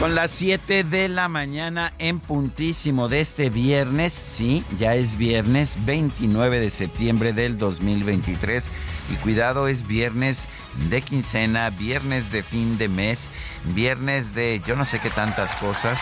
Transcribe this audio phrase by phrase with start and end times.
[0.00, 5.76] Son las 7 de la mañana en puntísimo de este viernes, sí, ya es viernes
[5.84, 8.70] 29 de septiembre del 2023
[9.12, 10.48] y cuidado es viernes
[10.88, 13.28] de quincena, viernes de fin de mes,
[13.74, 16.00] viernes de yo no sé qué tantas cosas.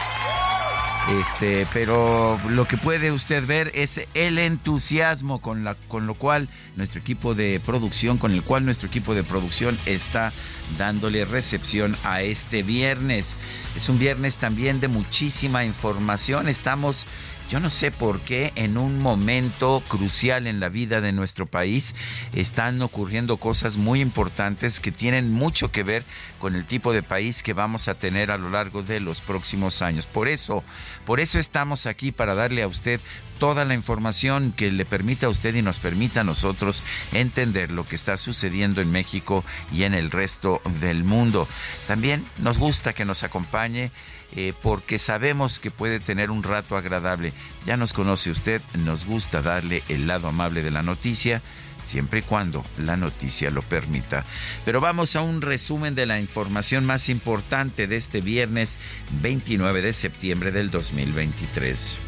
[1.08, 6.50] Este, pero lo que puede usted ver es el entusiasmo con la con lo cual
[6.76, 10.34] nuestro equipo de producción, con el cual nuestro equipo de producción está
[10.76, 13.38] dándole recepción a este viernes.
[13.74, 16.46] Es un viernes también de muchísima información.
[16.46, 17.06] Estamos
[17.48, 21.94] yo no sé por qué en un momento crucial en la vida de nuestro país
[22.34, 26.04] están ocurriendo cosas muy importantes que tienen mucho que ver
[26.38, 29.80] con el tipo de país que vamos a tener a lo largo de los próximos
[29.80, 30.06] años.
[30.06, 30.62] Por eso,
[31.06, 33.00] por eso estamos aquí para darle a usted
[33.38, 36.82] toda la información que le permita a usted y nos permita a nosotros
[37.12, 41.48] entender lo que está sucediendo en México y en el resto del mundo.
[41.86, 43.90] También nos gusta que nos acompañe
[44.36, 47.32] eh, porque sabemos que puede tener un rato agradable.
[47.66, 51.42] Ya nos conoce usted, nos gusta darle el lado amable de la noticia
[51.84, 54.24] siempre y cuando la noticia lo permita.
[54.64, 58.78] Pero vamos a un resumen de la información más importante de este viernes
[59.22, 61.98] 29 de septiembre del 2023.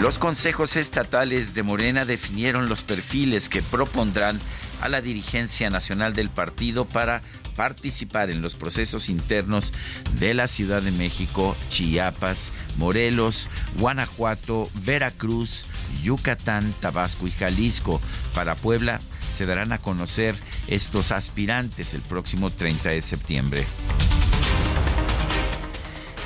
[0.00, 4.40] Los consejos estatales de Morena definieron los perfiles que propondrán
[4.82, 7.22] a la dirigencia nacional del partido para
[7.56, 9.72] participar en los procesos internos
[10.18, 15.66] de la Ciudad de México, Chiapas, Morelos, Guanajuato, Veracruz,
[16.02, 18.00] Yucatán, Tabasco y Jalisco.
[18.34, 19.00] Para Puebla
[19.34, 20.36] se darán a conocer
[20.68, 23.66] estos aspirantes el próximo 30 de septiembre.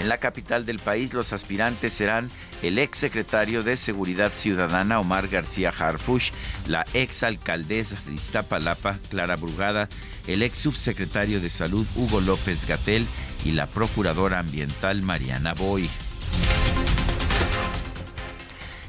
[0.00, 2.30] En la capital del país los aspirantes serán
[2.62, 6.30] el ex secretario de Seguridad Ciudadana Omar García Harfush,
[6.66, 9.90] la ex alcaldesa de Iztapalapa Clara Brugada,
[10.26, 13.06] el ex subsecretario de Salud Hugo López Gatel
[13.44, 15.90] y la procuradora ambiental Mariana Boy.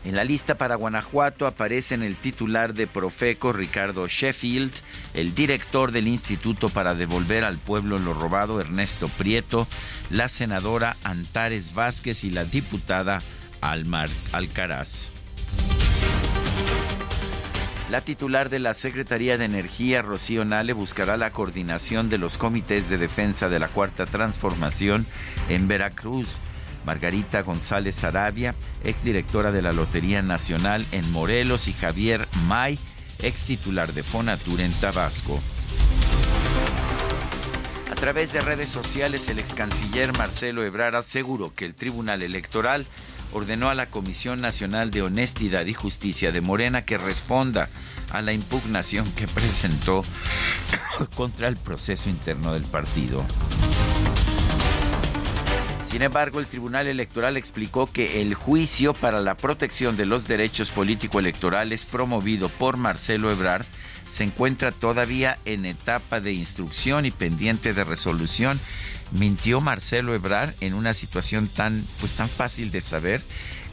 [0.03, 4.73] En la lista para Guanajuato aparecen el titular de Profeco, Ricardo Sheffield,
[5.13, 9.67] el director del Instituto para Devolver al Pueblo lo Robado, Ernesto Prieto,
[10.09, 13.22] la senadora Antares Vázquez y la diputada
[13.62, 15.12] Almar Alcaraz.
[17.91, 22.89] La titular de la Secretaría de Energía, Rocío Nale, buscará la coordinación de los comités
[22.89, 25.06] de defensa de la Cuarta Transformación
[25.50, 26.39] en Veracruz.
[26.86, 32.80] Margarita González Arabia, exdirectora de la Lotería Nacional en Morelos, y Javier May,
[33.19, 35.40] ex titular de Fonatur en Tabasco.
[37.92, 42.88] A través de redes sociales, el ex canciller Marcelo Ebrard aseguró que el Tribunal Electoral
[43.34, 47.69] ordenó a la Comisión Nacional de Honestidad y Justicia de Morena que responda
[48.12, 50.03] a la impugnación que presentó
[51.16, 53.25] contra el proceso interno del partido.
[55.91, 60.71] Sin embargo, el Tribunal Electoral explicó que el juicio para la protección de los derechos
[60.71, 63.65] político-electorales promovido por Marcelo Ebrard
[64.07, 68.57] se encuentra todavía en etapa de instrucción y pendiente de resolución.
[69.11, 73.21] Mintió Marcelo Ebrard en una situación tan, pues, tan fácil de saber,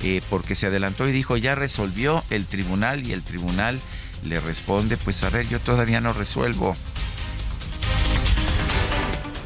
[0.02, 3.78] eh, porque se adelantó y dijo ya resolvió el tribunal y el tribunal
[4.24, 6.76] le responde, pues a ver, yo todavía no resuelvo.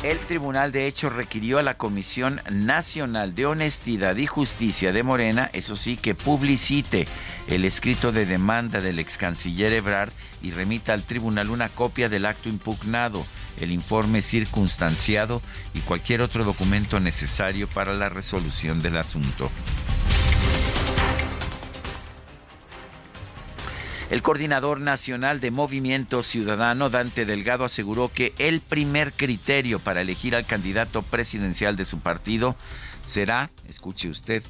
[0.02, 5.48] El Tribunal de Hecho requirió a la Comisión Nacional de Honestidad y Justicia de Morena,
[5.52, 7.06] eso sí, que publicite
[7.46, 10.10] el escrito de demanda del ex canciller Ebrard
[10.42, 13.24] y remita al tribunal una copia del acto impugnado,
[13.60, 15.40] el informe circunstanciado
[15.72, 19.52] y cualquier otro documento necesario para la resolución del asunto.
[24.12, 30.36] El coordinador nacional de Movimiento Ciudadano, Dante Delgado, aseguró que el primer criterio para elegir
[30.36, 32.54] al candidato presidencial de su partido
[33.02, 34.42] será, escuche usted,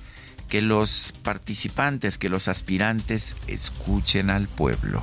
[0.48, 5.00] que los participantes, que los aspirantes escuchen al pueblo.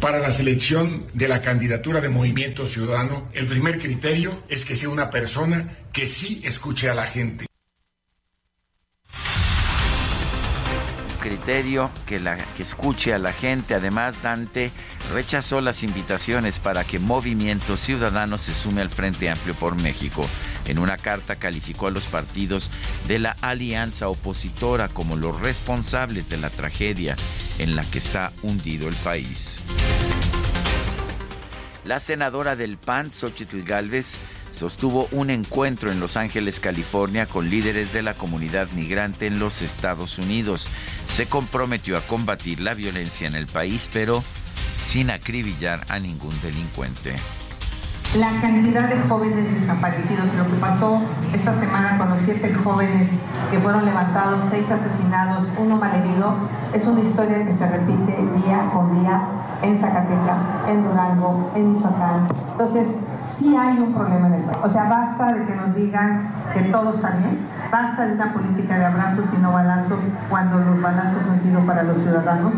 [0.00, 4.88] Para la selección de la candidatura de Movimiento Ciudadano, el primer criterio es que sea
[4.88, 7.46] una persona que sí escuche a la gente.
[11.24, 13.74] Criterio que, la, que escuche a la gente.
[13.74, 14.70] Además, Dante
[15.14, 20.28] rechazó las invitaciones para que Movimiento Ciudadano se sume al Frente Amplio por México.
[20.66, 22.68] En una carta calificó a los partidos
[23.08, 27.16] de la alianza opositora como los responsables de la tragedia
[27.58, 29.60] en la que está hundido el país.
[31.84, 34.18] La senadora del PAN, Xochitl Gálvez,
[34.54, 39.62] sostuvo un encuentro en Los Ángeles, California, con líderes de la comunidad migrante en los
[39.62, 40.68] Estados Unidos.
[41.08, 44.22] Se comprometió a combatir la violencia en el país, pero
[44.76, 47.16] sin acribillar a ningún delincuente.
[48.16, 51.00] La cantidad de jóvenes desaparecidos, lo que pasó
[51.32, 53.10] esta semana con los siete jóvenes
[53.50, 56.36] que fueron levantados, seis asesinados, uno malherido,
[56.72, 59.28] es una historia que se repite día con día
[59.62, 62.28] en Zacatecas, en Durango, en Michoacán.
[62.52, 62.86] Entonces,
[63.24, 64.58] sí hay un problema en el país.
[64.62, 67.40] O sea, basta de que nos digan que todo está bien,
[67.70, 69.98] basta de una política de abrazos y no balazos
[70.28, 72.52] cuando los balazos han sido para los ciudadanos.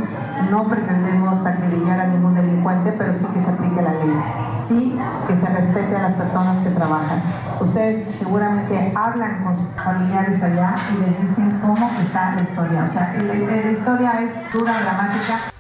[0.50, 4.22] No pretendemos acribillar a ningún delincuente, pero sí que se aplique la ley.
[4.66, 4.98] Sí
[5.28, 7.22] que se respete a las personas que trabajan.
[7.60, 12.86] Ustedes seguramente hablan con sus familiares allá y les dicen cómo está la historia.
[12.88, 15.55] O sea, la historia es dura, dramática.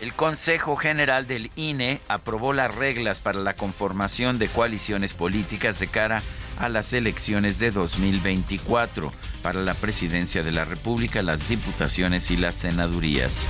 [0.00, 5.88] El Consejo General del INE aprobó las reglas para la conformación de coaliciones políticas de
[5.88, 6.22] cara
[6.58, 9.12] a las elecciones de 2024
[9.42, 13.46] para la presidencia de la República, las diputaciones y las senadurías.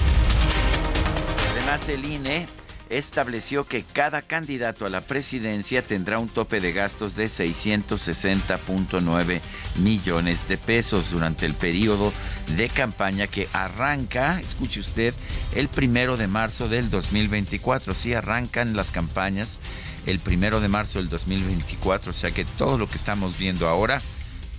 [1.52, 2.48] Además, el INE
[2.90, 9.40] estableció que cada candidato a la presidencia tendrá un tope de gastos de 660.9
[9.76, 12.12] millones de pesos durante el periodo
[12.56, 15.14] de campaña que arranca, escuche usted,
[15.54, 17.94] el primero de marzo del 2024.
[17.94, 19.58] Sí, arrancan las campañas
[20.06, 24.00] el primero de marzo del 2024, o sea que todo lo que estamos viendo ahora,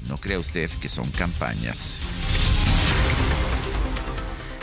[0.08, 2.00] no crea usted que son campañas.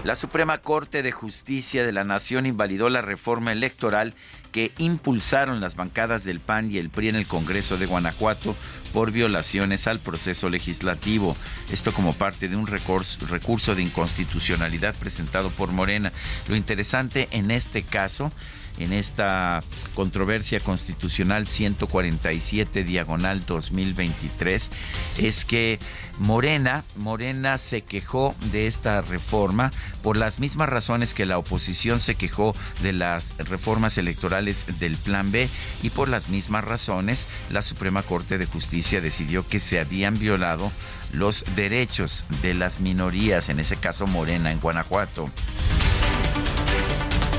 [0.05, 4.15] La Suprema Corte de Justicia de la Nación invalidó la reforma electoral
[4.53, 8.55] que impulsaron las bancadas del PAN y el PRI en el Congreso de Guanajuato
[8.93, 11.37] por violaciones al proceso legislativo.
[11.73, 16.13] Esto como parte de un recurso, de inconstitucionalidad presentado por Morena.
[16.49, 18.33] Lo interesante en este caso
[18.79, 19.63] en esta
[19.95, 24.71] controversia constitucional 147 diagonal 2023
[25.19, 25.79] es que
[26.19, 29.71] Morena, Morena se quejó de esta reforma
[30.03, 35.31] por las mismas razones que la oposición se quejó de las reformas electorales del Plan
[35.31, 35.49] B
[35.83, 40.73] y por las mismas razones la Suprema Corte de Justicia decidió que se habían violado
[41.13, 45.31] los derechos de las minorías, en ese caso Morena en Guanajuato.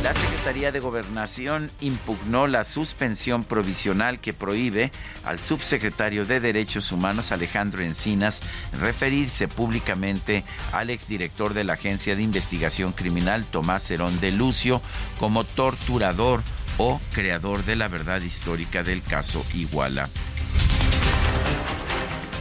[0.04, 4.94] La Secretaría de Gobernación impugnó la suspensión provisional que prohíbe
[5.26, 8.42] al subsecretario de Derechos Humanos Alejandro Encinas
[8.80, 14.82] referirse públicamente al exdirector de la Agencia de Investigación Criminal Tomás Herón de Lucio
[15.20, 16.44] como torturador
[16.78, 20.08] o creador de la verdad histórica del caso Iguala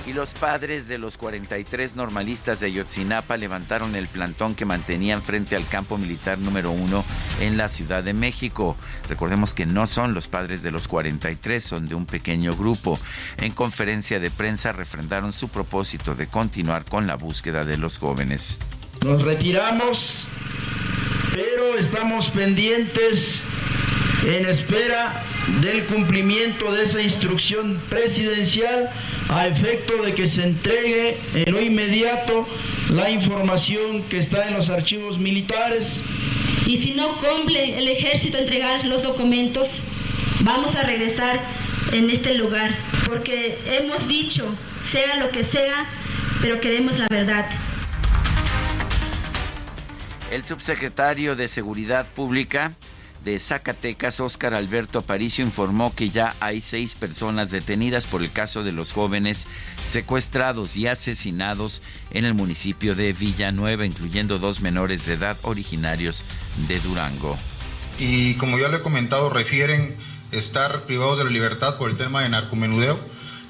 [0.09, 5.55] y los padres de los 43 normalistas de Ayotzinapa levantaron el plantón que mantenían frente
[5.55, 7.05] al campo militar número uno
[7.41, 8.75] en la Ciudad de México.
[9.09, 12.99] Recordemos que no son los padres de los 43, son de un pequeño grupo.
[13.37, 18.59] En conferencia de prensa refrendaron su propósito de continuar con la búsqueda de los jóvenes.
[19.05, 20.27] Nos retiramos,
[21.35, 23.43] pero estamos pendientes
[24.27, 25.25] en espera
[25.61, 28.91] del cumplimiento de esa instrucción presidencial
[29.29, 32.47] a efecto de que se entregue en lo inmediato
[32.91, 36.03] la información que está en los archivos militares.
[36.67, 39.83] Y si no cumple el ejército entregar los documentos,
[40.41, 41.41] vamos a regresar
[41.93, 42.75] en este lugar,
[43.07, 45.87] porque hemos dicho, sea lo que sea,
[46.43, 47.49] pero queremos la verdad.
[50.31, 52.75] El subsecretario de Seguridad Pública
[53.25, 58.63] de Zacatecas, Óscar Alberto Aparicio, informó que ya hay seis personas detenidas por el caso
[58.63, 59.47] de los jóvenes
[59.83, 66.23] secuestrados y asesinados en el municipio de Villanueva, incluyendo dos menores de edad originarios
[66.69, 67.37] de Durango.
[67.99, 69.97] Y como ya le he comentado, refieren
[70.31, 72.99] estar privados de la libertad por el tema de narcomenudeo,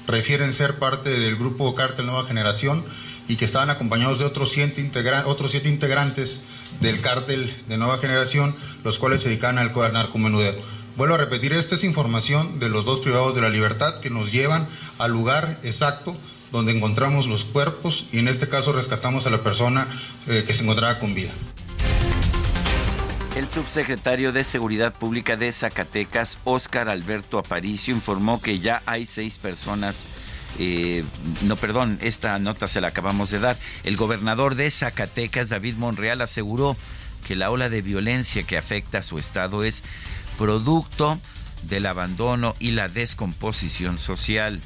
[0.07, 2.83] refieren ser parte del grupo Cártel Nueva Generación
[3.27, 4.91] y que estaban acompañados de otros siete,
[5.25, 6.45] otros siete integrantes
[6.79, 10.55] del cártel de nueva generación, los cuales se dedican al narcomenudeo.
[10.95, 14.31] Vuelvo a repetir, esta es información de los dos privados de la libertad que nos
[14.31, 16.15] llevan al lugar exacto
[16.51, 19.87] donde encontramos los cuerpos y en este caso rescatamos a la persona
[20.27, 21.31] eh, que se encontraba con vida.
[23.35, 29.37] El subsecretario de Seguridad Pública de Zacatecas, Óscar Alberto Aparicio, informó que ya hay seis
[29.37, 30.03] personas
[30.57, 31.03] eh,
[31.43, 33.57] no, perdón, esta nota se la acabamos de dar.
[33.83, 36.75] El gobernador de Zacatecas, David Monreal, aseguró
[37.27, 39.83] que la ola de violencia que afecta a su estado es
[40.37, 41.19] producto
[41.63, 44.61] del abandono y la descomposición social.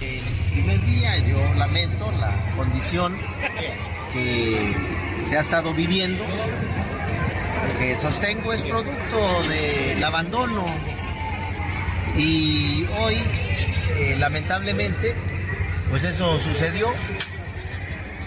[0.00, 0.22] El
[0.52, 3.14] primer día yo lamento la condición
[4.12, 4.74] que
[5.28, 6.24] se ha estado viviendo.
[7.78, 10.66] Que sostengo es producto del abandono
[12.16, 13.16] y hoy
[13.96, 15.14] eh, lamentablemente,
[15.90, 16.92] pues eso sucedió.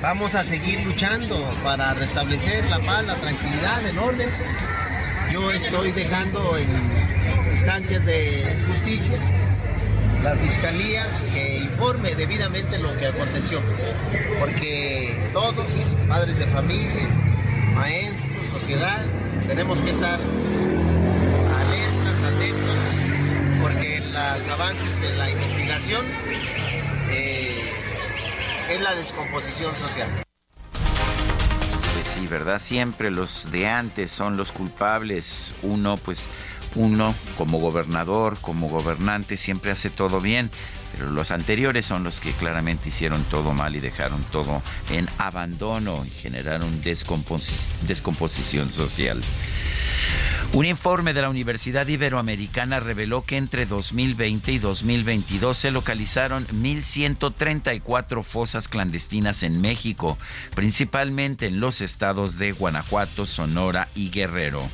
[0.01, 4.29] Vamos a seguir luchando para restablecer la paz, la tranquilidad, el orden.
[5.31, 6.67] Yo estoy dejando en
[7.51, 9.17] instancias de justicia
[10.23, 13.61] la fiscalía que informe debidamente lo que aconteció,
[14.39, 15.67] porque todos,
[16.07, 17.09] padres de familia,
[17.75, 19.03] maestros, sociedad,
[19.45, 20.19] tenemos que estar
[24.13, 26.05] los avances de la investigación
[27.09, 27.73] eh,
[28.69, 30.07] es la descomposición social.
[30.71, 32.59] Pues sí, ¿verdad?
[32.59, 35.55] Siempre los de antes son los culpables.
[35.63, 36.29] Uno, pues,
[36.75, 40.51] uno como gobernador, como gobernante, siempre hace todo bien,
[40.93, 46.05] pero los anteriores son los que claramente hicieron todo mal y dejaron todo en abandono
[46.05, 49.21] y generaron descomposición social.
[50.53, 58.23] Un informe de la Universidad Iberoamericana reveló que entre 2020 y 2022 se localizaron 1.134
[58.23, 60.15] fosas clandestinas en México,
[60.53, 64.69] principalmente en los estados de Guanajuato, Sonora y Guerrero.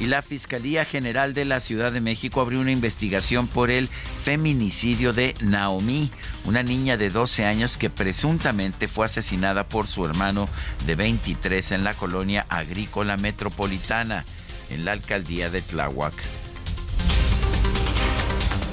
[0.00, 3.90] Y la Fiscalía General de la Ciudad de México abrió una investigación por el
[4.24, 6.10] feminicidio de Naomi,
[6.46, 10.48] una niña de 12 años que presuntamente fue asesinada por su hermano
[10.86, 14.24] de 23 en la colonia agrícola metropolitana,
[14.70, 16.14] en la alcaldía de Tláhuac.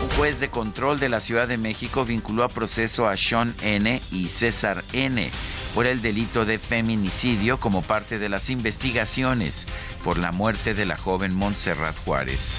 [0.01, 4.01] Un juez de control de la Ciudad de México vinculó a proceso a Sean N.
[4.11, 5.29] y César N
[5.77, 9.67] por el delito de feminicidio como parte de las investigaciones
[10.03, 12.57] por la muerte de la joven Montserrat Juárez.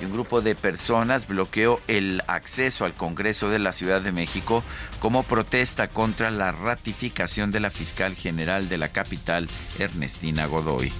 [0.00, 4.64] Y un grupo de personas bloqueó el acceso al Congreso de la Ciudad de México
[5.00, 10.90] como protesta contra la ratificación de la fiscal general de la capital, Ernestina Godoy.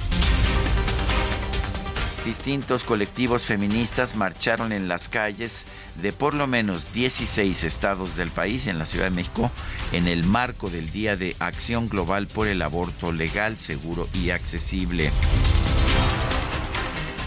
[2.26, 5.64] Distintos colectivos feministas marcharon en las calles
[5.96, 9.50] de por lo menos 16 estados del país en la Ciudad de México
[9.92, 15.10] en el marco del Día de Acción Global por el Aborto Legal, Seguro y Accesible.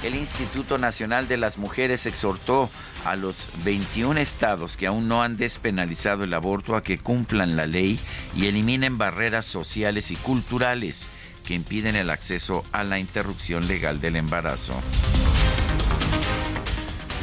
[0.03, 2.69] El Instituto Nacional de las Mujeres exhortó
[3.05, 7.67] a los 21 estados que aún no han despenalizado el aborto a que cumplan la
[7.67, 7.99] ley
[8.35, 11.09] y eliminen barreras sociales y culturales
[11.45, 14.81] que impiden el acceso a la interrupción legal del embarazo.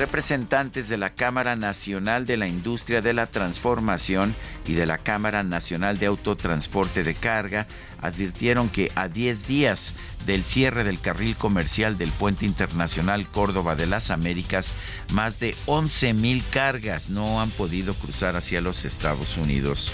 [0.01, 4.35] Representantes de la Cámara Nacional de la Industria de la Transformación
[4.67, 7.67] y de la Cámara Nacional de Autotransporte de Carga
[8.01, 9.93] advirtieron que a 10 días
[10.25, 14.73] del cierre del carril comercial del Puente Internacional Córdoba de las Américas,
[15.13, 19.93] más de 11 mil cargas no han podido cruzar hacia los Estados Unidos.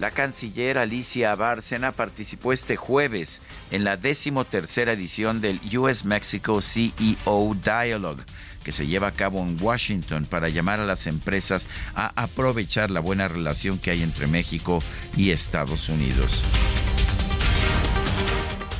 [0.00, 7.54] La canciller Alicia Bárcena participó este jueves en la decimotercera edición del US Mexico CEO
[7.54, 8.24] Dialogue
[8.64, 13.00] que se lleva a cabo en Washington para llamar a las empresas a aprovechar la
[13.00, 14.82] buena relación que hay entre México
[15.16, 16.42] y Estados Unidos.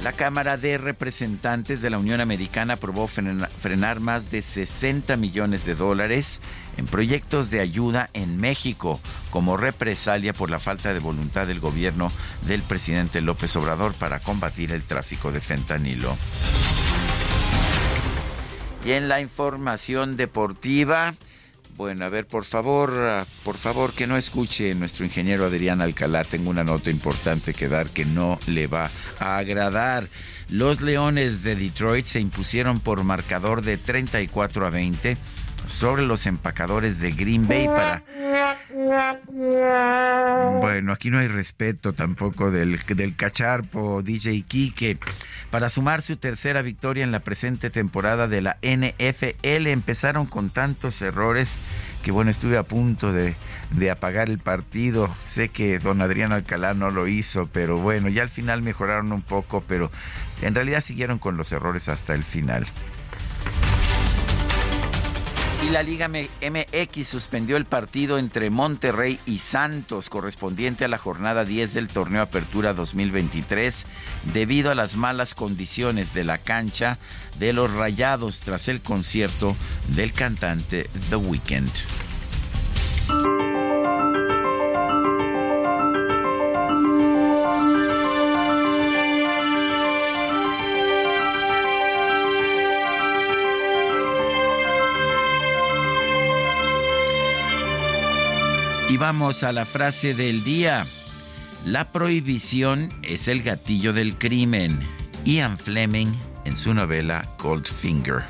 [0.04, 5.75] La Cámara de Representantes de la Unión Americana aprobó frenar más de 60 millones de
[5.75, 6.42] dólares
[6.76, 12.12] en proyectos de ayuda en México como represalia por la falta de voluntad del gobierno
[12.46, 16.18] del presidente López Obrador para combatir el tráfico de fentanilo.
[18.84, 21.14] Y en la información deportiva,
[21.76, 26.22] Bueno, a ver, por favor, ah, por favor, que no escuche nuestro ingeniero Adrián Alcalá.
[26.22, 30.08] Tengo una nota importante que dar que no le va a agradar.
[30.48, 35.16] Los Leones de Detroit se impusieron por marcador de 34 a 20
[35.66, 38.02] sobre los empacadores de Green Bay para...
[40.61, 44.99] Bueno, aquí no hay respeto tampoco del, del cacharpo DJ Kike.
[45.50, 51.00] Para sumar su tercera victoria en la presente temporada de la NFL, empezaron con tantos
[51.02, 51.59] errores
[52.02, 53.35] que bueno, estuve a punto de,
[53.71, 55.09] de, apagar el partido.
[55.23, 59.23] Sé que don Adrián Alcalá no lo hizo, pero bueno, ya al final mejoraron un
[59.23, 59.90] poco, pero
[60.42, 62.66] en realidad siguieron con los errores hasta el final.
[65.64, 71.47] Y la Liga MX suspendió el partido entre Monterrey y Santos correspondiente a la jornada
[71.47, 73.87] 10 del torneo Apertura 2023
[74.35, 76.99] debido a las malas condiciones de la cancha
[77.38, 79.56] de los Rayados tras el concierto
[79.88, 81.71] del cantante The Weeknd.
[98.94, 100.86] Y vamos a la frase del día.
[101.66, 104.78] La prohibición es el gatillo del crimen.
[105.24, 106.12] Ian Fleming
[106.44, 108.22] en su novela Goldfinger.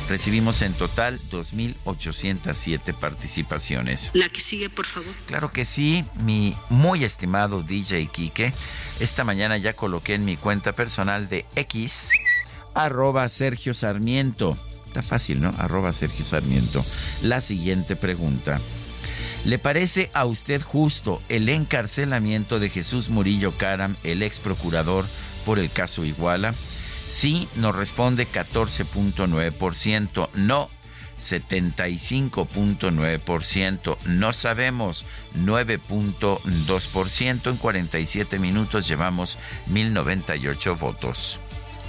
[0.09, 4.13] Recibimos en total 2.807 participaciones.
[4.15, 5.13] La que sigue, por favor.
[5.27, 8.53] Claro que sí, mi muy estimado DJ Quique.
[9.01, 12.11] Esta mañana ya coloqué en mi cuenta personal de X,
[12.75, 14.57] arroba Sergio Sarmiento.
[14.87, 15.53] Está fácil, ¿no?
[15.59, 16.85] Arroba Sergio Sarmiento.
[17.23, 18.61] La siguiente pregunta.
[19.45, 25.05] ¿Le parece a usted justo el encarcelamiento de Jesús Murillo Caram, el ex procurador,
[25.45, 26.55] por el caso Iguala?
[27.07, 30.71] Sí, nos responde 14.9%, no
[31.19, 41.41] 75.9%, no sabemos 9.2%, en 47 minutos llevamos 1098 votos.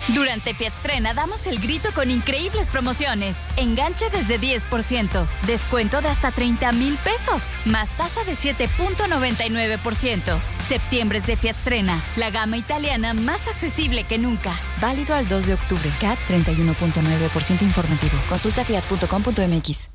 [0.10, 3.36] Durante Fiatstrena damos el grito con increíbles promociones.
[3.56, 10.40] Enganche desde 10%, descuento de hasta 30 mil pesos, más tasa de 7.99%.
[10.68, 14.52] Septiembre es de Fiatstrena, la gama italiana más accesible que nunca.
[14.82, 15.90] Válido al 2 de octubre.
[16.00, 18.14] CAT 31.9% informativo.
[18.30, 19.90] Consulta fiat.com.mx.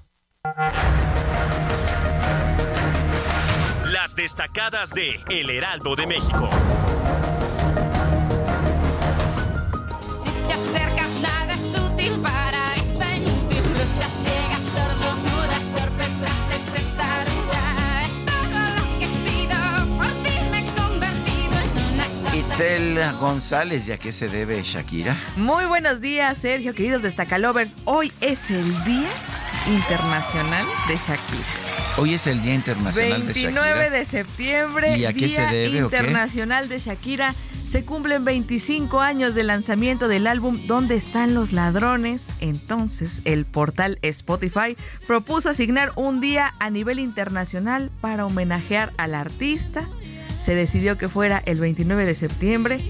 [3.86, 6.48] Las destacadas de El Heraldo de México.
[22.34, 25.16] Itzel González, ¿y a qué se debe Shakira?
[25.36, 27.76] Muy buenos días, Sergio, queridos Destacalovers.
[27.84, 29.08] Hoy es el Día
[29.68, 31.44] Internacional de Shakira.
[31.98, 33.50] Hoy es el Día Internacional de Shakira.
[33.50, 37.34] 29 de septiembre, ¿Y a qué Día se debe, Internacional de Shakira.
[37.64, 42.31] Se cumplen 25 años del lanzamiento del álbum ¿Dónde están los ladrones?
[42.40, 49.88] Entonces, el portal Spotify propuso asignar un día a nivel internacional para homenajear al artista.
[50.38, 52.81] Se decidió que fuera el 29 de septiembre.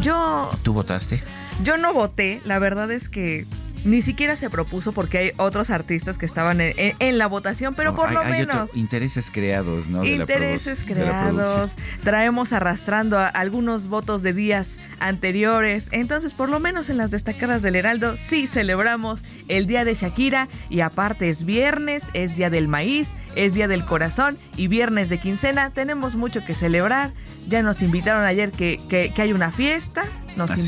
[0.00, 0.50] Yo...
[0.62, 1.22] ¿Tú votaste?
[1.62, 3.46] Yo no voté, la verdad es que
[3.84, 7.74] ni siquiera se propuso porque hay otros artistas que estaban en, en- en la votación,
[7.74, 8.76] pero No, por hay- lo hay otro- menos...
[8.76, 10.02] intereses creados, ¿no?
[10.02, 15.88] De la Intereses produ- de la creados, traemos arrastrando a algunos votos de días anteriores,
[15.92, 20.48] entonces por lo menos en las destacadas del Heraldo sí celebramos el día de Shakira.
[20.70, 25.18] Y aparte es viernes, es día del maíz, es día del corazón y viernes de
[25.18, 27.12] quincena, tenemos mucho que celebrar,
[27.48, 30.04] ya nos invitaron ayer que, que, que hay una fiesta,
[30.36, 30.62] nos ¿Ah, sí?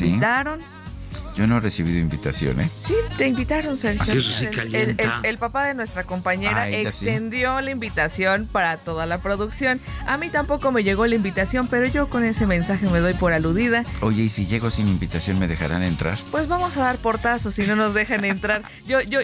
[1.37, 2.69] Yo no he recibido invitación, ¿eh?
[2.77, 4.01] Sí, te invitaron, Sergio.
[4.01, 5.19] Así eso sí El- el, calienta.
[5.23, 6.75] el- el papá de nuestra compañera Ah, sí.
[7.07, 9.79] extendió la invitación para toda la producción.
[10.07, 13.33] A mí tampoco me llegó la invitación, pero yo con ese mensaje me doy por
[13.33, 13.85] aludida.
[14.01, 16.17] Oye, ¿y si llego sin invitación me dejarán entrar?
[16.31, 18.63] Pues vamos a dar portazos si no nos dejan entrar.
[18.87, 19.19] Yo, yo,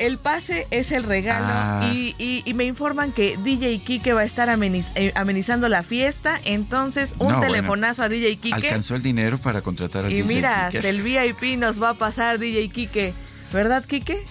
[0.00, 1.92] El pase es el regalo ah.
[1.92, 6.40] y, me informan que DJ Kike va a estar eh, amenizando la fiesta.
[6.46, 8.54] Entonces, un telefonazo a DJ Kike.
[8.54, 11.94] Alcanzó el dinero para contratar a DJ Y mira, hasta el VIP nos va a
[11.94, 13.12] pasar DJ Kike.
[13.52, 14.24] ¿Verdad, Kike?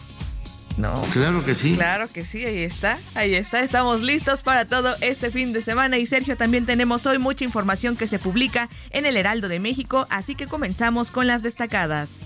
[0.78, 0.94] No.
[1.12, 1.76] Claro que sí.
[1.76, 3.60] Claro que sí, ahí está, ahí está.
[3.60, 7.96] Estamos listos para todo este fin de semana y Sergio también tenemos hoy mucha información
[7.96, 12.24] que se publica en el Heraldo de México, así que comenzamos con las destacadas.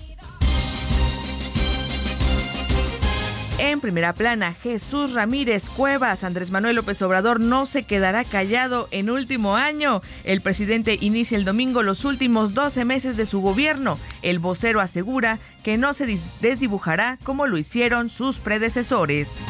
[3.58, 9.10] En primera plana, Jesús Ramírez Cuevas, Andrés Manuel López Obrador no se quedará callado en
[9.10, 10.02] último año.
[10.24, 13.96] El presidente inicia el domingo los últimos 12 meses de su gobierno.
[14.22, 19.40] El vocero asegura que no se desdibujará como lo hicieron sus predecesores.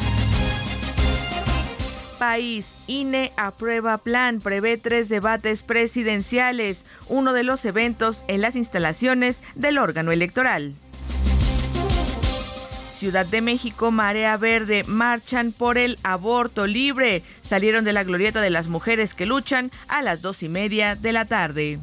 [2.19, 9.41] País, INE aprueba plan, prevé tres debates presidenciales, uno de los eventos en las instalaciones
[9.55, 10.75] del órgano electoral.
[12.95, 17.21] Ciudad de México, Marea Verde, marchan por el aborto libre.
[17.41, 21.11] Salieron de la glorieta de las mujeres que luchan a las dos y media de
[21.11, 21.79] la tarde.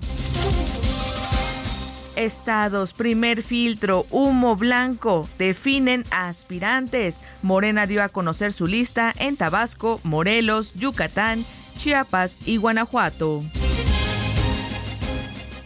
[2.17, 7.23] Estados, primer filtro, humo blanco, definen aspirantes.
[7.43, 11.45] Morena dio a conocer su lista en Tabasco, Morelos, Yucatán,
[11.77, 13.43] Chiapas y Guanajuato.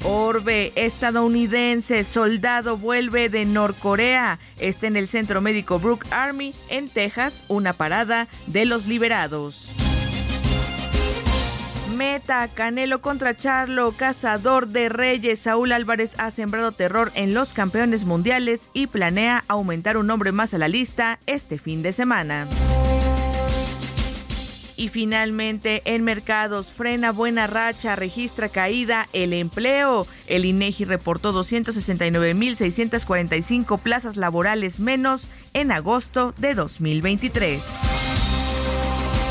[0.09, 4.39] Orbe, estadounidense, soldado vuelve de Norcorea.
[4.57, 9.69] Está en el Centro Médico Brook Army, en Texas, una parada de los liberados.
[11.97, 15.41] Meta, Canelo contra Charlo, cazador de reyes.
[15.41, 20.55] Saúl Álvarez ha sembrado terror en los campeones mundiales y planea aumentar un nombre más
[20.55, 22.47] a la lista este fin de semana.
[24.77, 30.07] Y finalmente, en mercados, frena buena racha, registra caída el empleo.
[30.27, 37.63] El INEGI reportó 269.645 plazas laborales menos en agosto de 2023.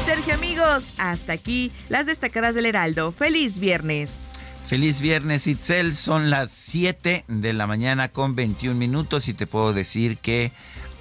[0.05, 3.11] Sergio amigos, hasta aquí las destacadas del Heraldo.
[3.11, 4.25] Feliz viernes.
[4.65, 5.95] Feliz viernes, Itzel.
[5.95, 10.51] Son las 7 de la mañana con 21 minutos y te puedo decir que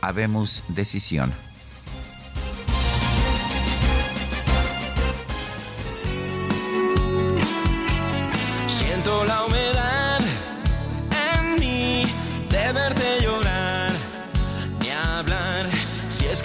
[0.03, 1.33] habemos decisión.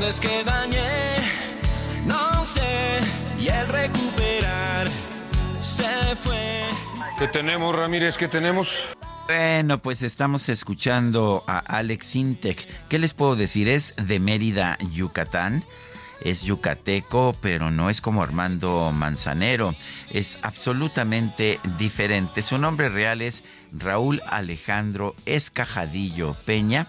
[0.00, 1.16] ¿Dónde es que dañé?
[2.06, 3.00] No sé,
[3.38, 4.88] y el recuperar
[5.60, 6.70] se fue.
[7.18, 8.16] ¿Qué tenemos, Ramírez?
[8.16, 8.74] ¿Qué tenemos?
[9.26, 12.66] Bueno, pues estamos escuchando a Alex Intec.
[12.88, 13.68] ¿Qué les puedo decir?
[13.68, 15.66] Es de Mérida, Yucatán
[16.22, 19.74] es yucateco, pero no es como Armando Manzanero,
[20.10, 22.42] es absolutamente diferente.
[22.42, 26.88] Su nombre real es Raúl Alejandro Escajadillo Peña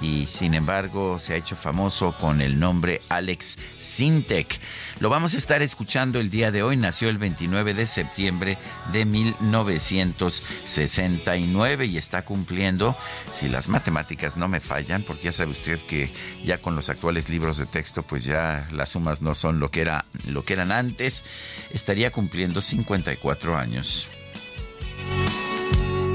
[0.00, 4.60] y sin embargo se ha hecho famoso con el nombre Alex Sintek.
[5.00, 6.76] Lo vamos a estar escuchando el día de hoy.
[6.76, 8.58] Nació el 29 de septiembre
[8.92, 12.96] de 1969 y está cumpliendo,
[13.32, 16.10] si las matemáticas no me fallan, porque ya sabe usted que
[16.44, 19.82] ya con los actuales libros de texto, pues ya las sumas no son lo que,
[19.82, 21.24] era, lo que eran antes,
[21.70, 24.08] estaría cumpliendo 54 años.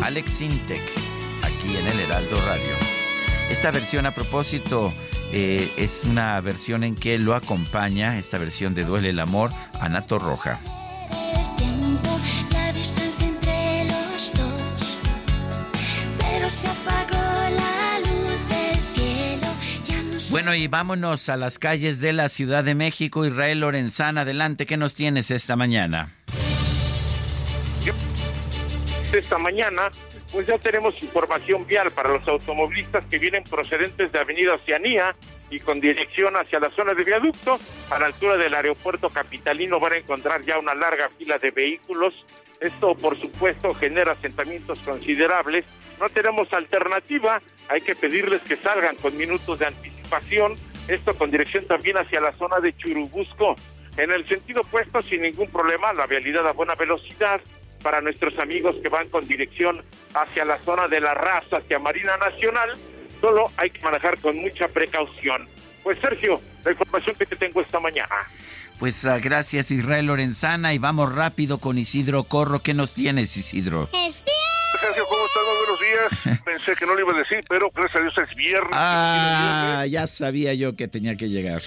[0.04, 0.84] Alex Sintek,
[1.42, 2.95] aquí en el Heraldo Radio.
[3.50, 4.94] Esta versión a propósito
[5.32, 10.20] eh, es una versión en que lo acompaña, esta versión de Duele el Amor, Anato
[10.20, 10.60] Roja.
[20.32, 23.26] Bueno, y vámonos a las calles de la Ciudad de México.
[23.26, 26.14] Israel Lorenzana, adelante, ¿qué nos tienes esta mañana?
[29.14, 29.92] Esta mañana
[30.32, 35.16] pues ya tenemos información vial para los automovilistas que vienen procedentes de Avenida Oceanía
[35.50, 37.60] y con dirección hacia la zona de viaducto.
[37.92, 42.26] A la altura del aeropuerto capitalino van a encontrar ya una larga fila de vehículos.
[42.60, 45.66] Esto, por supuesto, genera asentamientos considerables.
[46.00, 50.56] No tenemos alternativa, hay que pedirles que salgan con minutos de anticipación.
[50.88, 53.56] Esto con dirección también hacia la zona de Churubusco.
[53.98, 57.40] En el sentido opuesto, sin ningún problema, la vialidad a buena velocidad
[57.86, 59.84] para nuestros amigos que van con dirección
[60.16, 62.76] hacia la zona de la raza, hacia Marina Nacional,
[63.22, 65.48] solo hay que manejar con mucha precaución.
[65.84, 68.16] Pues Sergio, la información que te tengo esta mañana.
[68.80, 72.64] Pues uh, gracias Israel Lorenzana y vamos rápido con Isidro Corro.
[72.64, 73.88] ¿Qué nos tienes Isidro?
[73.92, 75.44] Sergio, ¿cómo estás?
[75.46, 76.42] Muy buenos días.
[76.44, 78.72] Pensé que no lo iba a decir, pero gracias a Dios es viernes.
[78.74, 81.62] Ah, ya sabía yo que tenía que llegar.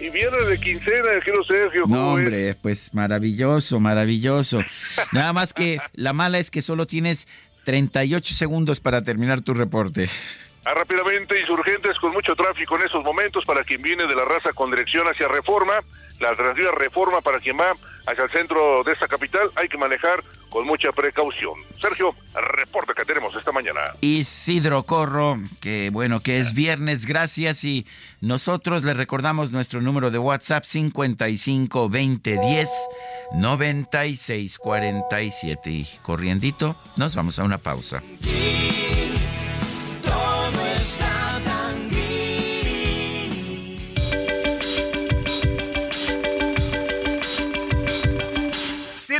[0.00, 1.86] Y viernes de quincena, quiero Sergio.
[1.86, 4.62] No, hombre, pues maravilloso, maravilloso.
[5.12, 7.26] Nada más que la mala es que solo tienes
[7.64, 10.08] 38 segundos para terminar tu reporte.
[10.64, 14.52] Ah, rápidamente, insurgentes con mucho tráfico en estos momentos para quien viene de la raza
[14.52, 15.74] con dirección hacia Reforma.
[16.20, 17.74] La alternativa Reforma para quien va
[18.06, 21.54] hacia el centro de esta capital hay que manejar con mucha precaución.
[21.80, 23.80] Sergio, reporte que tenemos esta mañana.
[24.00, 27.64] Isidro Corro, que bueno, que es viernes, gracias.
[27.64, 27.86] Y
[28.20, 32.70] nosotros le recordamos nuestro número de WhatsApp 55 20 10
[33.34, 35.70] 96 47.
[35.70, 38.02] Y corriendito, nos vamos a una pausa.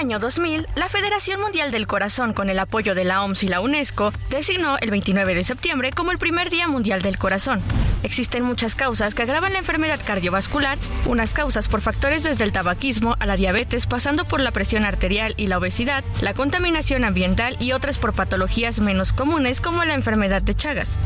[0.00, 3.60] Año 2000, la Federación Mundial del Corazón, con el apoyo de la OMS y la
[3.60, 7.60] UNESCO, designó el 29 de septiembre como el primer Día Mundial del Corazón.
[8.02, 13.14] Existen muchas causas que agravan la enfermedad cardiovascular, unas causas por factores desde el tabaquismo
[13.20, 17.72] a la diabetes, pasando por la presión arterial y la obesidad, la contaminación ambiental y
[17.72, 20.98] otras por patologías menos comunes como la enfermedad de Chagas.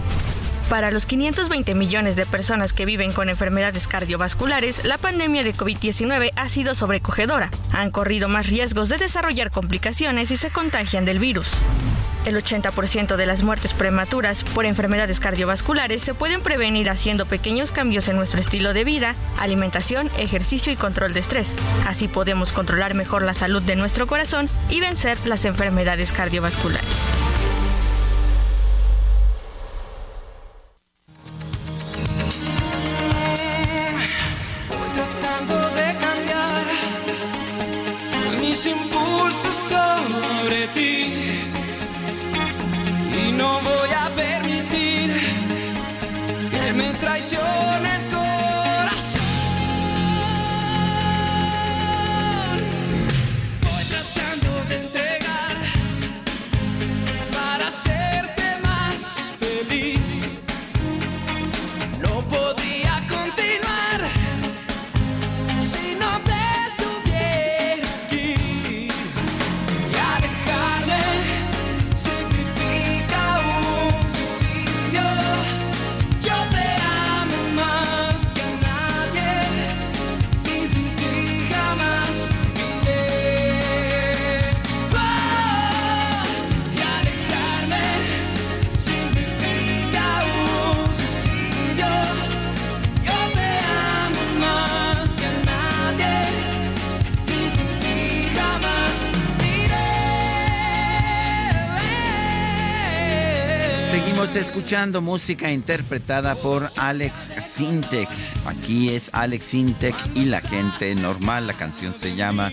[0.68, 6.32] Para los 520 millones de personas que viven con enfermedades cardiovasculares, la pandemia de COVID-19
[6.34, 7.50] ha sido sobrecogedora.
[7.72, 11.62] Han corrido más riesgos de desarrollar complicaciones y se contagian del virus.
[12.24, 18.08] El 80% de las muertes prematuras por enfermedades cardiovasculares se pueden prevenir haciendo pequeños cambios
[18.08, 21.56] en nuestro estilo de vida, alimentación, ejercicio y control de estrés.
[21.86, 27.02] Así podemos controlar mejor la salud de nuestro corazón y vencer las enfermedades cardiovasculares.
[39.42, 41.12] Sobre ti
[43.26, 45.10] y no voy a permitir
[46.50, 48.53] que me traicione el.
[104.54, 108.08] Escuchando música interpretada por Alex Sintek.
[108.46, 111.48] Aquí es Alex Sintek y la gente normal.
[111.48, 112.52] La canción se llama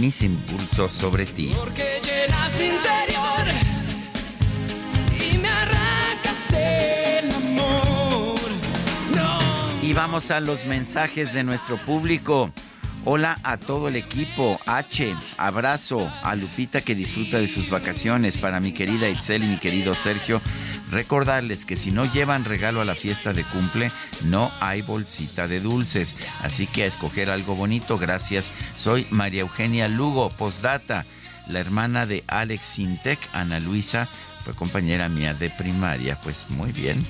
[0.00, 1.50] Mis impulsos sobre ti.
[1.56, 3.46] Porque llenas mi interior
[5.18, 8.38] y me arrancas el amor.
[9.82, 12.52] Y vamos a los mensajes de nuestro público.
[13.06, 14.60] Hola a todo el equipo.
[14.66, 18.36] H, abrazo a Lupita que disfruta de sus vacaciones.
[18.36, 20.42] Para mi querida Itzel y mi querido Sergio,
[20.90, 23.90] recordarles que si no llevan regalo a la fiesta de cumple,
[24.24, 26.14] no hay bolsita de dulces.
[26.42, 28.52] Así que a escoger algo bonito, gracias.
[28.76, 31.04] Soy María Eugenia Lugo, postdata,
[31.48, 34.08] la hermana de Alex Sintec, Ana Luisa,
[34.44, 36.20] fue compañera mía de primaria.
[36.20, 37.04] Pues muy bien.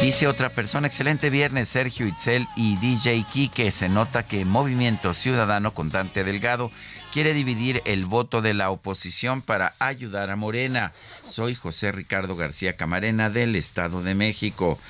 [0.00, 3.70] Dice otra persona, excelente viernes, Sergio Itzel y DJ Kike.
[3.70, 6.70] Se nota que Movimiento Ciudadano con Dante Delgado
[7.14, 10.92] quiere dividir el voto de la oposición para ayudar a Morena.
[11.24, 14.80] Soy José Ricardo García Camarena del Estado de México.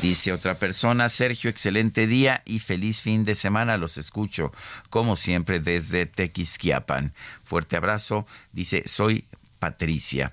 [0.00, 3.76] Dice otra persona, Sergio, excelente día y feliz fin de semana.
[3.76, 4.54] Los escucho,
[4.88, 7.12] como siempre, desde Tequisquiapan.
[7.44, 8.26] Fuerte abrazo.
[8.52, 9.26] Dice, soy
[9.58, 10.32] Patricia.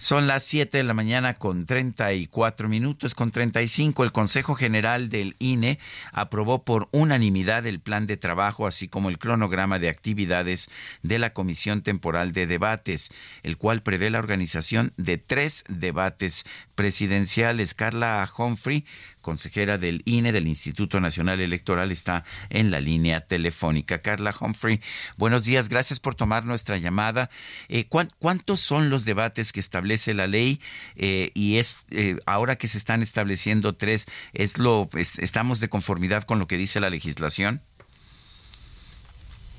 [0.00, 4.04] Son las 7 de la mañana con 34 minutos, con 35.
[4.04, 5.80] El Consejo General del INE
[6.12, 10.70] aprobó por unanimidad el plan de trabajo, así como el cronograma de actividades
[11.02, 13.10] de la Comisión Temporal de Debates,
[13.42, 16.44] el cual prevé la organización de tres debates
[16.76, 17.74] presidenciales.
[17.74, 18.86] Carla Humphrey
[19.28, 24.00] consejera del INE, del Instituto Nacional Electoral, está en la línea telefónica.
[24.00, 24.80] Carla Humphrey,
[25.18, 27.28] buenos días, gracias por tomar nuestra llamada.
[27.68, 30.62] Eh, ¿Cuántos son los debates que establece la ley?
[30.96, 36.22] Eh, y es eh, ahora que se están estableciendo tres, ¿es lo, ¿estamos de conformidad
[36.24, 37.60] con lo que dice la legislación?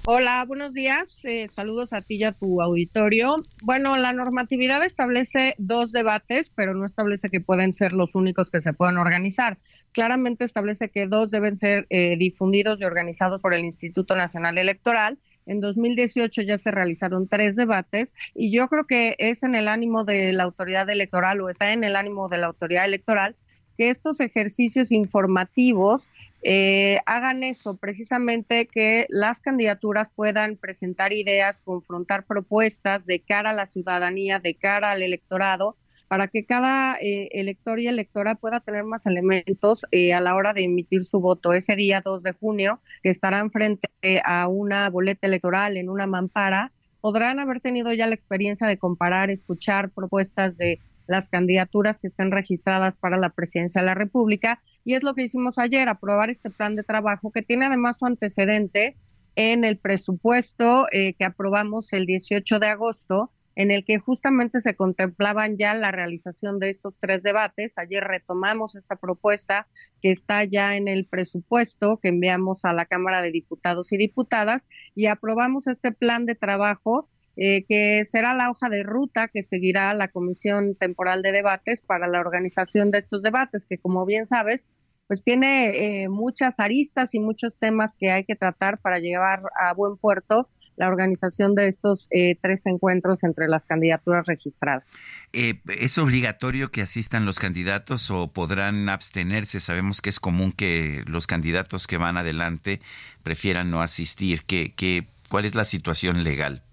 [0.05, 1.23] Hola, buenos días.
[1.25, 3.35] Eh, saludos a ti y a tu auditorio.
[3.61, 8.61] Bueno, la normatividad establece dos debates, pero no establece que pueden ser los únicos que
[8.61, 9.59] se pueden organizar.
[9.91, 15.19] Claramente establece que dos deben ser eh, difundidos y organizados por el Instituto Nacional Electoral.
[15.45, 20.05] En 2018 ya se realizaron tres debates y yo creo que es en el ánimo
[20.05, 23.35] de la autoridad electoral o está en el ánimo de la autoridad electoral
[23.79, 26.09] que estos ejercicios informativos
[26.43, 33.53] eh, hagan eso, precisamente que las candidaturas puedan presentar ideas, confrontar propuestas de cara a
[33.53, 35.77] la ciudadanía, de cara al electorado,
[36.09, 40.51] para que cada eh, elector y electora pueda tener más elementos eh, a la hora
[40.51, 41.53] de emitir su voto.
[41.53, 43.87] Ese día 2 de junio, que estarán frente
[44.25, 49.29] a una boleta electoral en una mampara, podrán haber tenido ya la experiencia de comparar,
[49.29, 54.61] escuchar propuestas de las candidaturas que estén registradas para la presidencia de la República.
[54.85, 58.05] Y es lo que hicimos ayer, aprobar este plan de trabajo que tiene además su
[58.05, 58.95] antecedente
[59.35, 64.75] en el presupuesto eh, que aprobamos el 18 de agosto, en el que justamente se
[64.75, 67.77] contemplaban ya la realización de estos tres debates.
[67.77, 69.67] Ayer retomamos esta propuesta
[70.01, 74.67] que está ya en el presupuesto que enviamos a la Cámara de Diputados y Diputadas
[74.93, 77.09] y aprobamos este plan de trabajo
[77.41, 82.05] eh, que será la hoja de ruta que seguirá la Comisión Temporal de Debates para
[82.05, 84.65] la organización de estos debates, que como bien sabes,
[85.07, 89.73] pues tiene eh, muchas aristas y muchos temas que hay que tratar para llevar a
[89.73, 94.83] buen puerto la organización de estos eh, tres encuentros entre las candidaturas registradas.
[95.31, 99.61] ¿Es obligatorio que asistan los candidatos o podrán abstenerse?
[99.61, 102.81] Sabemos que es común que los candidatos que van adelante
[103.23, 104.43] prefieran no asistir.
[104.45, 106.63] ¿Qué, qué, ¿Cuál es la situación legal?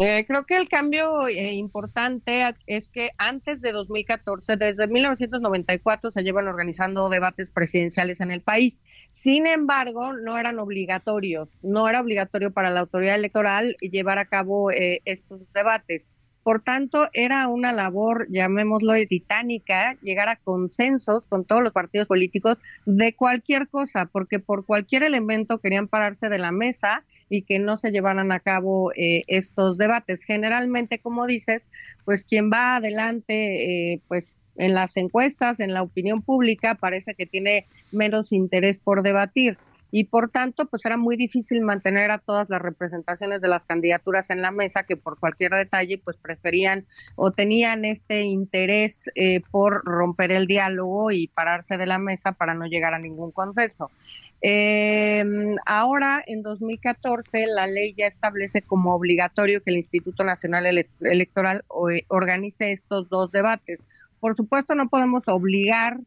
[0.00, 6.24] Eh, creo que el cambio eh, importante es que antes de 2014, desde 1994, se
[6.24, 8.80] llevan organizando debates presidenciales en el país.
[9.10, 14.72] Sin embargo, no eran obligatorios, no era obligatorio para la autoridad electoral llevar a cabo
[14.72, 16.08] eh, estos debates.
[16.44, 22.58] Por tanto, era una labor, llamémoslo titánica, llegar a consensos con todos los partidos políticos
[22.84, 27.78] de cualquier cosa, porque por cualquier elemento querían pararse de la mesa y que no
[27.78, 30.24] se llevaran a cabo eh, estos debates.
[30.24, 31.66] Generalmente, como dices,
[32.04, 37.24] pues quien va adelante, eh, pues en las encuestas, en la opinión pública, parece que
[37.24, 39.56] tiene menos interés por debatir
[39.96, 44.28] y por tanto pues era muy difícil mantener a todas las representaciones de las candidaturas
[44.30, 49.84] en la mesa que por cualquier detalle pues preferían o tenían este interés eh, por
[49.84, 53.92] romper el diálogo y pararse de la mesa para no llegar a ningún consenso.
[54.40, 60.66] Em, ahora, en 2014, la ley ya establece como obligatorio que el Instituto Nacional
[61.02, 63.86] Electoral eh, organice estos dos debates.
[64.18, 66.00] Por supuesto, no podemos obligar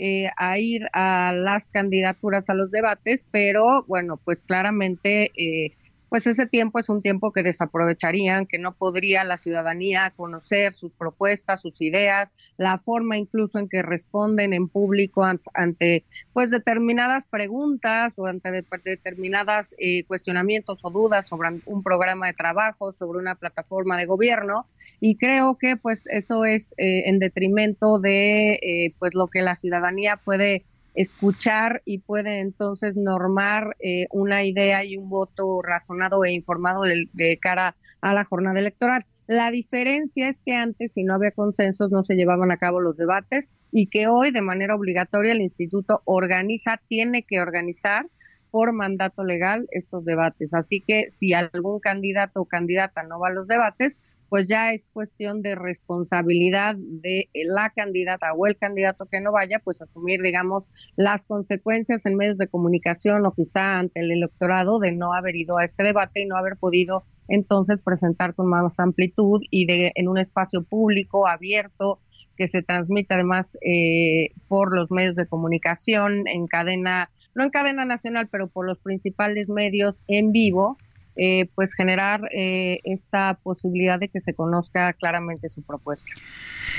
[0.00, 5.72] eh, a ir a las candidaturas a los debates, pero bueno, pues claramente eh,
[6.10, 10.92] pues ese tiempo es un tiempo que desaprovecharían, que no podría la ciudadanía conocer sus
[10.92, 15.24] propuestas, sus ideas, la forma incluso en que responden en público
[15.54, 18.50] ante pues determinadas preguntas o ante
[18.84, 24.66] determinadas eh, cuestionamientos o dudas sobre un programa de trabajo, sobre una plataforma de gobierno.
[24.98, 29.54] Y creo que pues eso es eh, en detrimento de eh, pues lo que la
[29.54, 30.64] ciudadanía puede
[30.94, 37.08] escuchar y puede entonces normar eh, una idea y un voto razonado e informado de,
[37.12, 39.04] de, cara a la jornada electoral.
[39.26, 42.96] La diferencia es que antes, si no había consensos, no se llevaban a cabo los
[42.96, 48.06] debates y que hoy, de manera obligatoria, el instituto organiza, tiene que organizar
[48.50, 50.54] por mandato legal estos debates.
[50.54, 53.98] Así que si algún candidato o candidata no va a los debates,
[54.30, 59.58] pues ya es cuestión de responsabilidad de la candidata o el candidato que no vaya,
[59.58, 60.64] pues asumir, digamos,
[60.96, 65.58] las consecuencias en medios de comunicación o quizá ante el electorado de no haber ido
[65.58, 70.08] a este debate y no haber podido entonces presentar con más amplitud y de en
[70.08, 72.00] un espacio público abierto
[72.40, 77.84] que se transmite además eh, por los medios de comunicación en cadena, no en cadena
[77.84, 80.78] nacional, pero por los principales medios en vivo,
[81.16, 86.10] eh, pues generar eh, esta posibilidad de que se conozca claramente su propuesta.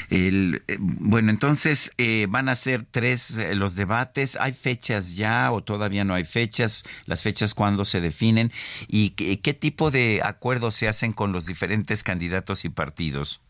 [0.10, 1.92] El, eh, bueno, entonces
[2.28, 4.38] van a ser tres los debates.
[4.42, 6.84] ¿Hay fechas ya o todavía no hay fechas?
[7.06, 8.52] ¿Las fechas cuándo se definen?
[8.88, 13.42] ¿Y qué, tipo de acuerdos se hacen con los diferentes candidatos y partidos?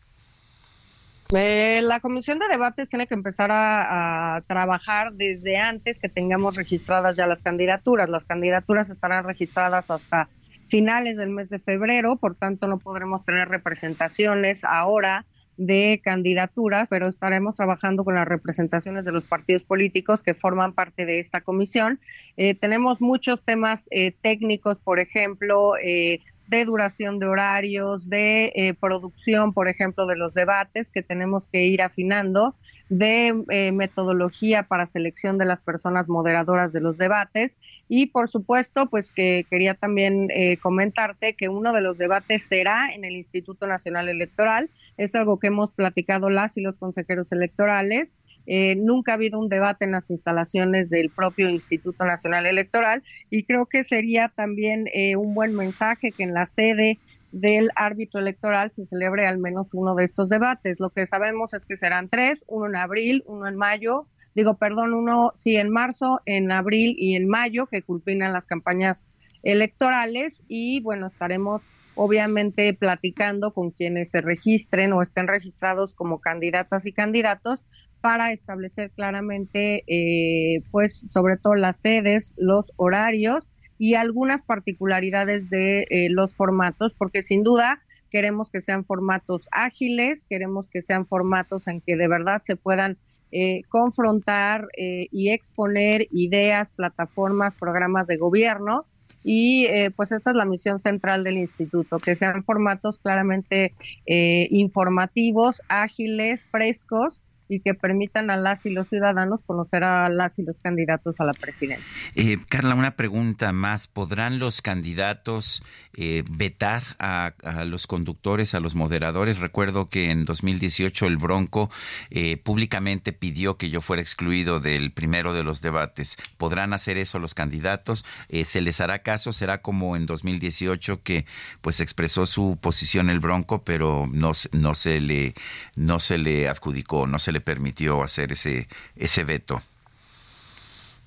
[1.32, 7.16] La comisión de debates tiene que empezar a, a, trabajar desde antes que tengamos registradas
[7.16, 8.08] ya las candidaturas.
[8.08, 10.28] Las candidaturas estarán registradas hasta
[10.68, 15.26] finales del mes de febrero, por tanto no podremos tener representaciones ahora
[15.56, 21.04] de candidaturas, pero estaremos trabajando con las representaciones de los partidos políticos que forman parte
[21.04, 22.00] de esta comisión.
[22.36, 26.20] Eh, tenemos muchos temas eh, técnicos, por ejemplo, eh,
[26.52, 31.64] de duración de horarios, de eh, producción, por ejemplo, de los debates que tenemos que
[31.64, 32.54] ir afinando,
[32.90, 37.56] de eh, metodología para selección de las personas moderadoras de los debates
[37.88, 42.92] y, por supuesto, pues que quería también eh, comentarte que uno de los debates será
[42.94, 44.68] en el Instituto Nacional Electoral.
[44.98, 48.14] Es algo que hemos platicado las y los consejeros electorales
[48.46, 53.44] eh, nunca ha habido un debate en las instalaciones del propio Instituto Nacional Electoral y
[53.44, 56.98] creo que sería también eh, un buen mensaje que en la sede
[57.32, 60.78] del árbitro electoral se celebre al menos uno de estos debates.
[60.78, 64.92] Lo que sabemos es que serán tres, uno en abril, uno en mayo, digo, perdón,
[64.92, 69.06] uno sí en marzo, en abril y en mayo, que culminan las campañas
[69.42, 71.62] electorales y bueno, estaremos
[71.94, 77.64] obviamente platicando con quienes se registren o estén registrados como candidatas y candidatos
[78.02, 83.48] para establecer claramente, eh, pues, sobre todo las sedes, los horarios
[83.78, 87.80] y algunas particularidades de eh, los formatos, porque sin duda
[88.10, 92.98] queremos que sean formatos ágiles, queremos que sean formatos en que de verdad se puedan
[93.30, 98.84] eh, confrontar y exponer ideas, plataformas, programas de gobierno.
[99.24, 103.72] Y pues esta es la misión central del instituto, que sean formatos claramente
[104.04, 110.42] informativos, ágiles, frescos y que permitan a las y los ciudadanos conocer a las y
[110.42, 111.94] los candidatos a la presidencia.
[112.14, 113.88] Eh, Carla, una pregunta más.
[113.88, 115.62] ¿Podrán los candidatos
[115.94, 117.32] eh, vetar a,
[117.66, 119.38] los conductores, a los moderadores?
[119.38, 121.70] Recuerdo que en 2018 el Bronco
[122.10, 126.16] eh, públicamente pidió que yo fuera excluido del primero de los debates.
[126.36, 128.04] ¿Podrán hacer eso los candidatos?
[128.44, 129.32] ¿Se les hará caso?
[129.32, 131.26] ¿Será como en 2018 que
[131.60, 135.34] pues expresó su posición el Bronco, pero no, no, se, le,
[135.76, 139.62] no se le adjudicó, no se le permitió hacer ese, ese veto?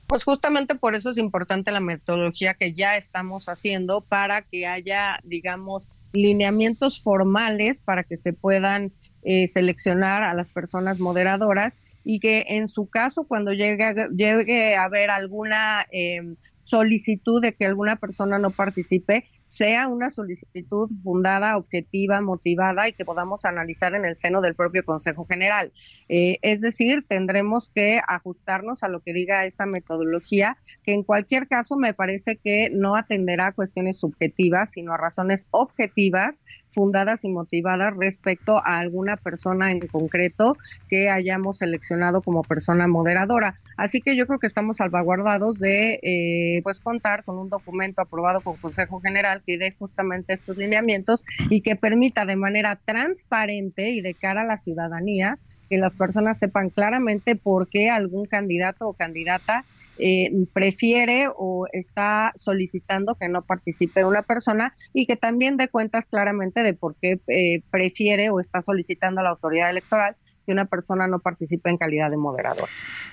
[0.08, 5.20] Pues justamente por eso es importante la metodología que ya estamos haciendo para que haya,
[5.24, 8.92] digamos, lineamientos formales para que se puedan
[9.24, 14.84] eh, seleccionar a las personas moderadoras y que en su caso, cuando llegue, llegue a
[14.84, 16.36] haber alguna eh,
[16.66, 23.06] solicitud de que alguna persona no participe, sea una solicitud fundada, objetiva, motivada y que
[23.06, 25.72] podamos analizar en el seno del propio Consejo General.
[26.10, 31.48] Eh, es decir, tendremos que ajustarnos a lo que diga esa metodología, que en cualquier
[31.48, 37.30] caso me parece que no atenderá a cuestiones subjetivas, sino a razones objetivas, fundadas y
[37.30, 40.58] motivadas respecto a alguna persona en concreto
[40.90, 43.54] que hayamos seleccionado como persona moderadora.
[43.78, 48.42] Así que yo creo que estamos salvaguardados de eh, pues contar con un documento aprobado
[48.42, 54.02] por Consejo General que dé justamente estos lineamientos y que permita de manera transparente y
[54.02, 55.40] de cara a la ciudadanía
[55.70, 59.66] que las personas sepan claramente por qué algún candidato o candidata
[59.98, 66.06] eh, prefiere o está solicitando que no participe una persona y que también dé cuentas
[66.06, 70.66] claramente de por qué eh, prefiere o está solicitando a la autoridad electoral que una
[70.66, 72.70] persona no participe en calidad de moderador.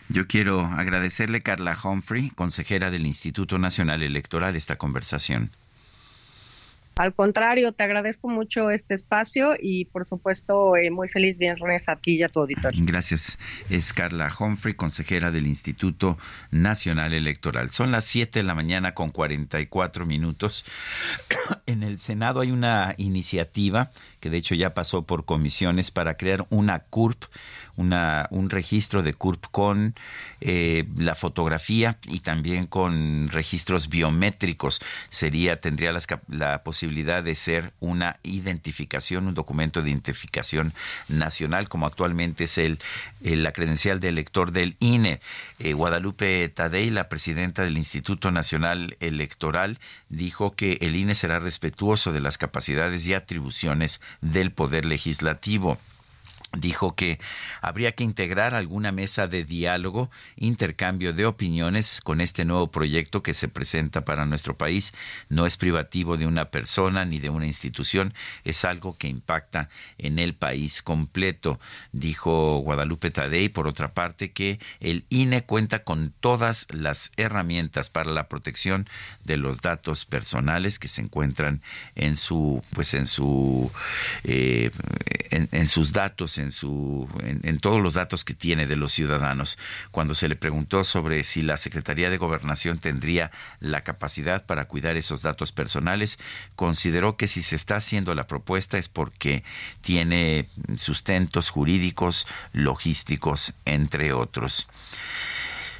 [0.08, 5.50] Yo quiero agradecerle, Carla Humphrey, consejera del Instituto Nacional Electoral, esta conversación.
[6.96, 11.96] Al contrario, te agradezco mucho este espacio y por supuesto eh, muy feliz viernes a
[11.96, 12.84] ti y a tu auditorio.
[12.84, 13.38] Gracias.
[13.70, 16.18] Es Carla Humphrey, consejera del Instituto
[16.50, 17.70] Nacional Electoral.
[17.70, 20.64] Son las 7 de la mañana con 44 minutos.
[21.64, 23.90] En el Senado hay una iniciativa
[24.22, 27.24] que de hecho ya pasó por comisiones para crear una CURP
[27.76, 29.94] una, un registro de CURP con
[30.40, 34.80] eh, la fotografía y también con registros biométricos.
[35.08, 35.92] Sería, tendría
[36.28, 40.74] la posibilidad de ser una identificación, un documento de identificación
[41.08, 42.78] nacional, como actualmente es el,
[43.24, 45.20] la credencial de elector del INE.
[45.58, 52.12] Eh, Guadalupe Tadei, la presidenta del Instituto Nacional Electoral, dijo que el INE será respetuoso
[52.12, 55.78] de las capacidades y atribuciones del Poder Legislativo
[56.56, 57.18] dijo que
[57.60, 63.34] habría que integrar alguna mesa de diálogo, intercambio de opiniones con este nuevo proyecto que
[63.34, 64.92] se presenta para nuestro país.
[65.28, 70.18] No es privativo de una persona ni de una institución, es algo que impacta en
[70.18, 71.60] el país completo.
[71.92, 78.10] Dijo Guadalupe Tadei, por otra parte, que el INE cuenta con todas las herramientas para
[78.10, 78.88] la protección
[79.24, 81.62] de los datos personales que se encuentran
[81.94, 83.70] en su, pues en su,
[84.24, 84.70] eh,
[85.30, 89.58] en, sus datos en, su, en, todos los datos que tiene de los ciudadanos.
[89.90, 93.30] Cuando se le preguntó sobre si la Secretaría de Gobernación tendría
[93.60, 96.18] la capacidad para cuidar esos datos personales,
[96.56, 99.44] consideró que si se está haciendo la propuesta es porque
[99.80, 104.68] tiene sustentos jurídicos, logísticos, entre otros.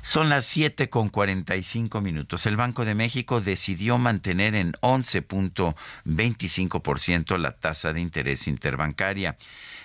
[0.05, 2.47] Son las 7 con 45 minutos.
[2.47, 9.37] El Banco de México decidió mantener en 11.25% la tasa de interés interbancaria.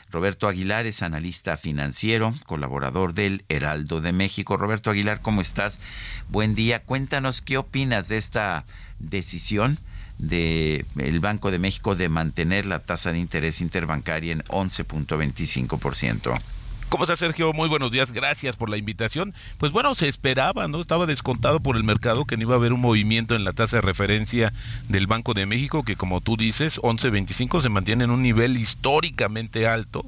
[0.10, 4.58] Roberto Aguilar es analista financiero, colaborador del Heraldo de México.
[4.58, 5.80] Roberto Aguilar, ¿cómo estás?
[6.30, 6.82] Buen día.
[6.82, 8.66] Cuéntanos qué opinas de esta
[8.98, 9.78] decisión
[10.18, 16.42] del Banco de México de mantener la tasa de interés interbancaria en 11.25%.
[16.90, 17.52] ¿Cómo está Sergio?
[17.52, 19.34] Muy buenos días, gracias por la invitación.
[19.58, 20.80] Pues bueno, se esperaba, ¿no?
[20.80, 23.78] Estaba descontado por el mercado que no iba a haber un movimiento en la tasa
[23.78, 24.54] de referencia
[24.88, 29.68] del Banco de México, que como tú dices, 11.25 se mantiene en un nivel históricamente
[29.68, 30.06] alto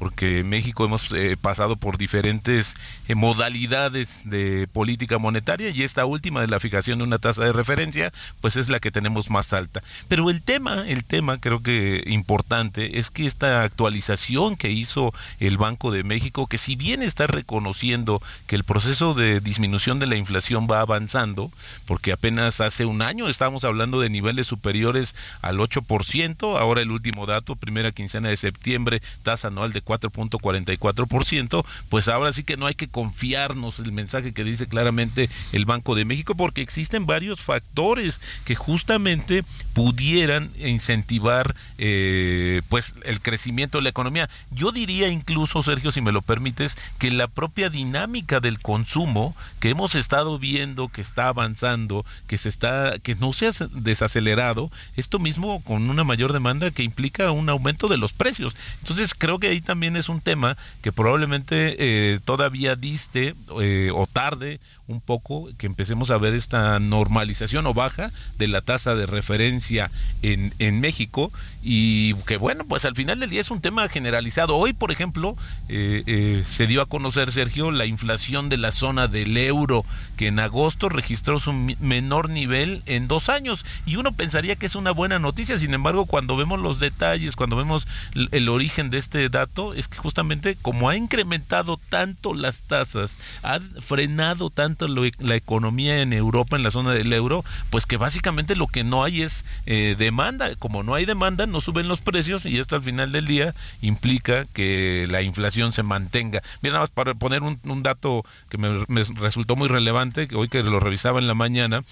[0.00, 2.74] porque México hemos eh, pasado por diferentes
[3.06, 7.52] eh, modalidades de política monetaria y esta última de la fijación de una tasa de
[7.52, 9.82] referencia, pues es la que tenemos más alta.
[10.08, 15.58] Pero el tema, el tema creo que importante es que esta actualización que hizo el
[15.58, 20.16] Banco de México, que si bien está reconociendo que el proceso de disminución de la
[20.16, 21.52] inflación va avanzando,
[21.84, 27.26] porque apenas hace un año estábamos hablando de niveles superiores al 8%, ahora el último
[27.26, 32.74] dato, primera quincena de septiembre, tasa anual de 4.44%, pues ahora sí que no hay
[32.74, 38.20] que confiarnos el mensaje que dice claramente el Banco de México porque existen varios factores
[38.44, 44.28] que justamente pudieran incentivar eh, pues el crecimiento de la economía.
[44.50, 49.70] Yo diría incluso, Sergio, si me lo permites, que la propia dinámica del consumo que
[49.70, 55.18] hemos estado viendo que está avanzando, que se está, que no se ha desacelerado, esto
[55.18, 58.54] mismo con una mayor demanda que implica un aumento de los precios.
[58.80, 64.06] Entonces creo que ahí también es un tema que probablemente eh, todavía diste eh, o
[64.06, 64.60] tarde
[64.90, 69.90] un poco que empecemos a ver esta normalización o baja de la tasa de referencia
[70.22, 71.32] en, en México
[71.62, 74.56] y que bueno, pues al final del día es un tema generalizado.
[74.56, 75.36] Hoy, por ejemplo,
[75.68, 79.84] eh, eh, se dio a conocer, Sergio, la inflación de la zona del euro,
[80.16, 84.74] que en agosto registró su menor nivel en dos años y uno pensaría que es
[84.74, 89.28] una buena noticia, sin embargo, cuando vemos los detalles, cuando vemos el origen de este
[89.28, 96.00] dato, es que justamente como ha incrementado tanto las tasas, ha frenado tanto la economía
[96.02, 99.44] en Europa, en la zona del euro, pues que básicamente lo que no hay es
[99.66, 100.54] eh, demanda.
[100.56, 104.44] Como no hay demanda, no suben los precios y esto al final del día implica
[104.46, 106.42] que la inflación se mantenga.
[106.62, 110.48] Mira, nada más para poner un, dato que me, me resultó muy relevante, que hoy
[110.48, 111.84] que lo revisaba en la mañana,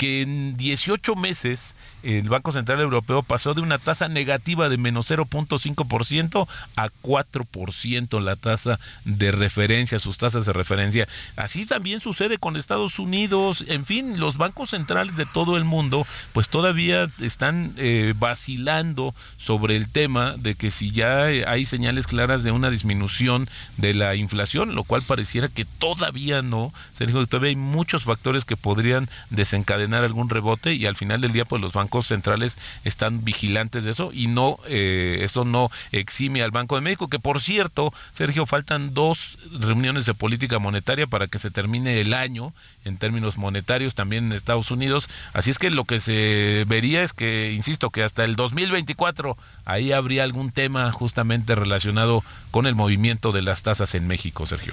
[0.00, 5.10] que en 18 meses el Banco Central Europeo pasó de una tasa negativa de menos
[5.10, 11.08] 0.5% a 4% la tasa de referencia, sus tasas de referencia.
[11.36, 16.06] Así también sucede con Estados Unidos, en fin, los bancos centrales de todo el mundo
[16.32, 22.42] pues todavía están eh, vacilando sobre el tema de que si ya hay señales claras
[22.42, 27.56] de una disminución de la inflación, lo cual pareciera que todavía no, Sergio, todavía hay
[27.56, 31.89] muchos factores que podrían desencadenar algún rebote y al final del día pues los bancos
[32.02, 37.08] centrales están vigilantes de eso y no eh, eso no exime al Banco de México,
[37.08, 42.14] que por cierto, Sergio, faltan dos reuniones de política monetaria para que se termine el
[42.14, 42.52] año
[42.84, 45.08] en términos monetarios también en Estados Unidos.
[45.32, 49.36] Así es que lo que se vería es que, insisto, que hasta el 2024
[49.66, 54.72] ahí habría algún tema justamente relacionado con el movimiento de las tasas en México, Sergio.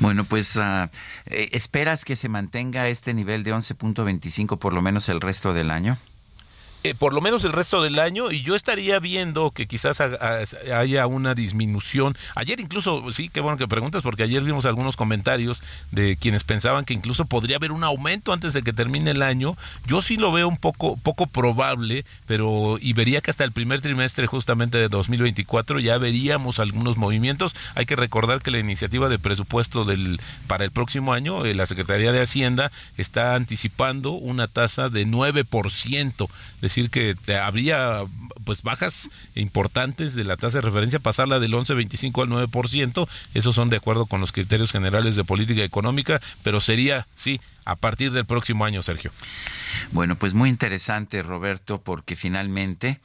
[0.00, 0.88] Bueno, pues uh,
[1.26, 5.98] ¿esperas que se mantenga este nivel de 11.25 por lo menos el resto del año?
[6.84, 11.06] Eh, por lo menos el resto del año y yo estaría viendo que quizás haya
[11.08, 12.16] una disminución.
[12.36, 15.60] Ayer incluso, sí, qué bueno que preguntas porque ayer vimos algunos comentarios
[15.90, 19.56] de quienes pensaban que incluso podría haber un aumento antes de que termine el año.
[19.88, 23.80] Yo sí lo veo un poco poco probable, pero y vería que hasta el primer
[23.80, 27.56] trimestre justamente de 2024 ya veríamos algunos movimientos.
[27.74, 31.66] Hay que recordar que la iniciativa de presupuesto del para el próximo año, eh, la
[31.66, 36.28] Secretaría de Hacienda está anticipando una tasa de 9%
[36.68, 38.04] decir que habría
[38.44, 43.68] pues bajas importantes de la tasa de referencia, pasarla del 11.25 al 9%, esos son
[43.68, 48.24] de acuerdo con los criterios generales de política económica, pero sería, sí, a partir del
[48.24, 49.12] próximo año, Sergio.
[49.92, 53.00] Bueno, pues muy interesante, Roberto, porque finalmente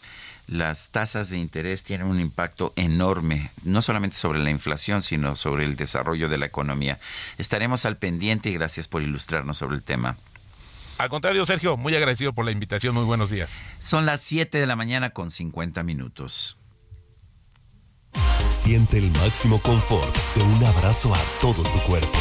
[0.48, 5.66] las tasas de interés tienen un impacto enorme, no solamente sobre la inflación, sino sobre
[5.66, 7.00] el desarrollo de la economía.
[7.38, 10.18] Estaremos al pendiente y gracias por ilustrarnos sobre el tema.
[10.98, 12.96] Al contrario, Sergio, muy agradecido por la invitación.
[12.96, 13.62] Muy buenos días.
[13.80, 16.58] Son las 7 de la mañana con 50 minutos.
[18.50, 22.20] Siente el máximo confort de un abrazo a todo tu cuerpo.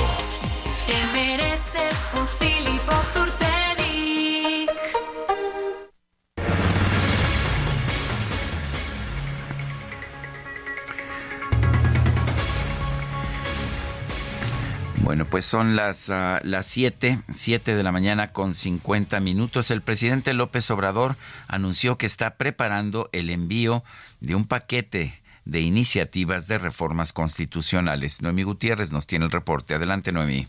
[15.02, 19.72] Bueno, pues son las, uh, las 7, 7 de la mañana con 50 minutos.
[19.72, 21.16] El presidente López Obrador
[21.48, 23.82] anunció que está preparando el envío
[24.20, 28.22] de un paquete de iniciativas de reformas constitucionales.
[28.22, 29.74] Noemí Gutiérrez nos tiene el reporte.
[29.74, 30.46] Adelante, Noemí.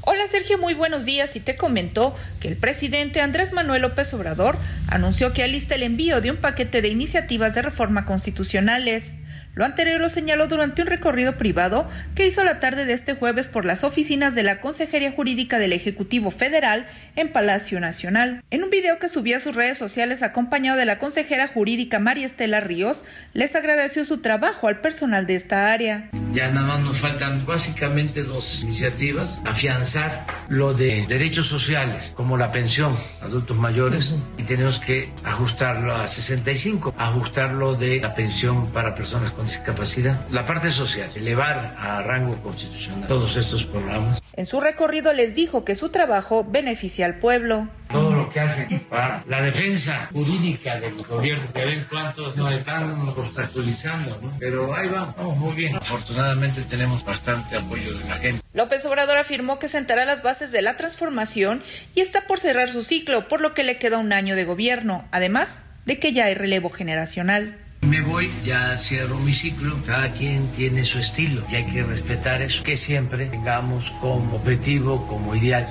[0.00, 4.58] Hola Sergio, muy buenos días y te comentó que el presidente Andrés Manuel López Obrador
[4.88, 9.14] anunció que alista el envío de un paquete de iniciativas de reforma constitucionales.
[9.54, 13.46] Lo anterior lo señaló durante un recorrido privado que hizo la tarde de este jueves
[13.46, 16.86] por las oficinas de la Consejería Jurídica del Ejecutivo Federal
[17.16, 18.42] en Palacio Nacional.
[18.50, 22.24] En un video que subió a sus redes sociales acompañado de la consejera jurídica María
[22.24, 26.08] Estela Ríos, les agradeció su trabajo al personal de esta área.
[26.32, 32.50] Ya nada más nos faltan básicamente dos iniciativas, afianzar lo de derechos sociales como la
[32.52, 39.32] pensión adultos mayores y tenemos que ajustarlo a 65, ajustarlo de la pensión para personas
[39.32, 40.26] con discapacidad.
[40.30, 44.20] La parte social, elevar a rango constitucional todos estos programas.
[44.34, 47.68] En su recorrido les dijo que su trabajo beneficia al pueblo.
[47.88, 53.08] Todo lo que hacen para la defensa jurídica del gobierno, que ven cuántos nos están
[53.08, 54.36] obstaculizando, ¿no?
[54.38, 55.76] Pero ahí vamos, vamos muy bien.
[55.76, 58.42] Afortunadamente tenemos bastante apoyo de la gente.
[58.54, 61.62] López Obrador afirmó que sentará las bases de la transformación
[61.94, 65.04] y está por cerrar su ciclo, por lo que le queda un año de gobierno,
[65.10, 67.58] además de que ya hay relevo generacional.
[67.82, 72.40] Me voy, ya cierro mi ciclo, cada quien tiene su estilo y hay que respetar
[72.40, 75.66] eso, que siempre tengamos como objetivo, como ideal,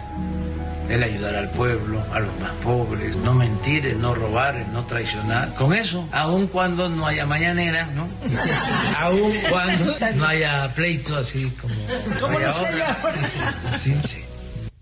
[0.89, 4.86] el ayudar al pueblo, a los más pobres, no mentir, el no robar, el no
[4.86, 5.55] traicionar.
[5.55, 8.09] Con eso, aun cuando no haya mañanera, ¿no?
[8.97, 11.74] aun cuando no haya pleito así como...
[12.20, 12.97] ¿Cómo hay no ahora.
[13.82, 14.26] Sí, sí.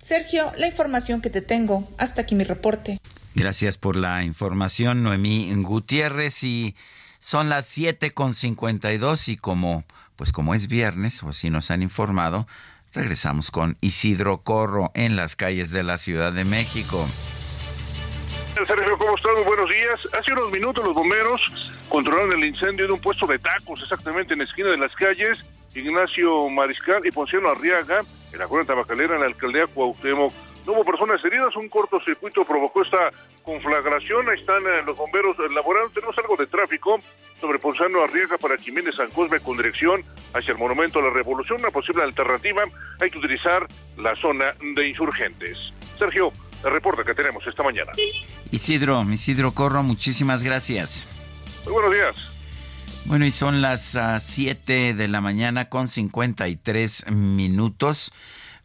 [0.01, 1.87] Sergio, la información que te tengo.
[1.99, 2.99] Hasta aquí mi reporte.
[3.35, 6.43] Gracias por la información, Noemí Gutiérrez.
[6.43, 6.75] Y
[7.19, 9.83] son las 7 con 52 y como,
[10.15, 12.47] pues como es viernes, o así nos han informado,
[12.93, 17.07] regresamos con Isidro Corro en las calles de la Ciudad de México.
[18.65, 19.31] Sergio, ¿cómo estás?
[19.35, 19.99] Muy buenos días.
[20.19, 21.41] Hace unos minutos los bomberos
[21.87, 25.45] controlaron el incendio de un puesto de tacos exactamente en la esquina de las calles
[25.75, 28.01] Ignacio Mariscal y Ponciano Arriaga,
[28.31, 30.33] en la colonia tabacalera, en la alcaldía Cuauhtémoc.
[30.65, 33.09] No hubo personas heridas, un cortocircuito provocó esta
[33.43, 34.29] conflagración.
[34.29, 35.89] Ahí están eh, los bomberos laborando.
[35.89, 36.99] Tenemos algo de tráfico
[37.39, 40.03] sobre Ponzano Arriaga para Jiménez San Cosme con dirección
[40.33, 41.59] hacia el Monumento a la Revolución.
[41.59, 42.63] Una posible alternativa,
[42.99, 45.57] hay que utilizar la zona de insurgentes.
[45.97, 46.31] Sergio,
[46.63, 47.91] el reporte que tenemos esta mañana.
[48.51, 51.07] Isidro, Isidro Corro, muchísimas gracias.
[51.65, 52.39] Muy buenos días.
[53.05, 58.13] Bueno, y son las 7 de la mañana con 53 minutos.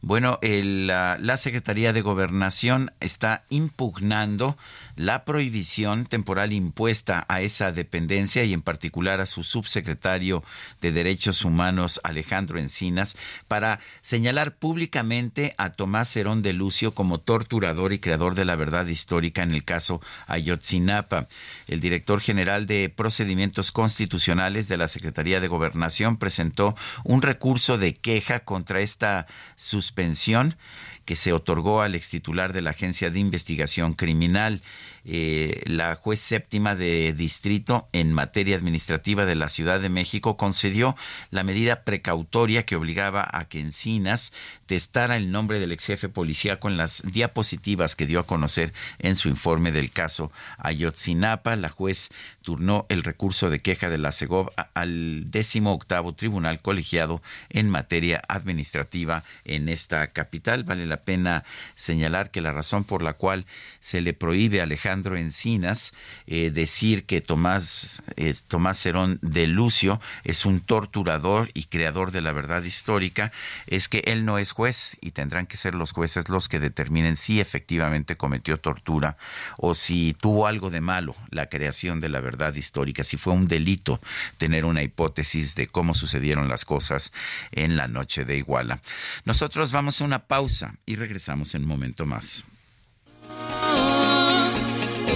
[0.06, 4.58] Bueno, el, la, la Secretaría de Gobernación está impugnando
[4.96, 10.44] la prohibición temporal impuesta a esa dependencia y en particular a su subsecretario
[10.80, 13.16] de Derechos Humanos Alejandro Encinas
[13.48, 18.86] para señalar públicamente a Tomás Herón de Lucio como torturador y creador de la verdad
[18.86, 21.28] histórica en el caso Ayotzinapa.
[21.66, 27.94] El director general de Procedimientos Constitucionales de la Secretaría de Gobernación presentó un recurso de
[27.94, 29.26] queja contra esta
[29.56, 30.56] suspensión
[31.04, 34.62] que se otorgó al extitular de la Agencia de Investigación Criminal.
[35.06, 40.96] Eh, la juez séptima de distrito en materia administrativa de la Ciudad de México concedió
[41.30, 44.32] la medida precautoria que obligaba a que Encinas
[44.64, 49.16] testara el nombre del ex jefe policíaco en las diapositivas que dio a conocer en
[49.16, 51.54] su informe del caso Ayotzinapa.
[51.56, 52.08] La juez
[52.40, 58.22] turnó el recurso de queja de la CEGOV al décimo octavo tribunal colegiado en materia
[58.28, 60.64] administrativa en esta capital.
[60.64, 61.44] Vale la pena
[61.74, 63.44] señalar que la razón por la cual
[63.80, 65.92] se le prohíbe a Alejandro Encinas
[66.26, 68.84] eh, decir que Tomás, eh, Tomás
[69.20, 73.32] de Lucio es un torturador y creador de la verdad histórica
[73.66, 77.16] es que él no es juez y tendrán que ser los jueces los que determinen
[77.16, 79.16] si efectivamente cometió tortura
[79.58, 83.46] o si tuvo algo de malo la creación de la verdad histórica, si fue un
[83.46, 84.00] delito
[84.36, 87.12] tener una hipótesis de cómo sucedieron las cosas
[87.52, 88.80] en la noche de Iguala.
[89.24, 92.44] Nosotros vamos a una pausa y regresamos en un momento más.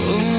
[0.01, 0.38] Oh.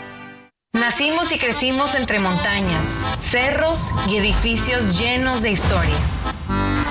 [0.73, 2.81] Nacimos y crecimos entre montañas,
[3.19, 5.97] cerros y edificios llenos de historia.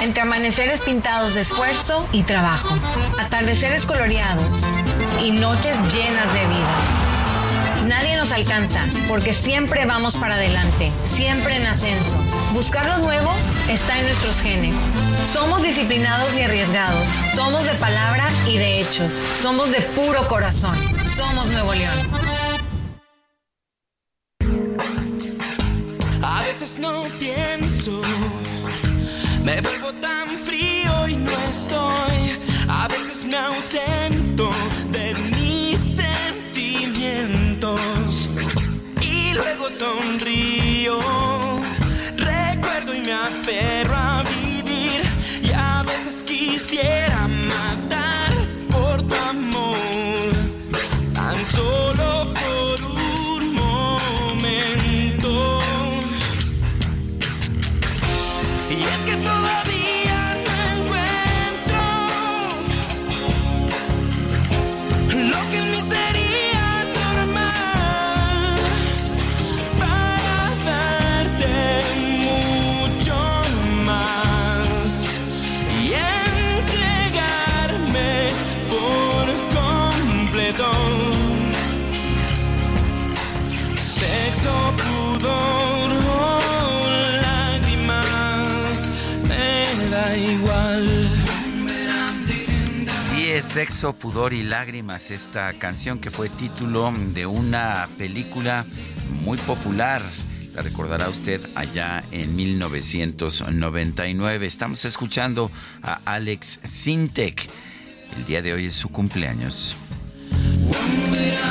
[0.03, 2.79] Entre amaneceres pintados de esfuerzo y trabajo,
[3.19, 4.55] atardeceres coloreados
[5.23, 7.87] y noches llenas de vida.
[7.87, 12.19] Nadie nos alcanza porque siempre vamos para adelante, siempre en ascenso.
[12.53, 13.33] Buscar lo nuevo
[13.71, 14.75] está en nuestros genes.
[15.33, 17.05] Somos disciplinados y arriesgados.
[17.35, 19.11] Somos de palabra y de hechos.
[19.41, 20.77] Somos de puro corazón.
[21.17, 21.99] Somos Nuevo León.
[26.61, 28.03] Veces no pienso,
[29.43, 32.39] me vuelvo tan frío y no estoy.
[32.69, 34.53] A veces me ausento
[34.91, 38.29] de mis sentimientos
[39.01, 40.60] y luego sonrío.
[93.53, 98.65] Sexo, Pudor y Lágrimas, esta canción que fue título de una película
[99.25, 100.01] muy popular,
[100.55, 104.47] La recordará usted allá en 1999.
[104.47, 105.51] Estamos escuchando
[105.83, 107.51] a Alex Sintek.
[108.17, 109.77] El día de hoy es su cumpleaños.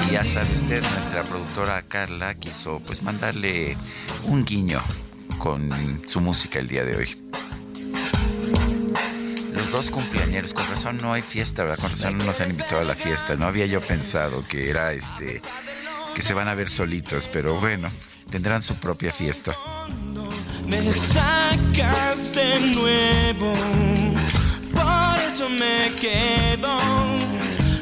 [0.07, 3.75] Y ya sabe usted, nuestra productora Carla quiso pues mandarle
[4.23, 4.81] un guiño
[5.37, 7.38] con su música el día de hoy.
[9.71, 11.79] Dos cumpleaños, con razón no hay fiesta, ¿verdad?
[11.79, 13.35] Con razón no nos han invitado a la fiesta.
[13.35, 15.41] No había yo pensado que era este
[16.15, 17.89] que se van a ver solitos, pero bueno,
[18.29, 19.55] tendrán su propia fiesta.
[20.67, 23.53] Me sacas de nuevo,
[24.73, 26.79] por eso me quedo.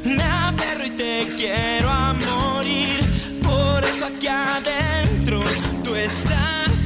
[0.04, 3.00] Me aferro y te quiero a morir,
[3.42, 5.42] por eso aquí adentro
[5.84, 6.77] tú estás.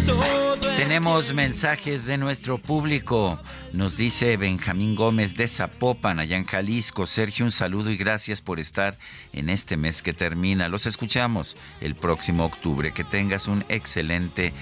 [0.77, 3.39] Tenemos mensajes de nuestro público.
[3.71, 7.05] Nos dice Benjamín Gómez de Zapopan, allá en Jalisco.
[7.05, 8.97] Sergio, un saludo y gracias por estar
[9.31, 10.69] en este mes que termina.
[10.69, 12.93] Los escuchamos el próximo octubre.
[12.93, 14.53] Que tengas un excelente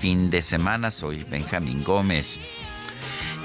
[0.00, 0.90] fin de semana.
[0.90, 2.40] Soy Benjamín Gómez.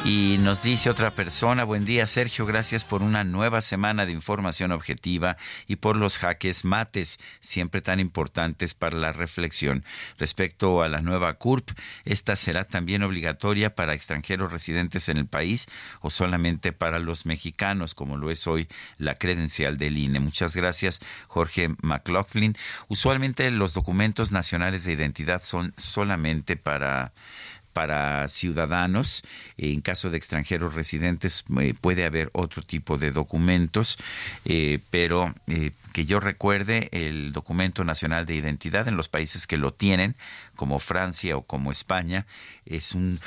[0.06, 4.74] Y nos dice otra persona, buen día Sergio, gracias por una nueva semana de información
[4.74, 9.86] objetiva y por los jaques mates, siempre tan importantes para la reflexión.
[10.18, 11.70] Respecto a la nueva CURP,
[12.04, 15.68] ¿esta será también obligatoria para extranjeros residentes en el país
[16.02, 20.20] o solamente para los mexicanos, como lo es hoy la credencial del INE?
[20.20, 21.00] Muchas gracias,
[21.30, 22.58] Jorge McLaughlin.
[22.90, 27.14] Usualmente los documentos nacionales de identidad son solamente para
[27.74, 29.24] para ciudadanos.
[29.58, 33.98] En caso de extranjeros residentes eh, puede haber otro tipo de documentos,
[34.46, 39.58] eh, pero eh, que yo recuerde el documento nacional de identidad en los países que
[39.58, 40.16] lo tienen,
[40.56, 42.26] como Francia o como España,
[42.66, 43.20] es un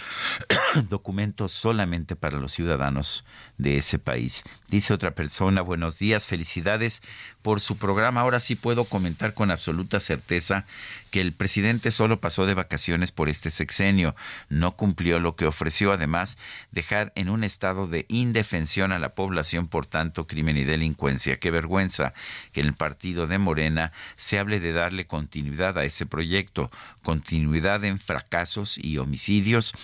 [0.88, 3.24] documento solamente para los ciudadanos
[3.56, 4.42] de ese país.
[4.68, 7.02] Dice otra persona, buenos días, felicidades
[7.42, 8.20] por su programa.
[8.20, 10.66] Ahora sí puedo comentar con absoluta certeza
[11.10, 14.16] que el presidente solo pasó de vacaciones por este sexenio,
[14.48, 16.36] no cumplió lo que ofreció, además,
[16.72, 21.38] dejar en un estado de indefensión a la población por tanto crimen y delincuencia.
[21.38, 22.12] Qué vergüenza
[22.56, 26.70] que el partido de Morena se hable de darle continuidad a ese proyecto,
[27.02, 29.74] continuidad en fracasos y homicidios.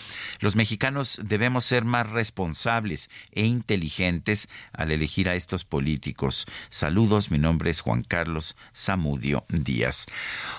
[0.40, 6.46] Los mexicanos debemos ser más responsables e inteligentes al elegir a estos políticos.
[6.70, 10.06] Saludos, mi nombre es Juan Carlos Zamudio Díaz.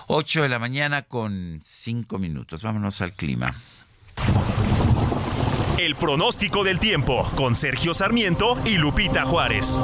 [0.05, 2.61] 8 de la mañana con 5 minutos.
[2.61, 3.55] Vámonos al clima.
[5.79, 9.79] El pronóstico del tiempo con Sergio Sarmiento y Lupita Juárez.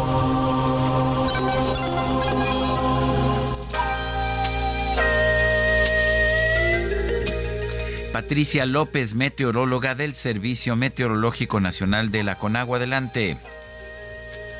[8.12, 12.78] Patricia López, meteoróloga del Servicio Meteorológico Nacional de la Conagua.
[12.78, 13.38] Adelante.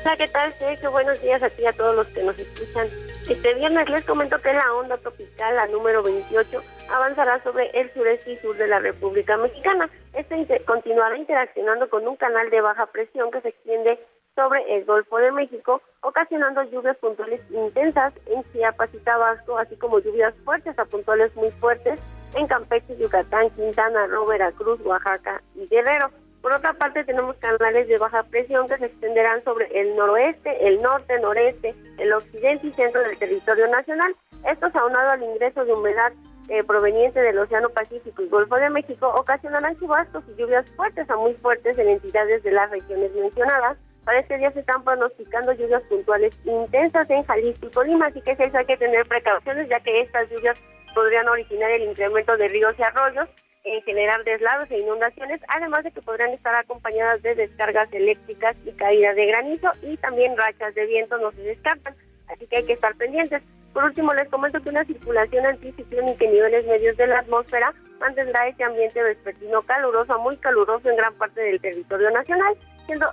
[0.04, 0.92] Hola, ¿qué tal, Sergio?
[0.92, 2.86] Buenos días a ti y a todos los que nos escuchan.
[3.28, 8.32] Este viernes les comento que la onda tropical, la número 28, avanzará sobre el sureste
[8.32, 9.90] y sur de la República Mexicana.
[10.14, 13.98] Este continuará interaccionando con un canal de baja presión que se extiende
[14.34, 19.98] sobre el Golfo de México, ocasionando lluvias puntuales intensas en Chiapas y Tabasco, así como
[19.98, 22.00] lluvias fuertes a puntuales muy fuertes
[22.36, 26.10] en Campeche, Yucatán, Quintana Roo, Veracruz, Oaxaca y Guerrero.
[26.40, 30.80] Por otra parte, tenemos canales de baja presión que se extenderán sobre el noroeste, el
[30.80, 34.16] norte, noreste, el occidente y centro del territorio nacional.
[34.48, 36.12] Esto aunado al ingreso de humedad
[36.48, 41.16] eh, proveniente del Océano Pacífico y Golfo de México ocasionarán chubascos y lluvias fuertes a
[41.16, 43.76] muy fuertes en entidades de las regiones mencionadas.
[44.04, 48.30] Para este día se están pronosticando lluvias puntuales intensas en Jalisco y Colima, así que
[48.30, 50.58] hay que tener precauciones ya que estas lluvias
[50.94, 53.28] podrían originar el incremento de ríos y arroyos
[53.64, 58.72] en generar deslaves e inundaciones, además de que podrán estar acompañadas de descargas eléctricas y
[58.72, 61.94] caídas de granizo y también rachas de viento no se descartan,
[62.28, 63.42] así que hay que estar pendientes.
[63.74, 68.48] Por último, les comento que una circulación anticiclónica en niveles medios de la atmósfera mantendrá
[68.48, 72.56] este ambiente vespertino caluroso muy caluroso en gran parte del territorio nacional,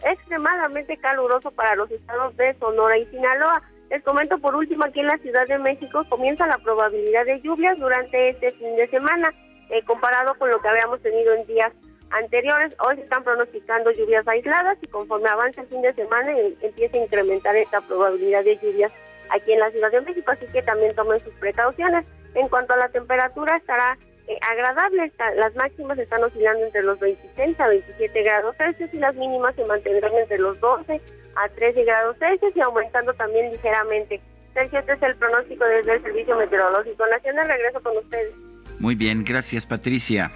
[0.05, 3.61] extremadamente caluroso para los estados de Sonora y Sinaloa.
[3.89, 7.77] Les comento por último, aquí en la Ciudad de México comienza la probabilidad de lluvias
[7.79, 9.33] durante este fin de semana.
[9.69, 11.73] Eh, comparado con lo que habíamos tenido en días
[12.11, 12.73] anteriores.
[12.79, 16.97] Hoy se están pronosticando lluvias aisladas y conforme avance el fin de semana eh, empieza
[16.97, 18.91] a incrementar esta probabilidad de lluvias
[19.29, 22.05] aquí en la Ciudad de México, así que también tomen sus precauciones.
[22.33, 23.97] En cuanto a la temperatura, estará
[24.27, 29.15] eh, agradable, las máximas están oscilando entre los 26 a 27 grados Celsius y las
[29.15, 31.01] mínimas se mantendrán entre los 12
[31.35, 34.19] a 13 grados Celsius y aumentando también ligeramente.
[34.53, 37.47] Sergio, este es el pronóstico desde el Servicio Meteorológico Nacional.
[37.47, 38.33] Regreso con ustedes.
[38.79, 40.31] Muy bien, gracias Patricia.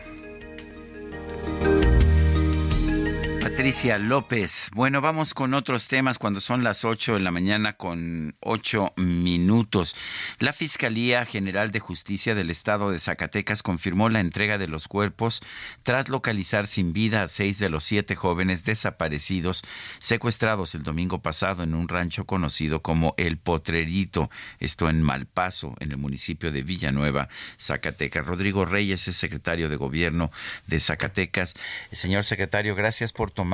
[3.62, 4.72] Patricia López.
[4.74, 9.96] Bueno, vamos con otros temas cuando son las 8 de la mañana con 8 minutos.
[10.40, 15.44] La Fiscalía General de Justicia del Estado de Zacatecas confirmó la entrega de los cuerpos
[15.84, 19.62] tras localizar sin vida a seis de los siete jóvenes desaparecidos
[20.00, 25.92] secuestrados el domingo pasado en un rancho conocido como El Potrerito, esto en Malpaso, en
[25.92, 28.26] el municipio de Villanueva, Zacatecas.
[28.26, 30.32] Rodrigo Reyes es secretario de Gobierno
[30.66, 31.54] de Zacatecas.
[31.92, 33.51] Señor secretario, gracias por tomar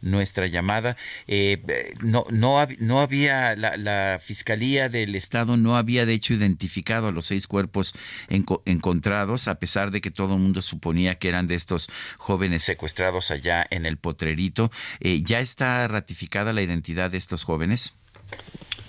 [0.00, 0.96] nuestra llamada.
[1.26, 1.62] Eh,
[2.02, 7.26] no, no, no había, la, Fiscalía del Estado no había de hecho identificado a los
[7.26, 7.94] seis cuerpos
[8.28, 11.88] encontrados, a pesar de que todo el mundo suponía que eran de estos
[12.18, 14.70] jóvenes secuestrados allá en el Potrerito.
[15.00, 17.96] Eh, ¿Ya está ratificada la identidad de estos jóvenes?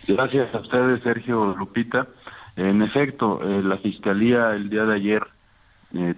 [0.07, 2.07] Gracias a ustedes, Sergio Lupita.
[2.55, 5.21] En efecto, eh, la Fiscalía el día de ayer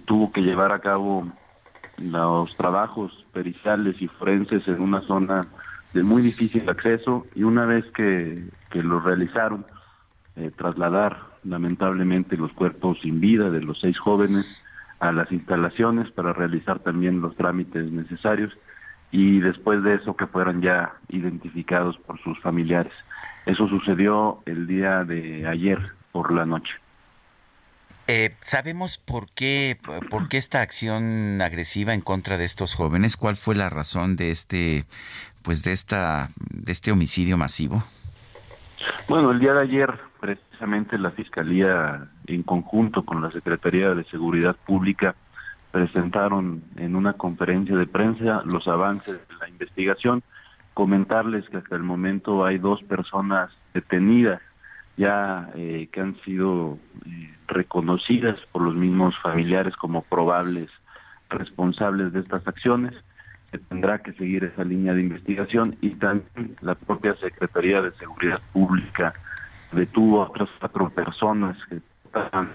[0.04, 1.30] tuvo que llevar a cabo
[2.00, 5.46] los trabajos periciales y forenses en una zona
[5.92, 9.66] de muy difícil acceso y una vez que, que lo realizaron,
[10.36, 14.64] eh, trasladar lamentablemente los cuerpos sin vida de los seis jóvenes
[15.00, 18.52] a las instalaciones para realizar también los trámites necesarios
[19.10, 22.92] y después de eso que fueran ya identificados por sus familiares.
[23.46, 25.78] Eso sucedió el día de ayer
[26.12, 26.72] por la noche.
[28.12, 29.78] Eh, ¿Sabemos por qué,
[30.10, 33.16] por qué esta acción agresiva en contra de estos jóvenes?
[33.16, 34.84] ¿Cuál fue la razón de este,
[35.42, 37.84] pues de esta, de este homicidio masivo?
[39.08, 44.56] Bueno, el día de ayer, precisamente la Fiscalía, en conjunto con la Secretaría de Seguridad
[44.56, 45.14] Pública,
[45.70, 50.24] presentaron en una conferencia de prensa los avances de la investigación.
[50.74, 54.40] Comentarles que hasta el momento hay dos personas detenidas
[54.96, 60.70] ya eh, que han sido eh, reconocidas por los mismos familiares como probables
[61.28, 62.94] responsables de estas acciones.
[63.50, 68.40] Se tendrá que seguir esa línea de investigación y también la propia Secretaría de Seguridad
[68.52, 69.12] Pública
[69.72, 72.50] detuvo a otras cuatro personas que estaban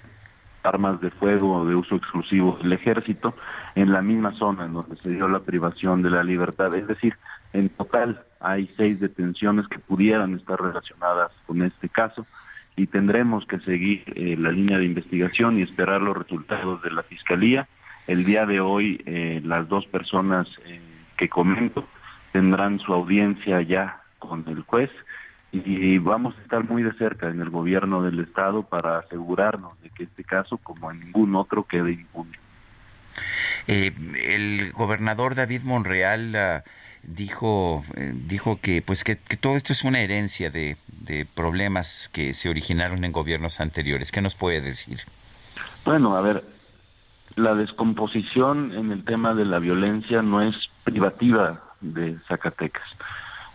[0.63, 3.35] armas de fuego de uso exclusivo del ejército
[3.75, 6.73] en la misma zona en donde se dio la privación de la libertad.
[6.73, 7.15] Es decir,
[7.53, 12.25] en total hay seis detenciones que pudieran estar relacionadas con este caso
[12.75, 17.03] y tendremos que seguir eh, la línea de investigación y esperar los resultados de la
[17.03, 17.67] Fiscalía.
[18.07, 20.79] El día de hoy eh, las dos personas eh,
[21.17, 21.87] que comento
[22.31, 24.91] tendrán su audiencia ya con el juez
[25.51, 29.89] y vamos a estar muy de cerca en el gobierno del Estado para asegurarnos de
[29.89, 32.37] que este caso, como en ningún otro, quede impune.
[33.67, 36.35] el gobernador David Monreal...
[36.35, 36.63] Ah,
[37.07, 40.77] dijo, eh, dijo que, pues que, todo esto es una herencia de,
[41.35, 44.11] problemas que se originaron en gobiernos anteriores.
[44.11, 45.01] ¿Qué nos puede decir?
[45.85, 46.43] Bueno, a ver,
[47.35, 52.83] la descomposición en el tema de la violencia no es privativa de Zacatecas.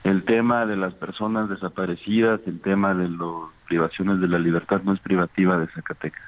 [0.04, 4.94] El tema de las personas desaparecidas, el tema de las privaciones de la libertad no
[4.94, 6.22] es privativa de Zacatecas.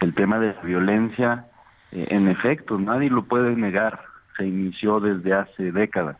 [0.00, 1.46] El tema de la violencia,
[1.92, 4.02] eh, en efecto, nadie lo puede negar,
[4.36, 6.18] se inició desde hace décadas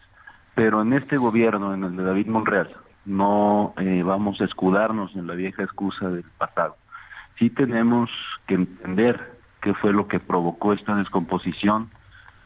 [0.59, 5.29] pero en este gobierno, en el de David Monreal, no eh, vamos a escudarnos en
[5.29, 6.77] la vieja excusa del pasado.
[7.39, 8.11] Sí tenemos
[8.49, 11.91] que entender qué fue lo que provocó esta descomposición,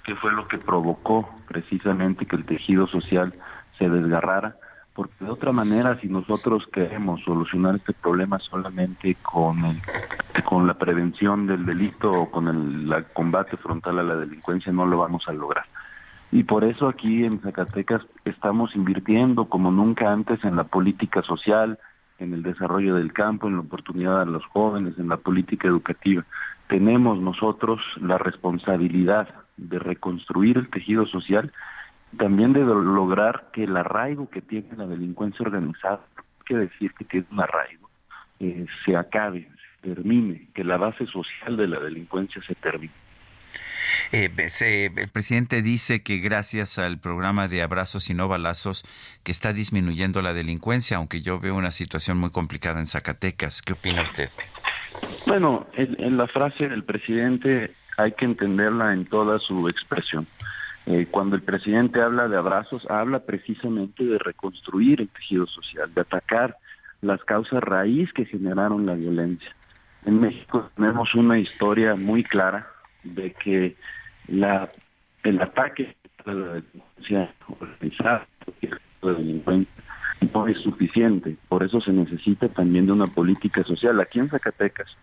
[0.04, 3.32] qué fue lo que provocó precisamente que el tejido social
[3.78, 4.56] se desgarrara,
[4.92, 9.78] porque de otra manera, si nosotros queremos solucionar este problema solamente con, el,
[10.44, 14.98] con la prevención del delito o con el combate frontal a la delincuencia, no lo
[14.98, 15.64] vamos a lograr.
[16.32, 21.78] Y por eso aquí en Zacatecas estamos invirtiendo como nunca antes en la política social,
[22.18, 26.24] en el desarrollo del campo, en la oportunidad a los jóvenes, en la política educativa.
[26.68, 29.28] Tenemos nosotros la responsabilidad
[29.58, 31.52] de reconstruir el tejido social,
[32.16, 36.00] también de lograr que el arraigo que tiene la delincuencia organizada,
[36.46, 37.90] que decir que tiene un arraigo,
[38.40, 39.50] eh, se acabe,
[39.82, 42.92] se termine, que la base social de la delincuencia se termine.
[44.12, 44.30] Eh,
[44.96, 48.84] el presidente dice que gracias al programa de abrazos y no balazos
[49.22, 53.62] que está disminuyendo la delincuencia, aunque yo veo una situación muy complicada en Zacatecas.
[53.62, 54.30] ¿Qué opina usted?
[55.26, 60.26] Bueno, en, la frase del presidente hay que entenderla en toda su expresión.
[60.86, 66.00] Eh, cuando el presidente habla de abrazos, habla precisamente de reconstruir el tejido social, de
[66.00, 66.56] atacar
[67.00, 69.54] las causas raíz que generaron la violencia.
[70.04, 72.66] En México tenemos una historia muy clara
[73.04, 73.76] de que
[74.28, 74.70] la,
[75.22, 78.26] el ataque a la delincuencia organizada,
[80.32, 81.36] no es suficiente.
[81.48, 84.00] Por eso se necesita también de una política social.
[84.00, 84.96] Aquí en Zacatecas,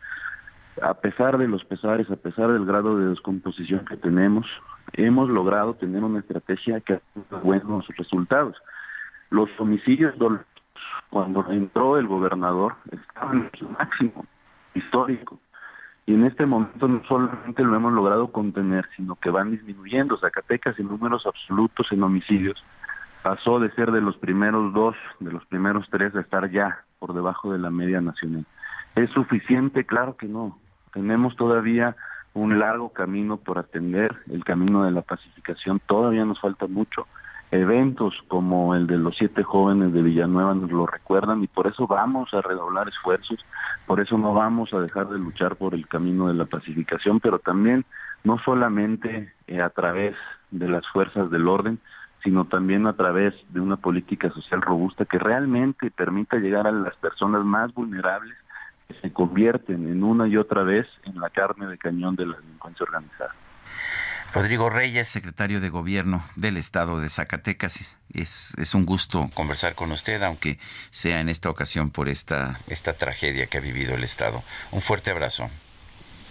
[0.81, 4.47] a pesar de los pesares, a pesar del grado de descomposición que tenemos,
[4.93, 8.55] hemos logrado tener una estrategia que ha buenos resultados.
[9.29, 10.15] Los homicidios
[11.09, 14.25] cuando entró el gobernador, estaban en su máximo
[14.73, 15.39] histórico.
[16.09, 20.17] Y en este momento no solamente lo hemos logrado contener, sino que van disminuyendo.
[20.17, 22.65] Zacatecas en números absolutos en homicidios
[23.21, 27.13] pasó de ser de los primeros dos, de los primeros tres, a estar ya por
[27.13, 28.43] debajo de la media nacional.
[28.95, 29.85] ¿Es suficiente?
[29.85, 30.57] Claro que no.
[30.93, 31.95] Tenemos todavía
[32.33, 37.05] un largo camino por atender, el camino de la pacificación, todavía nos falta mucho.
[37.51, 41.87] Eventos como el de los siete jóvenes de Villanueva nos lo recuerdan y por eso
[41.87, 43.43] vamos a redoblar esfuerzos,
[43.87, 47.39] por eso no vamos a dejar de luchar por el camino de la pacificación, pero
[47.39, 47.85] también
[48.23, 50.15] no solamente eh, a través
[50.51, 51.79] de las fuerzas del orden,
[52.23, 56.95] sino también a través de una política social robusta que realmente permita llegar a las
[56.97, 58.37] personas más vulnerables
[58.87, 62.37] que se convierten en una y otra vez en la carne de cañón de la
[62.37, 63.33] delincuencia organizada.
[64.33, 67.95] Rodrigo Reyes, secretario de Gobierno del Estado de Zacatecas.
[68.13, 70.59] Es, es un gusto conversar con usted, aunque
[70.91, 74.43] sea en esta ocasión por esta, esta tragedia que ha vivido el Estado.
[74.71, 75.49] Un fuerte abrazo.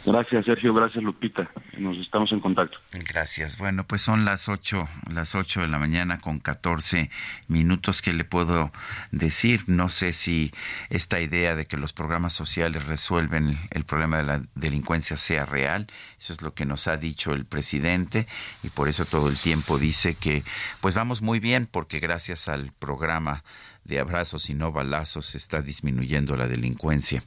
[0.09, 0.72] Gracias, Sergio.
[0.72, 1.50] Gracias, Lupita.
[1.76, 2.78] Nos estamos en contacto.
[2.92, 3.59] Gracias.
[3.59, 7.11] Bueno, pues son las 8, las 8 de la mañana con 14
[7.46, 8.00] minutos.
[8.00, 8.72] que le puedo
[9.12, 9.64] decir?
[9.66, 10.50] No sé si
[10.88, 15.88] esta idea de que los programas sociales resuelven el problema de la delincuencia sea real.
[16.18, 18.26] Eso es lo que nos ha dicho el presidente
[18.62, 20.42] y por eso todo el tiempo dice que
[20.80, 23.44] pues vamos muy bien porque gracias al programa
[23.89, 27.24] de abrazos y no balazos está disminuyendo la delincuencia.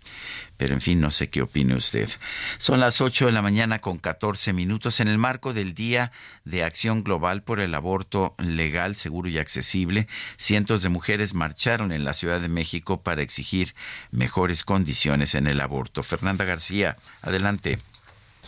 [0.57, 2.07] Pero en fin, no sé qué opine usted.
[2.57, 6.11] Son las 8 de la mañana con 14 minutos en el marco del Día
[6.45, 10.07] de Acción Global por el Aborto Legal, Seguro y Accesible.
[10.37, 13.73] Cientos de mujeres marcharon en la Ciudad de México para exigir
[14.11, 16.03] mejores condiciones en el aborto.
[16.03, 17.79] Fernanda García, adelante.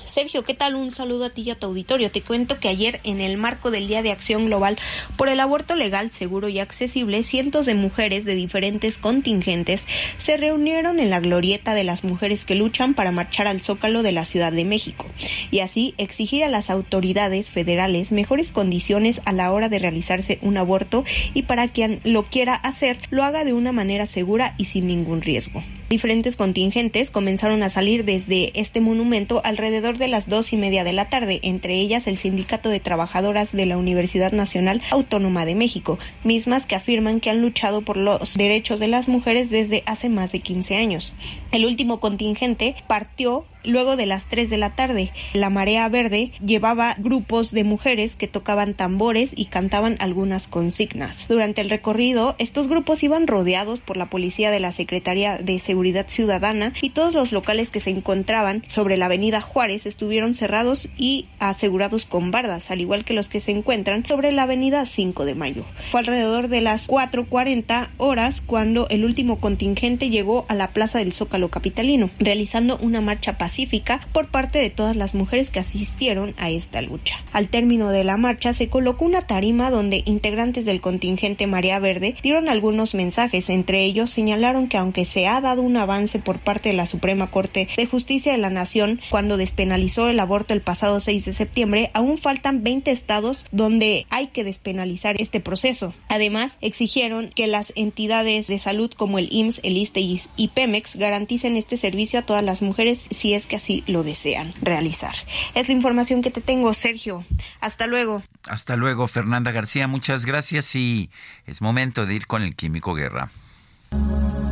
[0.05, 0.75] Sergio, ¿qué tal?
[0.75, 2.11] Un saludo a ti y a tu auditorio.
[2.11, 4.77] Te cuento que ayer, en el marco del Día de Acción Global
[5.17, 9.85] por el Aborto Legal, Seguro y Accesible, cientos de mujeres de diferentes contingentes
[10.19, 14.11] se reunieron en la glorieta de las mujeres que luchan para marchar al Zócalo de
[14.11, 15.05] la Ciudad de México
[15.51, 20.57] y así exigir a las autoridades federales mejores condiciones a la hora de realizarse un
[20.57, 24.87] aborto y para quien lo quiera hacer lo haga de una manera segura y sin
[24.87, 25.63] ningún riesgo.
[25.93, 30.91] Diferentes contingentes comenzaron a salir desde este monumento alrededor de las dos y media de
[30.91, 35.99] la tarde, entre ellas el Sindicato de Trabajadoras de la Universidad Nacional Autónoma de México,
[36.23, 40.31] mismas que afirman que han luchado por los derechos de las mujeres desde hace más
[40.31, 41.13] de 15 años.
[41.51, 45.11] El último contingente partió luego de las 3 de la tarde.
[45.33, 51.27] La Marea Verde llevaba grupos de mujeres que tocaban tambores y cantaban algunas consignas.
[51.27, 55.59] Durante el recorrido, estos grupos iban rodeados por la policía de la Secretaría de
[56.07, 61.25] Ciudadana y todos los locales que se encontraban sobre la avenida Juárez estuvieron cerrados y
[61.39, 65.35] asegurados con bardas, al igual que los que se encuentran sobre la avenida 5 de
[65.35, 65.65] Mayo.
[65.91, 71.13] Fue alrededor de las 4.40 horas cuando el último contingente llegó a la Plaza del
[71.13, 76.49] Zócalo Capitalino, realizando una marcha pacífica por parte de todas las mujeres que asistieron a
[76.49, 77.17] esta lucha.
[77.33, 82.15] Al término de la marcha se colocó una tarima donde integrantes del contingente Marea Verde
[82.21, 86.69] dieron algunos mensajes, entre ellos señalaron que aunque se ha dado un avance por parte
[86.69, 90.99] de la Suprema Corte de Justicia de la Nación cuando despenalizó el aborto el pasado
[90.99, 95.93] 6 de septiembre, aún faltan 20 estados donde hay que despenalizar este proceso.
[96.09, 100.03] Además, exigieron que las entidades de salud como el IMSS, el ISTE
[100.35, 104.53] y Pemex garanticen este servicio a todas las mujeres si es que así lo desean
[104.61, 105.15] realizar.
[105.55, 107.25] Es la información que te tengo, Sergio.
[107.59, 108.21] Hasta luego.
[108.47, 109.87] Hasta luego, Fernanda García.
[109.87, 111.09] Muchas gracias y
[111.45, 113.31] es momento de ir con el Químico Guerra.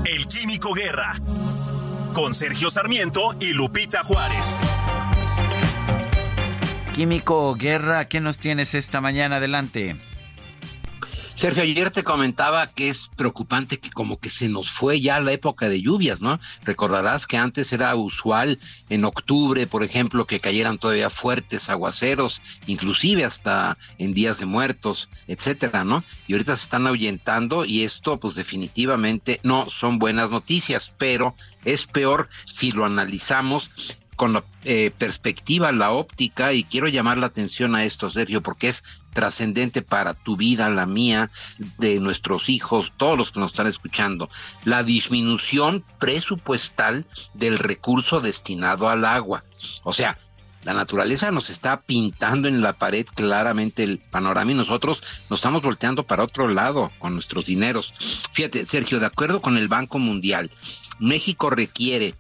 [0.06, 1.14] El Químico Guerra.
[2.14, 4.58] Con Sergio Sarmiento y Lupita Juárez.
[6.94, 9.38] Químico Guerra, ¿qué nos tienes esta mañana?
[9.38, 9.96] Adelante.
[11.42, 15.32] Sergio, ayer te comentaba que es preocupante que como que se nos fue ya la
[15.32, 16.40] época de lluvias, ¿no?
[16.64, 23.26] Recordarás que antes era usual en octubre, por ejemplo, que cayeran todavía fuertes aguaceros, inclusive
[23.26, 26.04] hasta en días de muertos, etcétera, ¿no?
[26.28, 31.34] Y ahorita se están ahuyentando y esto pues definitivamente no son buenas noticias, pero
[31.66, 33.72] es peor si lo analizamos
[34.22, 38.68] con la eh, perspectiva, la óptica, y quiero llamar la atención a esto, Sergio, porque
[38.68, 38.84] es
[39.14, 41.32] trascendente para tu vida, la mía,
[41.78, 44.30] de nuestros hijos, todos los que nos están escuchando.
[44.66, 49.44] La disminución presupuestal del recurso destinado al agua.
[49.84, 50.18] O sea,
[50.64, 55.64] la naturaleza nos está pintando en la pared claramente el panorama y nosotros nos estamos
[55.64, 57.94] volteando para otro lado con nuestros dineros.
[58.32, 60.52] Fíjate, Sergio, de acuerdo con el Banco Mundial,
[61.00, 62.14] México requiere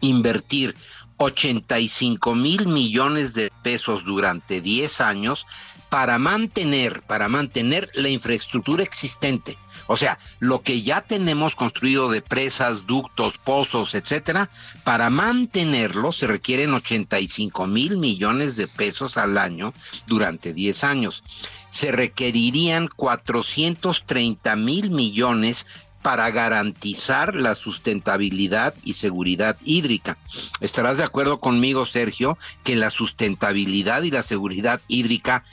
[0.00, 0.76] invertir
[1.16, 5.46] 85 mil millones de pesos durante 10 años
[5.94, 9.56] para mantener, para mantener la infraestructura existente.
[9.86, 14.50] O sea, lo que ya tenemos construido de presas, ductos, pozos, etcétera,
[14.82, 19.72] para mantenerlo se requieren 85 mil millones de pesos al año
[20.08, 21.22] durante 10 años.
[21.70, 25.64] Se requerirían 430 mil millones
[26.02, 30.18] para garantizar la sustentabilidad y seguridad hídrica.
[30.60, 35.44] Estarás de acuerdo conmigo, Sergio, que la sustentabilidad y la seguridad hídrica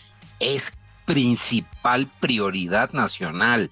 [0.41, 0.73] es
[1.05, 3.72] principal prioridad nacional.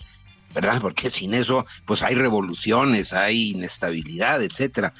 [0.53, 0.81] ¿verdad?
[0.81, 4.93] Porque sin eso, pues hay revoluciones, hay inestabilidad, etcétera.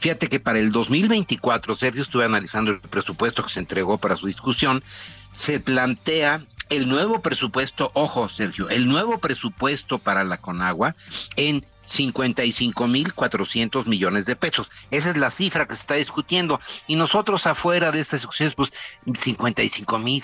[0.00, 4.26] Fíjate que para el 2024, Sergio, estuve analizando el presupuesto que se entregó para su
[4.26, 4.82] discusión,
[5.30, 10.96] se plantea el nuevo presupuesto, ojo, Sergio, el nuevo presupuesto para la Conagua
[11.36, 14.70] en 55.400 millones de pesos.
[14.90, 16.60] Esa es la cifra que se está discutiendo.
[16.86, 18.74] Y nosotros afuera de estas discusiones, pues
[19.14, 20.22] 55 mil,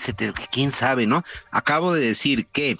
[0.51, 1.23] quién sabe, ¿no?
[1.51, 2.77] Acabo de decir que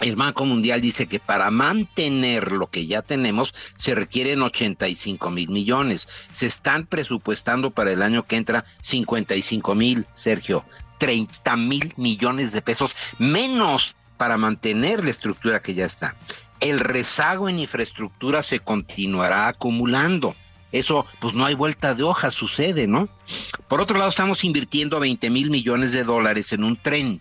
[0.00, 5.48] el Banco Mundial dice que para mantener lo que ya tenemos se requieren 85 mil
[5.48, 6.08] millones.
[6.30, 10.64] Se están presupuestando para el año que entra 55 mil, Sergio.
[10.98, 16.16] 30 mil millones de pesos menos para mantener la estructura que ya está.
[16.60, 20.34] El rezago en infraestructura se continuará acumulando.
[20.70, 23.08] Eso, pues no hay vuelta de hoja, sucede, ¿no?
[23.68, 27.20] Por otro lado, estamos invirtiendo 20 mil millones de dólares en un tren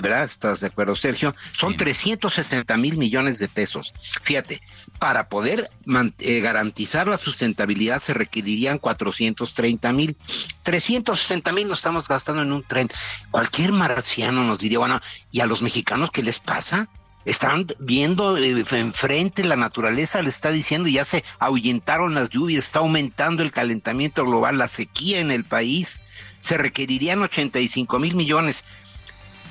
[0.00, 0.24] ¿verdad?
[0.24, 1.34] ¿Estás de acuerdo, Sergio?
[1.52, 3.94] Son 360 mil millones de pesos.
[4.22, 4.60] Fíjate,
[4.98, 5.68] para poder
[6.18, 10.16] eh, garantizar la sustentabilidad se requerirían 430 mil.
[10.62, 12.88] 360 mil nos estamos gastando en un tren.
[13.30, 15.00] Cualquier marciano nos diría, bueno,
[15.30, 16.88] ¿y a los mexicanos qué les pasa?
[17.24, 22.80] Están viendo eh, enfrente la naturaleza, le está diciendo, ya se ahuyentaron las lluvias, está
[22.80, 26.00] aumentando el calentamiento global, la sequía en el país.
[26.40, 28.64] Se requerirían 85 mil millones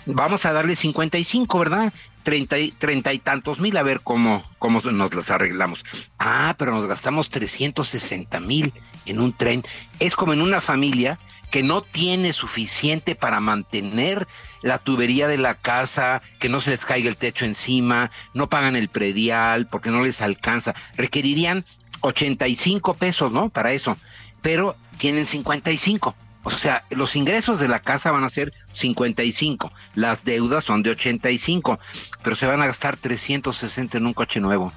[0.06, 1.94] vamos a darle 55, ¿verdad?
[2.24, 5.84] Treinta y, treinta y tantos mil, a ver cómo, cómo nos las arreglamos.
[6.20, 8.74] Ah, pero nos gastamos 360 mil
[9.06, 9.64] en un tren.
[10.00, 11.20] Es como en una familia
[11.54, 14.28] que no tiene suficiente para mantener
[14.64, 18.76] la tubería de la casa, que no se les caiga el techo encima, no pagan
[18.76, 20.74] el predial porque no les alcanza.
[20.98, 21.64] Requerirían
[22.02, 23.50] 85 pesos, ¿no?
[23.50, 24.00] Para eso,
[24.42, 26.16] pero tienen 55.
[26.42, 30.90] O sea, los ingresos de la casa van a ser 55, las deudas son de
[30.90, 31.78] 85,
[32.24, 34.74] pero se van a gastar 360 en un coche nuevo.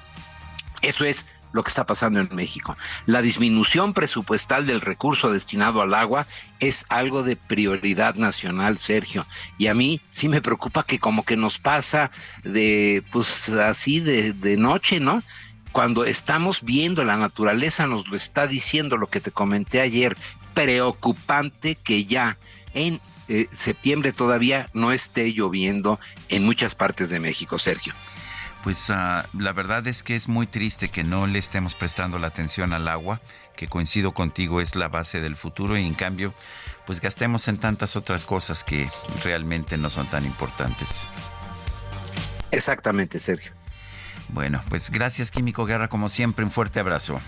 [0.83, 2.77] Eso es lo que está pasando en México.
[3.07, 6.27] La disminución presupuestal del recurso destinado al agua
[6.61, 9.27] es algo de prioridad nacional, Sergio.
[9.59, 12.11] Y a mí sí me preocupa que como que nos pasa
[12.45, 15.23] de, pues así de, de noche, ¿no?
[15.73, 20.17] Cuando estamos viendo la naturaleza nos lo está diciendo lo que te comenté ayer,
[20.55, 22.39] preocupante que ya
[22.73, 22.99] en
[23.29, 25.99] eh, septiembre todavía no esté lloviendo
[26.29, 27.93] en muchas partes de México, Sergio.
[28.63, 32.29] Pues ah, la verdad es que es muy triste que no le estemos prestando la
[32.29, 33.21] atención al agua,
[33.55, 36.35] que coincido contigo es la base del futuro y en cambio
[36.85, 38.91] pues gastemos en tantas otras cosas que
[39.25, 41.07] realmente no son tan importantes.
[42.51, 43.53] Exactamente, Sergio.
[44.29, 47.21] Bueno, pues gracias Químico Guerra, como siempre, un fuerte abrazo.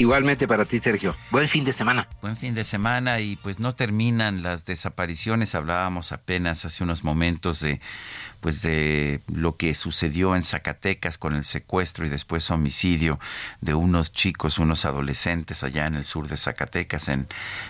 [0.00, 1.14] Igualmente para ti, Sergio.
[1.30, 2.08] Buen fin de semana.
[2.22, 5.54] Buen fin de semana y pues no terminan las desapariciones.
[5.54, 7.82] Hablábamos apenas hace unos momentos de
[8.40, 13.18] pues de lo que sucedió en Zacatecas con el secuestro y después homicidio
[13.60, 17.28] de unos chicos, unos adolescentes allá en el sur de Zacatecas, en,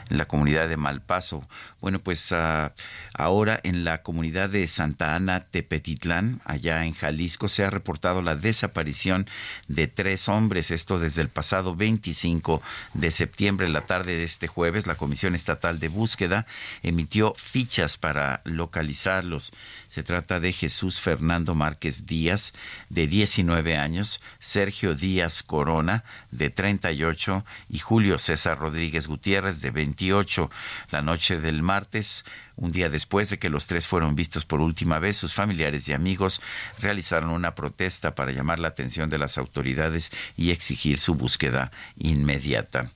[0.09, 1.47] la comunidad de Malpaso.
[1.80, 2.72] Bueno, pues ah,
[3.14, 8.36] ahora en la comunidad de Santa Ana Tepetitlán, allá en Jalisco, se ha reportado la
[8.36, 9.28] desaparición
[9.68, 12.62] de tres hombres, esto desde el pasado 25
[12.94, 16.47] de septiembre, la tarde de este jueves, la Comisión Estatal de Búsqueda
[16.82, 19.52] emitió fichas para localizarlos.
[19.90, 22.52] Se trata de Jesús Fernando Márquez Díaz,
[22.90, 30.48] de 19 años, Sergio Díaz Corona, de 38, y Julio César Rodríguez Gutiérrez, de 28.
[30.92, 32.24] La noche del martes,
[32.60, 35.92] un día después de que los tres fueron vistos por última vez, sus familiares y
[35.92, 36.40] amigos
[36.78, 42.92] realizaron una protesta para llamar la atención de las autoridades y exigir su búsqueda inmediata.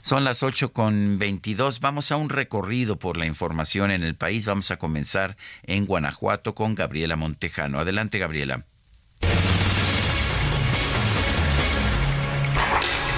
[0.00, 1.80] Son las 8 con 22.
[1.80, 4.46] Vamos a un recorrido por la información en el país.
[4.46, 7.80] Vamos a comenzar en Guanajuato con Gabriela Montejano.
[7.80, 8.64] Adelante, Gabriela.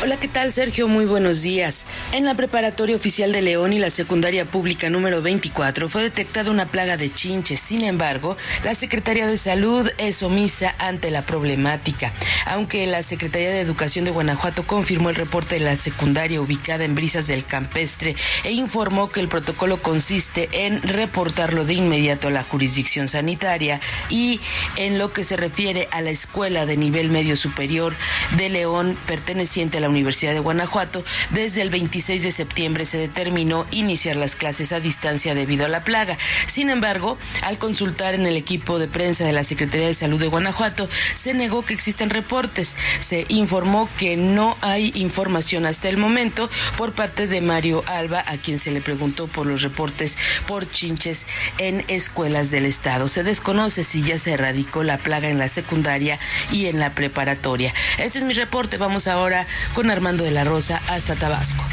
[0.04, 0.88] Hola, ¿qué tal Sergio?
[0.88, 1.86] Muy buenos días.
[2.10, 6.66] En la preparatoria oficial de León y la secundaria pública número 24 fue detectada una
[6.66, 7.60] plaga de chinches.
[7.60, 12.12] Sin embargo, la Secretaría de Salud es omisa ante la problemática.
[12.46, 16.96] Aunque la Secretaría de Educación de Guanajuato confirmó el reporte de la secundaria ubicada en
[16.96, 22.42] Brisas del Campestre e informó que el protocolo consiste en reportarlo de inmediato a la
[22.42, 23.78] jurisdicción sanitaria
[24.10, 24.40] y
[24.74, 27.94] en lo que se refiere a la escuela de nivel medio superior
[28.36, 33.66] de León perteneciente a la Universidad de Guanajuato, desde el 26 de septiembre se determinó
[33.70, 36.18] iniciar las clases a distancia debido a la plaga.
[36.46, 40.26] Sin embargo, al consultar en el equipo de prensa de la Secretaría de Salud de
[40.26, 42.76] Guanajuato, se negó que existen reportes.
[43.00, 48.38] Se informó que no hay información hasta el momento por parte de Mario Alba, a
[48.38, 50.16] quien se le preguntó por los reportes
[50.46, 51.26] por chinches
[51.58, 53.08] en escuelas del estado.
[53.08, 56.18] Se desconoce si ya se erradicó la plaga en la secundaria
[56.50, 57.74] y en la preparatoria.
[57.98, 58.76] Este es mi reporte.
[58.76, 61.64] Vamos ahora con Armando de la Rosa hasta Tabasco.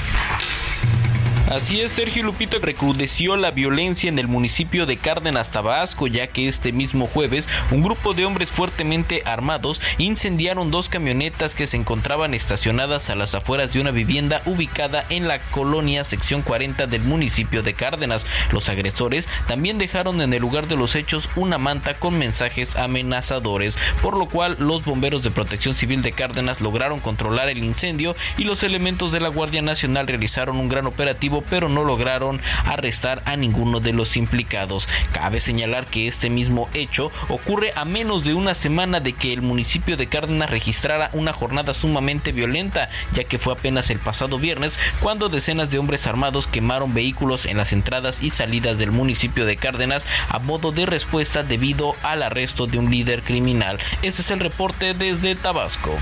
[1.49, 6.47] Así es, Sergio Lupita recrudeció la violencia en el municipio de Cárdenas, Tabasco, ya que
[6.47, 12.35] este mismo jueves un grupo de hombres fuertemente armados incendiaron dos camionetas que se encontraban
[12.35, 17.63] estacionadas a las afueras de una vivienda ubicada en la colonia sección 40 del municipio
[17.63, 18.27] de Cárdenas.
[18.51, 23.75] Los agresores también dejaron en el lugar de los hechos una manta con mensajes amenazadores,
[24.03, 28.43] por lo cual los bomberos de protección civil de Cárdenas lograron controlar el incendio y
[28.43, 33.35] los elementos de la Guardia Nacional realizaron un gran operativo pero no lograron arrestar a
[33.35, 34.87] ninguno de los implicados.
[35.11, 39.41] Cabe señalar que este mismo hecho ocurre a menos de una semana de que el
[39.41, 44.79] municipio de Cárdenas registrara una jornada sumamente violenta, ya que fue apenas el pasado viernes
[44.99, 49.57] cuando decenas de hombres armados quemaron vehículos en las entradas y salidas del municipio de
[49.57, 53.79] Cárdenas a modo de respuesta debido al arresto de un líder criminal.
[54.01, 55.95] Este es el reporte desde Tabasco.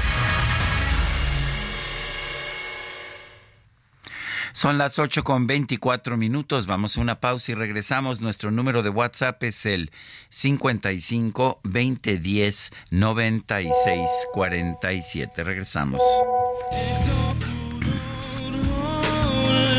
[4.57, 6.65] Son las 8 con 24 minutos.
[6.65, 8.21] Vamos a una pausa y regresamos.
[8.21, 9.91] Nuestro número de WhatsApp es el
[10.29, 15.43] 55 2010 96 47.
[15.43, 16.01] Regresamos.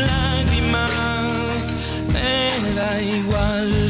[0.07, 1.75] lágrimas,
[2.13, 3.88] me da igual.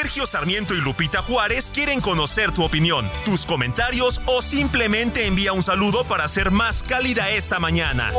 [0.00, 5.64] Sergio Sarmiento y Lupita Juárez quieren conocer tu opinión, tus comentarios o simplemente envía un
[5.64, 8.12] saludo para hacer más cálida esta mañana.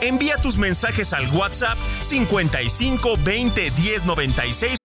[0.00, 4.76] Envía tus mensajes al WhatsApp 55 20 10 96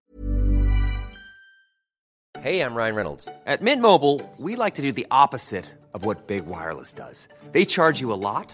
[2.41, 3.29] Hey, I'm Ryan Reynolds.
[3.47, 5.63] At Mint Mobile, we like to do the opposite
[5.93, 7.29] of what Big Wireless does.
[7.53, 8.53] They charge you a lot,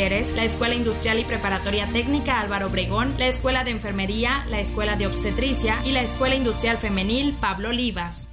[0.00, 5.06] la Escuela Industrial y Preparatoria Técnica Álvaro Obregón, la Escuela de Enfermería, la Escuela de
[5.06, 8.30] Obstetricia y la Escuela Industrial Femenil Pablo Olivas.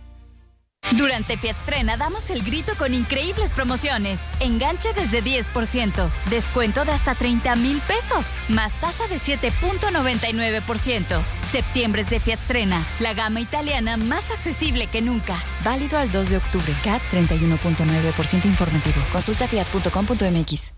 [0.96, 4.18] Durante Fiatstrena damos el grito con increíbles promociones.
[4.40, 11.22] Enganche desde 10%, descuento de hasta 30 mil pesos, más tasa de 7.99%.
[11.52, 15.36] Septiembre es de Fiatstrena, la gama italiana más accesible que nunca.
[15.66, 16.74] Válido al 2 de octubre.
[16.82, 19.02] CAT 31.9% informativo.
[19.12, 20.77] Consulta fiat.com.mx.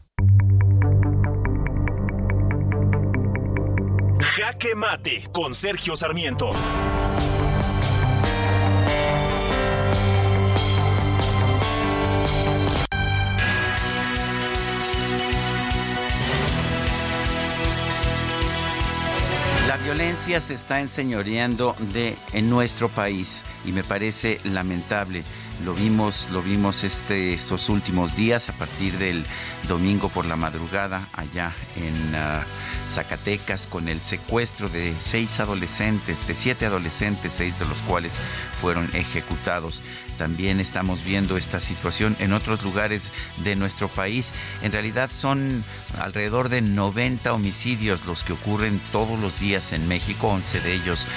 [4.39, 6.51] Jaque Mate con Sergio Sarmiento.
[19.67, 25.25] La violencia se está enseñoreando de en nuestro país y me parece lamentable.
[25.63, 29.25] Lo vimos, lo vimos este, estos últimos días a partir del
[29.67, 36.33] domingo por la madrugada allá en uh, Zacatecas con el secuestro de seis adolescentes, de
[36.33, 38.13] siete adolescentes, seis de los cuales
[38.61, 39.81] fueron ejecutados.
[40.19, 43.09] También estamos viendo esta situación en otros lugares
[43.41, 44.33] de nuestro país.
[44.61, 45.63] En realidad son
[45.97, 51.07] alrededor de 90 homicidios los que ocurren todos los días en México, 11 de ellos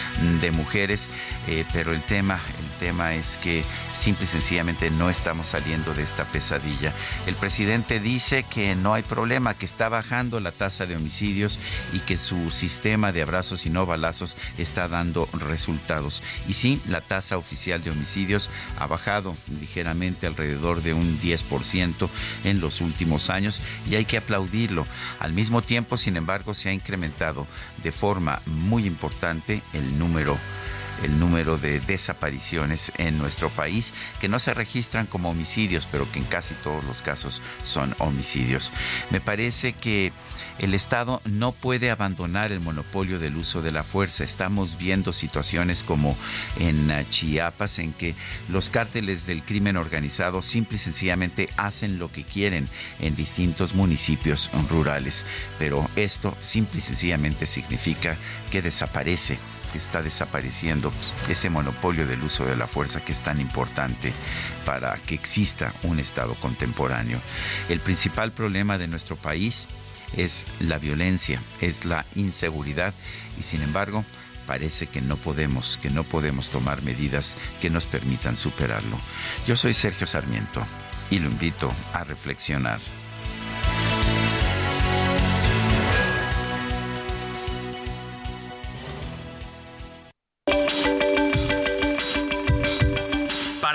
[0.41, 1.09] de mujeres,
[1.49, 6.05] eh, pero el tema, el tema es que simple y sencillamente no estamos saliendo de
[6.05, 6.95] esta pesadilla.
[7.27, 11.59] El presidente dice que no hay problema, que está bajando la tasa de homicidios
[11.93, 16.23] y que su sistema de abrazos y no balazos está dando resultados.
[16.47, 18.49] Y sí, la tasa oficial de homicidios
[18.79, 22.11] ha bajado ligeramente alrededor de un 10%
[22.45, 24.85] en los últimos años y hay que aplaudirlo.
[25.19, 27.47] Al mismo tiempo, sin embargo, se ha incrementado
[27.83, 30.37] de forma muy importante el número
[31.03, 36.19] el número de desapariciones en nuestro país, que no se registran como homicidios, pero que
[36.19, 38.73] en casi todos los casos son homicidios.
[39.11, 40.13] Me parece que
[40.59, 44.25] el Estado no puede abandonar el monopolio del uso de la fuerza.
[44.25, 46.17] Estamos viendo situaciones como
[46.59, 48.15] en uh, Chiapas, en que
[48.49, 52.69] los cárteles del crimen organizado simple y sencillamente hacen lo que quieren
[53.01, 55.27] en distintos municipios rurales.
[55.59, 58.17] Pero esto simple y sencillamente significa
[58.51, 59.39] que desaparece
[59.73, 60.93] que está desapareciendo
[61.29, 64.13] ese monopolio del uso de la fuerza que es tan importante
[64.65, 67.21] para que exista un Estado contemporáneo.
[67.69, 69.69] El principal problema de nuestro país
[70.17, 72.95] es la violencia, es la inseguridad
[73.39, 74.05] y sin embargo
[74.47, 78.99] parece que no podemos, que no podemos tomar medidas que nos permitan superarlo.
[79.47, 80.65] Yo soy Sergio Sarmiento
[81.11, 82.81] y lo invito a reflexionar.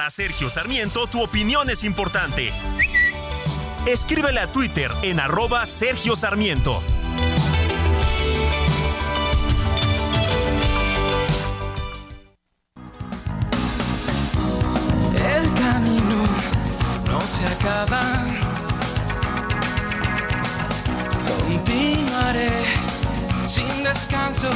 [0.09, 2.51] Sergio Sarmiento, tu opinión es importante.
[3.85, 6.81] Escríbele a Twitter en arroba Sergio Sarmiento.
[15.15, 16.25] El camino
[17.05, 18.01] no se acaba.
[21.27, 22.49] Continuaré
[23.47, 24.49] sin descanso.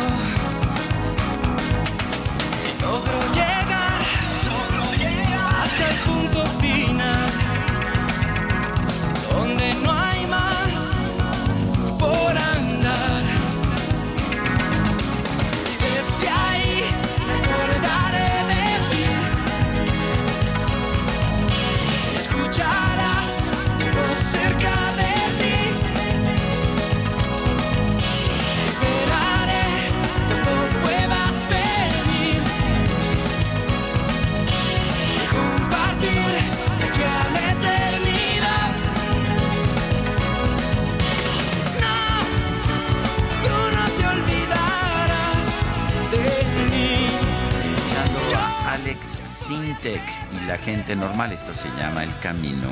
[50.95, 52.69] Normal, esto se llama El Camino.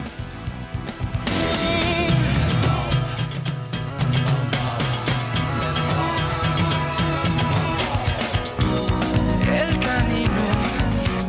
[9.44, 10.44] El camino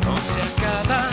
[0.05, 1.09] no se acaba.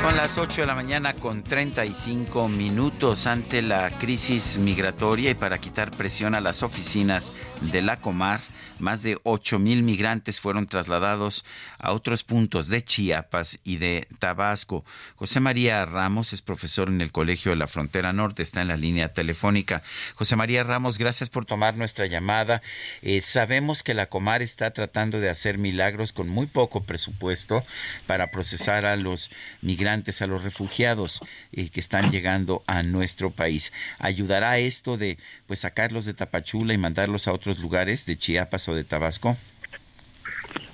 [0.00, 5.58] Son las 8 de la mañana con 35 minutos ante la crisis migratoria y para
[5.58, 8.40] quitar presión a las oficinas de la Comar.
[8.82, 11.44] Más de 8 mil migrantes fueron trasladados
[11.78, 14.84] a otros puntos de Chiapas y de Tabasco.
[15.14, 18.76] José María Ramos es profesor en el Colegio de la Frontera Norte, está en la
[18.76, 19.84] línea telefónica.
[20.16, 22.60] José María Ramos, gracias por tomar nuestra llamada.
[23.02, 27.64] Eh, sabemos que la Comar está tratando de hacer milagros con muy poco presupuesto
[28.08, 29.30] para procesar a los
[29.60, 31.20] migrantes, a los refugiados
[31.52, 33.72] eh, que están llegando a nuestro país.
[34.00, 38.71] ¿Ayudará esto de pues sacarlos de Tapachula y mandarlos a otros lugares de Chiapas o
[38.74, 39.36] de Tabasco?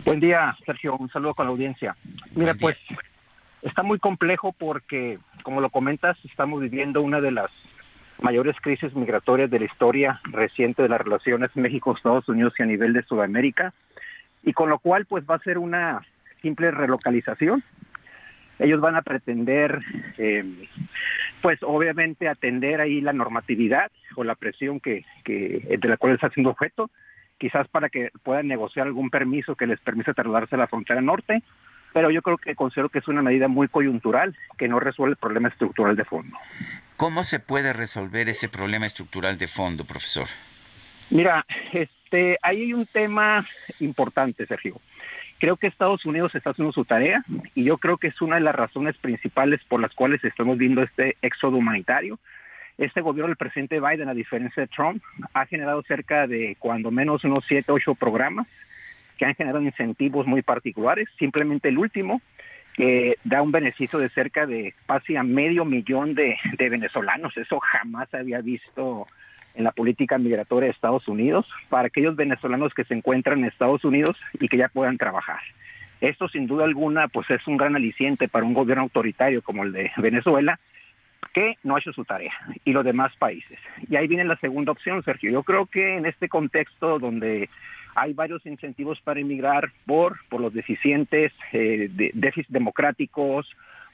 [0.05, 0.97] Buen día, Sergio.
[0.97, 1.97] Un saludo con la audiencia.
[2.35, 2.77] Mira, pues
[3.62, 7.51] está muy complejo porque, como lo comentas, estamos viviendo una de las
[8.20, 12.93] mayores crisis migratorias de la historia reciente de las relaciones México-Estados Unidos y a nivel
[12.93, 13.75] de Sudamérica,
[14.43, 16.01] y con lo cual pues va a ser una
[16.43, 17.62] simple relocalización.
[18.59, 19.81] Ellos van a pretender,
[20.16, 20.45] eh,
[21.43, 26.29] pues obviamente atender ahí la normatividad o la presión que, que de la cual está
[26.31, 26.91] siendo objeto,
[27.39, 31.43] quizás para que puedan negociar algún permiso que les permita trasladarse a la frontera norte,
[31.93, 35.16] pero yo creo que considero que es una medida muy coyuntural que no resuelve el
[35.16, 36.36] problema estructural de fondo.
[36.97, 40.27] ¿Cómo se puede resolver ese problema estructural de fondo, profesor?
[41.10, 43.44] Mira, es este, ahí hay un tema
[43.81, 44.81] importante, Sergio.
[45.39, 47.23] Creo que Estados Unidos está haciendo su tarea
[47.55, 50.82] y yo creo que es una de las razones principales por las cuales estamos viendo
[50.82, 52.19] este éxodo humanitario.
[52.79, 55.03] Este gobierno del presidente Biden, a diferencia de Trump,
[55.35, 58.47] ha generado cerca de cuando menos unos 7, 8 programas
[59.19, 61.09] que han generado incentivos muy particulares.
[61.19, 62.23] Simplemente el último,
[62.75, 67.37] que da un beneficio de cerca de casi a medio millón de, de venezolanos.
[67.37, 69.09] Eso jamás había visto
[69.57, 73.85] en la política migratoria de Estados Unidos para aquellos venezolanos que se encuentran en Estados
[73.85, 75.41] Unidos y que ya puedan trabajar.
[76.01, 79.73] Esto sin duda alguna pues es un gran aliciente para un gobierno autoritario como el
[79.73, 80.61] de Venezuela
[81.62, 82.32] no ha hecho su tarea
[82.65, 83.59] y los demás países.
[83.89, 85.31] Y ahí viene la segunda opción, Sergio.
[85.31, 87.48] Yo creo que en este contexto donde
[87.94, 93.47] hay varios incentivos para emigrar por, por los deficientes eh, de, déficits democráticos,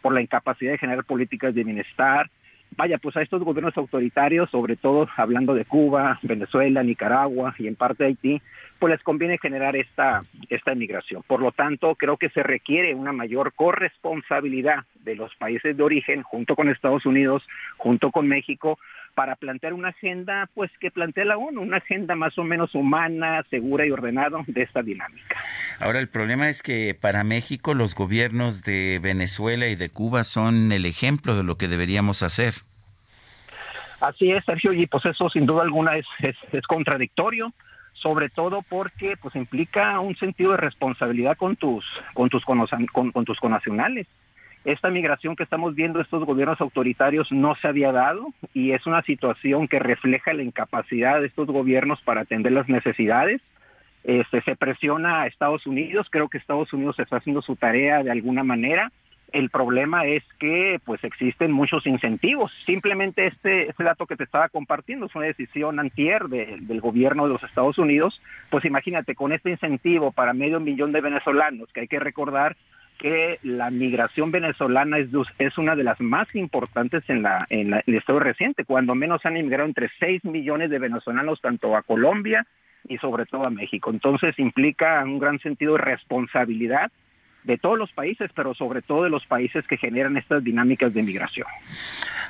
[0.02, 2.30] por la incapacidad de generar políticas de bienestar,
[2.76, 7.76] vaya, pues a estos gobiernos autoritarios, sobre todo hablando de Cuba, Venezuela, Nicaragua y en
[7.76, 8.42] parte Haití,
[8.85, 11.23] pues les conviene generar esta, esta emigración.
[11.27, 16.23] Por lo tanto, creo que se requiere una mayor corresponsabilidad de los países de origen,
[16.23, 17.43] junto con Estados Unidos,
[17.78, 18.78] junto con México,
[19.15, 23.43] para plantear una agenda, pues que plantea la ONU, una agenda más o menos humana,
[23.48, 25.35] segura y ordenada de esta dinámica.
[25.81, 30.73] Ahora, el problema es que para México los gobiernos de Venezuela y de Cuba son
[30.73, 32.52] el ejemplo de lo que deberíamos hacer.
[34.05, 36.05] Así es, Sergio, y pues eso sin duda alguna es,
[36.52, 37.55] es, contradictorio,
[38.05, 43.24] sobre todo porque pues implica un sentido de responsabilidad con tus, con tus, con, con
[43.24, 44.06] tus connacionales.
[44.66, 49.01] Esta migración que estamos viendo estos gobiernos autoritarios no se había dado y es una
[49.02, 53.40] situación que refleja la incapacidad de estos gobiernos para atender las necesidades.
[54.05, 58.10] Este, se presiona a Estados Unidos, creo que Estados Unidos está haciendo su tarea de
[58.10, 58.93] alguna manera,
[59.35, 62.52] el problema es que pues existen muchos incentivos.
[62.65, 67.32] Simplemente este, este dato que te estaba compartiendo es una decisión antier del gobierno de
[67.32, 68.23] los Estados Unidos.
[68.48, 72.56] Pues imagínate, con este incentivo para medio millón de venezolanos, que hay que recordar
[72.97, 77.94] que la migración venezolana es, una de las más importantes en, la, en, en el
[77.97, 78.65] estado reciente.
[78.65, 82.47] Cuando menos han emigrado entre 6 millones de venezolanos tanto a Colombia
[82.86, 83.90] y sobre todo a México.
[83.90, 86.93] Entonces implica un gran sentido de responsabilidad
[87.44, 91.02] de todos los países, pero sobre todo de los países que generan estas dinámicas de
[91.02, 91.46] migración.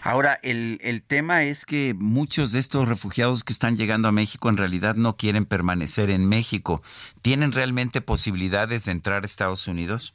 [0.03, 4.51] Ahora, el, el tema es que muchos de estos refugiados que están llegando a México
[4.51, 6.82] en realidad no quieren permanecer en México.
[7.23, 10.15] ¿Tienen realmente posibilidades de entrar a Estados Unidos?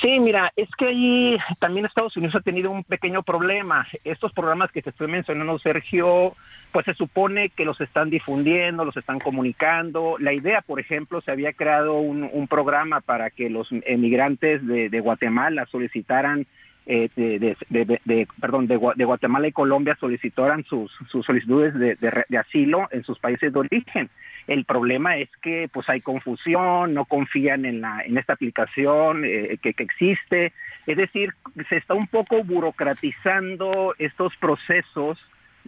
[0.00, 3.86] Sí, mira, es que ahí también Estados Unidos ha tenido un pequeño problema.
[4.04, 6.34] Estos programas que te estoy mencionando, Sergio,
[6.70, 10.16] pues se supone que los están difundiendo, los están comunicando.
[10.18, 15.66] La idea, por ejemplo, se había creado un, programa para que los emigrantes de, Guatemala
[15.66, 16.46] solicitaran
[16.84, 20.92] eh, de, perdón, de, Guatemala y Colombia solicitaran sus,
[21.24, 24.10] solicitudes de, asilo en sus países de origen.
[24.46, 29.58] El problema es que pues hay confusión, no confían en, la, en esta aplicación eh,
[29.60, 30.52] que, que existe.
[30.86, 31.34] Es decir,
[31.68, 35.18] se está un poco burocratizando estos procesos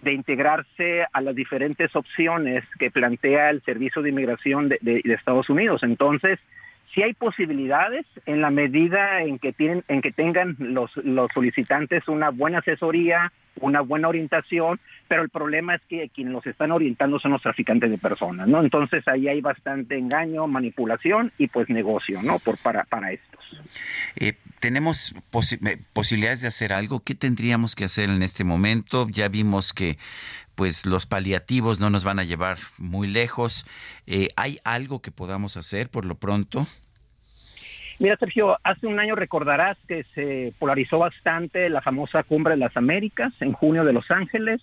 [0.02, 5.50] de integrarse a las diferentes opciones que plantea el Servicio de Inmigración de, de, Estados
[5.50, 5.82] Unidos.
[5.82, 6.38] Entonces,
[6.98, 12.08] sí hay posibilidades en la medida en que tienen, en que tengan los, los solicitantes
[12.08, 17.20] una buena asesoría, una buena orientación, pero el problema es que quienes los están orientando
[17.20, 18.60] son los traficantes de personas, ¿no?
[18.60, 22.40] Entonces ahí hay bastante engaño, manipulación y pues negocio, ¿no?
[22.40, 23.38] Por para para estos.
[24.16, 27.00] Eh, tenemos eh, posibilidades de hacer algo.
[27.04, 29.06] ¿Qué tendríamos que hacer en este momento?
[29.08, 29.98] Ya vimos que
[30.56, 33.64] pues los paliativos no nos van a llevar muy lejos.
[34.08, 36.66] Eh, ¿Hay algo que podamos hacer por lo pronto?
[38.00, 42.76] Mira, Sergio, hace un año recordarás que se polarizó bastante la famosa Cumbre de las
[42.76, 44.60] Américas en junio de Los Ángeles.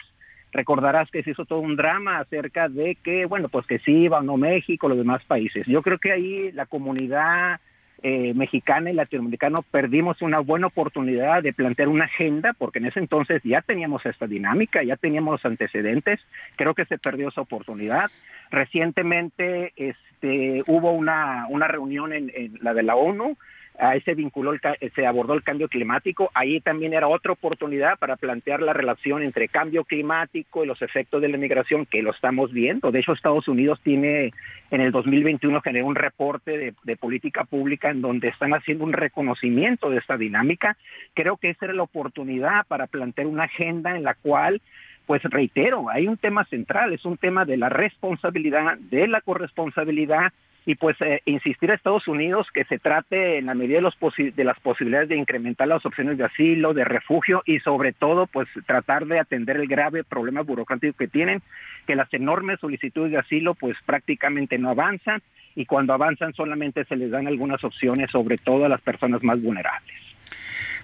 [0.54, 4.20] Recordarás que se hizo todo un drama acerca de que, bueno, pues que sí iba
[4.20, 5.68] o no México, los demás países.
[5.68, 7.60] Yo creo que ahí la comunidad
[8.08, 13.00] eh, mexicana y latinoamericana perdimos una buena oportunidad de plantear una agenda, porque en ese
[13.00, 16.20] entonces ya teníamos esta dinámica, ya teníamos antecedentes,
[16.56, 18.12] creo que se perdió esa oportunidad.
[18.52, 23.40] Recientemente este, hubo una, una reunión en, en la de la ONU,
[23.80, 24.54] ahí se vinculó,
[24.96, 29.48] se abordó el cambio climático, ahí también era otra oportunidad para plantear la relación entre
[29.48, 32.92] cambio climático y los efectos de la migración, que lo estamos viendo.
[32.92, 34.34] De hecho, Estados Unidos tiene,
[34.72, 39.90] en el 2021 generó un reporte de política pública en donde están haciendo un reconocimiento
[39.90, 40.78] de esta dinámica.
[41.14, 44.62] Creo que esa era la oportunidad para plantear una agenda en la cual
[45.06, 50.34] pues reitero, hay un tema central, es un tema de la responsabilidad, de la corresponsabilidad
[50.66, 53.96] y pues eh, insistir a Estados Unidos que se trate en la medida de, los
[54.18, 58.48] de las posibilidades de incrementar las opciones de asilo, de refugio y sobre todo pues
[58.66, 61.42] tratar de atender el grave problema burocrático que tienen,
[61.86, 65.22] que las enormes solicitudes de asilo pues prácticamente no avanzan
[65.56, 69.42] y cuando avanzan solamente se les dan algunas opciones sobre todo a las personas más
[69.42, 69.96] vulnerables.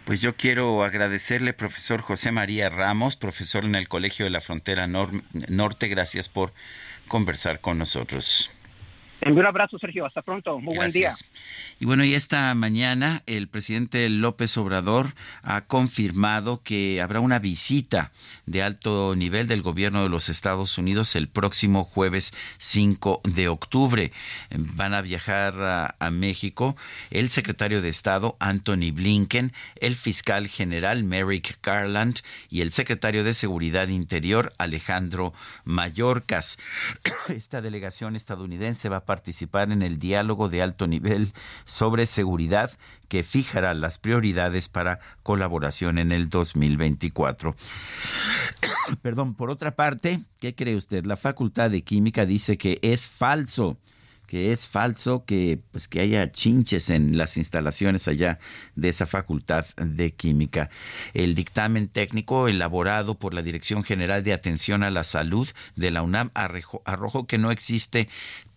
[0.05, 4.87] Pues yo quiero agradecerle, profesor José María Ramos, profesor en el Colegio de la Frontera
[4.87, 5.87] Norte.
[5.89, 6.53] Gracias por
[7.07, 8.51] conversar con nosotros.
[9.23, 10.05] Un abrazo, Sergio.
[10.05, 10.59] Hasta pronto.
[10.59, 11.13] Muy buen día.
[11.79, 18.11] Y bueno, y esta mañana el presidente López Obrador ha confirmado que habrá una visita
[18.47, 24.11] de alto nivel del gobierno de los Estados Unidos el próximo jueves 5 de octubre.
[24.55, 26.75] Van a viajar a, a México
[27.11, 33.35] el secretario de Estado Anthony Blinken, el fiscal general Merrick Garland y el secretario de
[33.35, 35.33] Seguridad Interior Alejandro
[35.63, 36.57] Mayorkas.
[37.29, 41.33] Esta delegación estadounidense va a participar en el diálogo de alto nivel
[41.65, 42.71] sobre seguridad
[43.09, 47.53] que fijará las prioridades para colaboración en el 2024.
[49.01, 51.05] Perdón, por otra parte, ¿qué cree usted?
[51.05, 53.75] La Facultad de Química dice que es falso
[54.31, 58.39] que es falso que pues que haya chinches en las instalaciones allá
[58.77, 60.69] de esa facultad de química.
[61.13, 66.01] El dictamen técnico elaborado por la Dirección General de Atención a la Salud de la
[66.01, 68.07] UNAM arrojó que no existe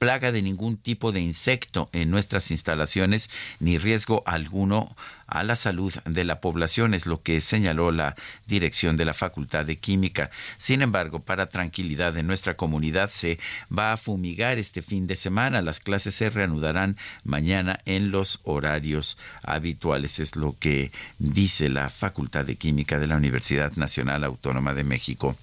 [0.05, 4.95] plaga de ningún tipo de insecto en nuestras instalaciones ni riesgo alguno
[5.27, 8.15] a la salud de la población, es lo que señaló la
[8.47, 10.31] dirección de la Facultad de Química.
[10.59, 13.39] Sin embargo, para tranquilidad de nuestra comunidad, se
[13.77, 15.63] va a fumigar este fin de semana.
[15.63, 22.45] Las clases se reanudarán mañana en los horarios habituales, es lo que dice la Facultad
[22.45, 25.37] de Química de la Universidad Nacional Autónoma de México.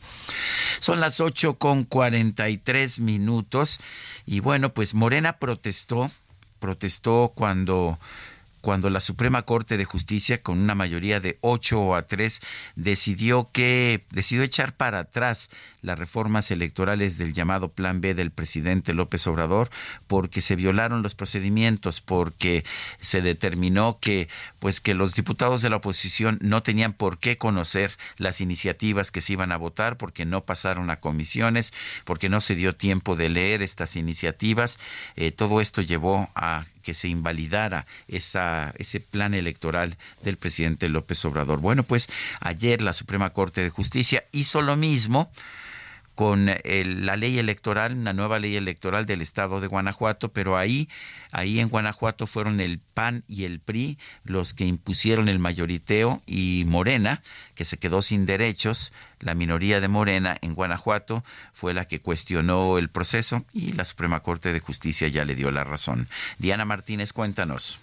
[0.80, 3.80] Son las 8 con 43 minutos
[4.26, 6.12] y bueno, pues Morena protestó,
[6.60, 8.00] protestó cuando
[8.62, 12.40] cuando la Suprema Corte de Justicia, con una mayoría de 8 a 3,
[12.76, 15.50] decidió que decidió echar para atrás
[15.82, 19.70] las reformas electorales del llamado Plan B del presidente López Obrador,
[20.08, 22.64] porque se violaron los procedimientos, porque
[23.00, 24.30] se determinó que
[24.60, 29.22] pues que los diputados de la oposición no tenían por qué conocer las iniciativas que
[29.22, 31.74] se iban a votar, porque no pasaron a comisiones,
[32.06, 34.78] porque no se dio tiempo de leer estas iniciativas.
[35.16, 41.24] Eh, todo esto llevó a que se invalidara esa, ese plan electoral del presidente López
[41.26, 41.60] Obrador.
[41.60, 42.10] Bueno, pues
[42.40, 45.32] ayer la Suprema Corte de Justicia hizo lo mismo
[46.16, 50.90] con la ley electoral, una nueva ley electoral del estado de Guanajuato, pero ahí,
[51.32, 56.64] ahí en Guanajuato fueron el PAN y el PRI los que impusieron el mayoriteo y
[56.68, 57.22] Morena,
[57.56, 61.24] que se quedó sin derechos, la minoría de Morena en Guanajuato
[61.54, 65.52] fue la que cuestionó el proceso y la Suprema Corte de Justicia ya le dio
[65.52, 66.08] la razón.
[66.38, 67.80] Diana Martínez, cuéntanos.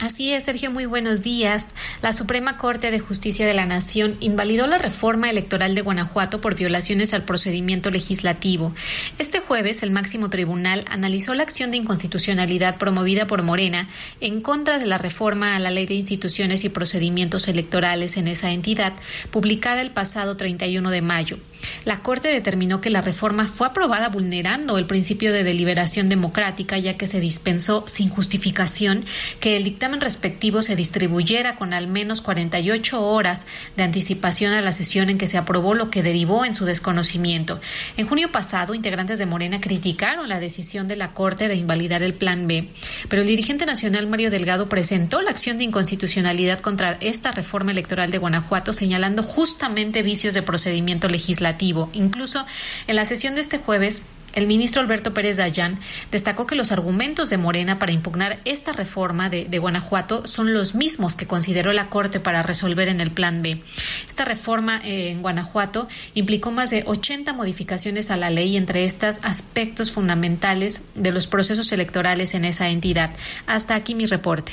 [0.00, 1.66] Así es, Sergio, muy buenos días.
[2.02, 6.54] La Suprema Corte de Justicia de la Nación invalidó la reforma electoral de Guanajuato por
[6.54, 8.72] violaciones al procedimiento legislativo.
[9.18, 13.88] Este jueves, el máximo tribunal analizó la acción de inconstitucionalidad promovida por Morena
[14.20, 18.52] en contra de la reforma a la Ley de Instituciones y Procedimientos Electorales en esa
[18.52, 18.92] entidad,
[19.32, 21.38] publicada el pasado 31 de mayo.
[21.84, 26.96] La Corte determinó que la reforma fue aprobada vulnerando el principio de deliberación democrática, ya
[26.96, 29.04] que se dispensó sin justificación
[29.40, 34.72] que el dictamen respectivo se distribuyera con al menos 48 horas de anticipación a la
[34.72, 37.60] sesión en que se aprobó lo que derivó en su desconocimiento.
[37.96, 42.14] En junio pasado, integrantes de Morena criticaron la decisión de la Corte de invalidar el
[42.14, 42.68] Plan B,
[43.08, 48.10] pero el dirigente nacional Mario Delgado presentó la acción de inconstitucionalidad contra esta reforma electoral
[48.10, 51.47] de Guanajuato, señalando justamente vicios de procedimiento legislativo
[51.92, 52.46] Incluso
[52.86, 54.02] en la sesión de este jueves,
[54.34, 55.80] el ministro Alberto Pérez Dayán
[56.12, 61.16] destacó que los argumentos de Morena para impugnar esta reforma de, Guanajuato son los mismos
[61.16, 63.60] que consideró la Corte para resolver en el Plan B.
[64.06, 69.20] Esta reforma eh, en Guanajuato implicó más de 80 modificaciones a la ley, entre estas
[69.22, 73.10] aspectos fundamentales de los procesos electorales en esa entidad.
[73.46, 74.52] Hasta aquí mi reporte.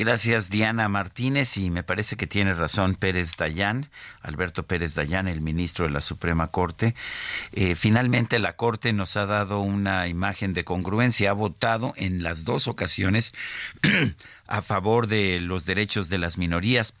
[0.00, 3.90] Gracias Diana Martínez y me parece que tiene razón Pérez Dayán,
[4.22, 6.94] Alberto Pérez Dayán, el ministro de la Suprema Corte.
[7.52, 12.46] Eh, finalmente la Corte nos ha dado una imagen de congruencia, ha votado en las
[12.46, 13.34] dos ocasiones
[14.46, 16.94] a favor de los derechos de las minorías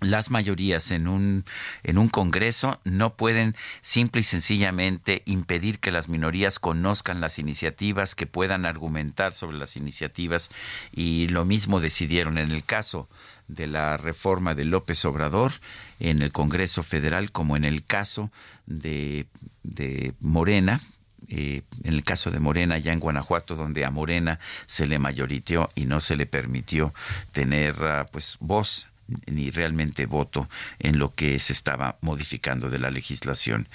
[0.00, 1.44] las mayorías en un,
[1.82, 8.14] en un Congreso no pueden simple y sencillamente impedir que las minorías conozcan las iniciativas,
[8.14, 10.50] que puedan argumentar sobre las iniciativas
[10.92, 13.08] y lo mismo decidieron en el caso
[13.48, 15.52] de la reforma de López Obrador
[16.00, 18.30] en el Congreso Federal como en el caso
[18.66, 19.26] de,
[19.62, 20.82] de Morena,
[21.28, 25.70] eh, en el caso de Morena, ya en Guanajuato, donde a Morena se le mayoriteó
[25.74, 26.92] y no se le permitió
[27.32, 28.88] tener ah, pues voz
[29.26, 33.68] ni realmente voto en lo que se estaba modificando de la legislación.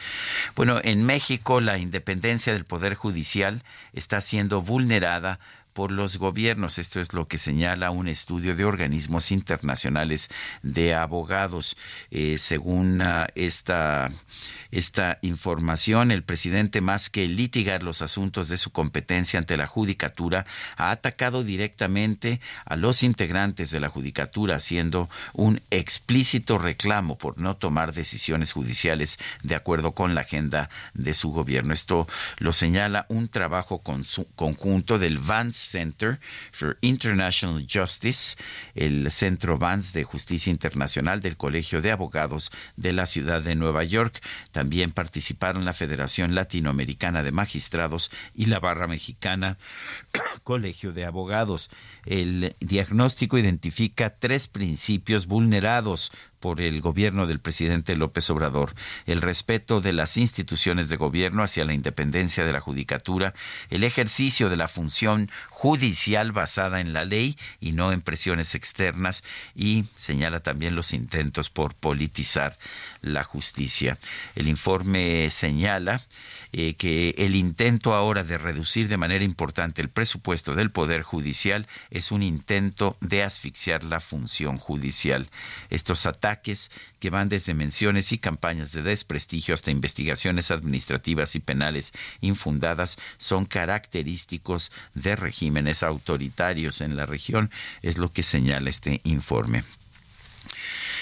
[0.56, 3.64] Bueno, en México la independencia del Poder Judicial
[3.94, 5.40] está siendo vulnerada
[5.74, 6.78] por los gobiernos.
[6.78, 10.30] Esto es lo que señala un estudio de organismos internacionales
[10.64, 11.78] de abogados.
[12.10, 14.12] Eh, según ah, esta,
[14.72, 20.46] esta información, el presidente, más que litigar los asuntos de su competencia ante la judicatura,
[20.78, 27.58] ha atacado directamente a los integrantes de la judicatura, haciendo un explícito reclamo por no
[27.58, 31.74] tomar decisiones judiciales de acuerdo con la agenda de su gobierno.
[31.74, 32.08] Esto
[32.38, 33.82] lo señala un trabajo
[34.36, 36.20] conjunto del Vance Center
[36.52, 38.36] for International Justice,
[38.76, 43.84] el Centro Vance de Justicia Internacional del Colegio de Abogados de la Ciudad de Nueva
[43.84, 44.22] York.
[44.52, 49.58] También participaron la Federación Latinoamericana de Magistrados y la Barra Mexicana
[50.44, 51.70] Colegio de Abogados.
[52.06, 58.74] El diagnóstico identifica tres principios vulnerados por el gobierno del presidente López Obrador,
[59.06, 63.34] el respeto de las instituciones de gobierno hacia la independencia de la judicatura,
[63.70, 69.24] el ejercicio de la función judicial basada en la ley y no en presiones externas
[69.56, 72.58] y señala también los intentos por politizar
[73.02, 73.98] la justicia.
[74.36, 76.02] El informe señala
[76.54, 81.68] eh, que el intento ahora de reducir de manera importante el presupuesto del Poder Judicial
[81.90, 85.30] es un intento de asfixiar la función judicial.
[85.70, 91.94] Estos ataques que van desde menciones y campañas de desprestigio hasta investigaciones administrativas y penales
[92.22, 97.52] infundadas son característicos de regímenes autoritarios en la región,
[97.82, 99.64] es lo que señala este informe.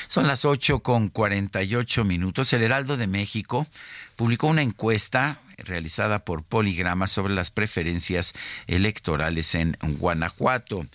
[0.10, 2.52] Son las 8 con 48 minutos.
[2.54, 3.68] El Heraldo de México
[4.16, 8.34] publicó una encuesta realizada por Poligrama sobre las preferencias
[8.66, 10.88] electorales en Guanajuato.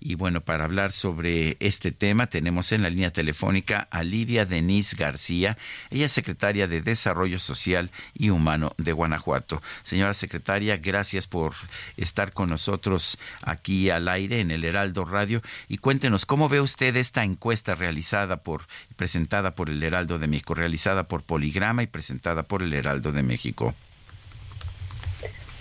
[0.00, 4.96] Y bueno, para hablar sobre este tema tenemos en la línea telefónica a Livia Denise
[4.96, 5.58] García.
[5.90, 9.60] Ella es secretaria de Desarrollo Social y Humano de Guanajuato.
[9.82, 11.54] Señora secretaria, gracias por
[11.96, 15.42] estar con nosotros aquí al aire en el Heraldo Radio.
[15.68, 18.62] Y cuéntenos, ¿cómo ve usted esta encuesta realizada por,
[18.96, 23.22] presentada por el Heraldo de México, realizada por Poligrama y presentada por el Heraldo de
[23.24, 23.74] México?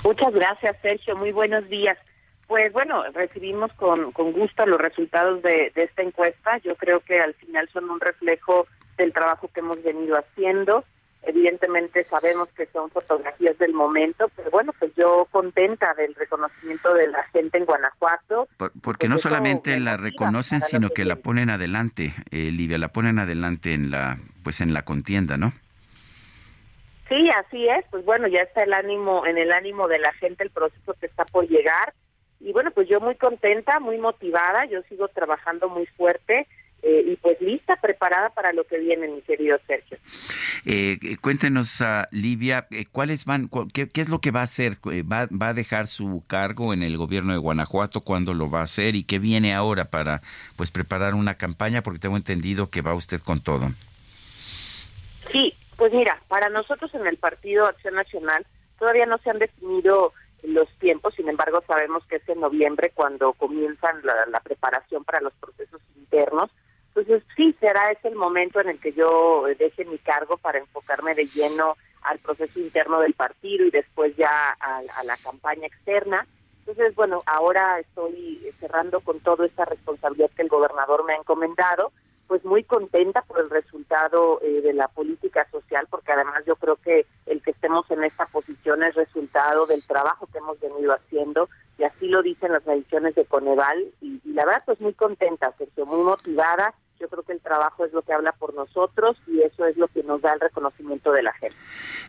[0.04, 1.18] Muchas gracias, Sergio.
[1.18, 1.98] Muy buenos días.
[2.48, 6.58] Pues bueno, recibimos con, con gusto los resultados de, esta encuesta.
[6.60, 8.68] Yo creo que al final son un reflejo
[8.98, 10.86] del trabajo que hemos venido haciendo.
[11.24, 17.08] Evidentemente sabemos que son fotografías del momento, pero bueno, pues yo contenta del reconocimiento de
[17.08, 18.48] la gente en Guanajuato.
[18.82, 23.74] porque no solamente la reconocen, sino que la ponen adelante, eh, Livia, la ponen adelante
[23.74, 25.52] en la, pues en la contienda, ¿no?
[27.10, 27.86] Sí, así es.
[27.92, 31.08] Pues bueno, ya está el ánimo, en el ánimo de la gente, el proceso que
[31.08, 31.94] está por llegar
[32.40, 36.48] y bueno, pues yo muy contenta, muy motivada, yo sigo trabajando muy fuerte.
[36.84, 39.98] Eh, y pues lista, preparada para lo que viene, mi querido Sergio.
[40.64, 44.74] Eh, eh cuéntenos, uh, Livia, eh, ¿cuáles van, qué, es lo que va a hacer?
[45.12, 48.02] ¿Va, ¿Va a dejar su cargo en el gobierno de Guanajuato?
[48.02, 48.96] ¿Cuándo lo va a hacer?
[48.96, 50.22] ¿Y qué viene ahora para
[50.56, 51.82] pues preparar una campaña?
[51.82, 53.72] Porque tengo entendido que va usted con todo.
[55.32, 58.46] Sí, pues mira, para nosotros en el Partido Acción Nacional
[58.78, 60.14] todavía no se han definido
[60.48, 65.34] los tiempos, sin embargo sabemos que es en noviembre cuando comienzan la, preparación para los
[65.34, 66.50] procesos internos.
[66.90, 71.16] Entonces sí, será ese el momento en el que yo deje mi cargo para enfocarme
[71.16, 76.26] de lleno al proceso interno del partido y después ya a, a la campaña externa.
[76.60, 81.92] Entonces, bueno, ahora estoy cerrando con toda esta responsabilidad que el gobernador me ha encomendado
[82.28, 86.76] pues muy contenta por el resultado eh, de la política social, porque además yo creo
[86.76, 91.50] que el que estemos en esta posición es resultado del trabajo que hemos venido haciendo,
[91.78, 95.54] y así lo dicen las ediciones de Coneval, y, y la verdad pues muy contenta,
[95.58, 99.42] Sergio, muy motivada yo creo que el trabajo es lo que habla por nosotros y
[99.42, 101.58] eso es lo que nos da el reconocimiento de la gente.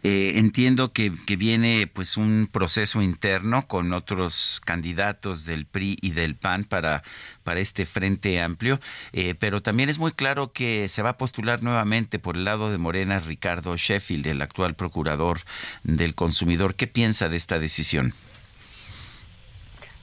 [0.02, 6.12] Eh, entiendo que, que, viene pues un proceso interno con otros candidatos del PRI y
[6.12, 7.02] del PAN para,
[7.44, 8.78] para este frente amplio,
[9.12, 12.70] eh, pero también es muy claro que se va a postular nuevamente por el lado
[12.70, 15.40] de Morena Ricardo Sheffield, el actual procurador
[15.82, 16.74] del consumidor.
[16.74, 18.14] ¿Qué piensa de esta decisión?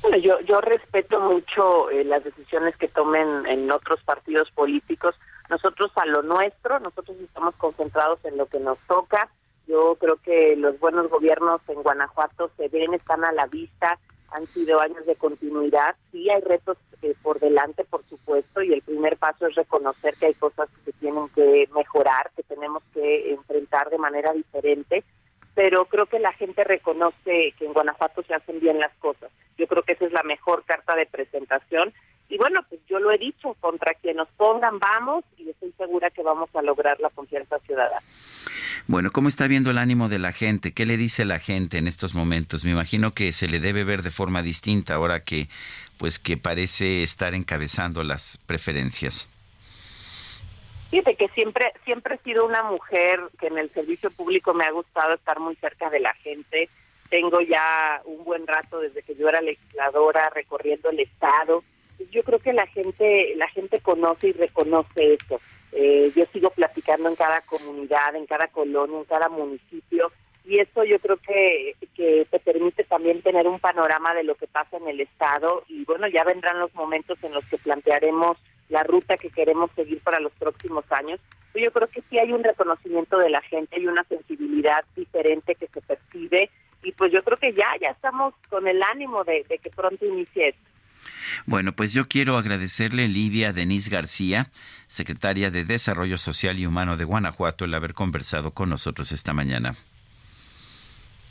[0.07, 5.15] Bueno, yo, yo respeto mucho eh, las decisiones que tomen en otros partidos políticos.
[5.49, 9.31] Nosotros a lo nuestro, nosotros estamos concentrados en lo que nos toca.
[9.65, 13.97] Yo creo que los buenos gobiernos en Guanajuato se ven, están a la vista,
[14.29, 15.95] han sido años de continuidad.
[16.11, 20.27] Sí hay retos eh, por delante, por supuesto, y el primer paso es reconocer que
[20.27, 25.03] hay cosas que se tienen que mejorar, que tenemos que enfrentar de manera diferente
[25.55, 29.31] pero creo que la gente reconoce que en Guanajuato se hacen bien las cosas.
[29.57, 31.93] Yo creo que esa es la mejor carta de presentación.
[32.27, 36.09] Y bueno, pues yo lo he dicho, contra quien nos pongan vamos y estoy segura
[36.09, 38.01] que vamos a lograr la confianza ciudadana.
[38.87, 40.73] Bueno, ¿cómo está viendo el ánimo de la gente?
[40.73, 42.65] ¿Qué le dice la gente en estos momentos?
[42.65, 45.47] Me imagino que se le debe ver de forma distinta ahora que
[45.97, 49.29] pues que parece estar encabezando las preferencias.
[50.89, 54.71] Fíjate que siempre, siempre he sido una mujer que en el servicio público me ha
[54.71, 56.69] gustado estar muy cerca de la gente.
[57.09, 61.63] Tengo ya un buen rato desde que yo era legisladora recorriendo el estado.
[62.11, 65.41] Yo creo que la gente, la gente conoce y reconoce eso.
[65.71, 70.11] Eh, yo sigo platicando en cada comunidad, en cada colonia, en cada municipio
[70.47, 74.47] y eso yo creo que, que te permite también tener un panorama de lo que
[74.47, 78.37] pasa en el estado y bueno, ya vendrán los momentos en los que plantearemos
[78.69, 81.19] la ruta que queremos seguir para los próximos años.
[81.53, 85.67] Yo creo que sí hay un reconocimiento de la gente y una sensibilidad diferente que
[85.67, 86.49] se percibe
[86.85, 90.49] y pues yo creo que ya, ya estamos con el ánimo de, que pronto inicie
[90.49, 90.61] esto.
[91.45, 94.51] Bueno, pues yo quiero agradecerle Livia Denise García,
[94.87, 99.75] secretaria de Desarrollo Social y Humano de Guanajuato, el haber conversado con nosotros esta mañana.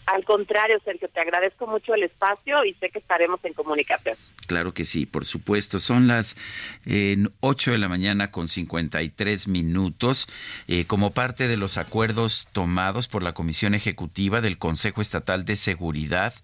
[0.06, 4.16] Al contrario, Sergio, te agradezco mucho el espacio y sé que estaremos en comunicación.
[4.46, 5.80] Claro que sí, por supuesto.
[5.80, 6.36] Son las
[6.84, 10.28] eh, 8 de la mañana con 53 minutos.
[10.68, 15.56] Eh, como parte de los acuerdos tomados por la Comisión Ejecutiva del Consejo Estatal de
[15.56, 16.34] Seguridad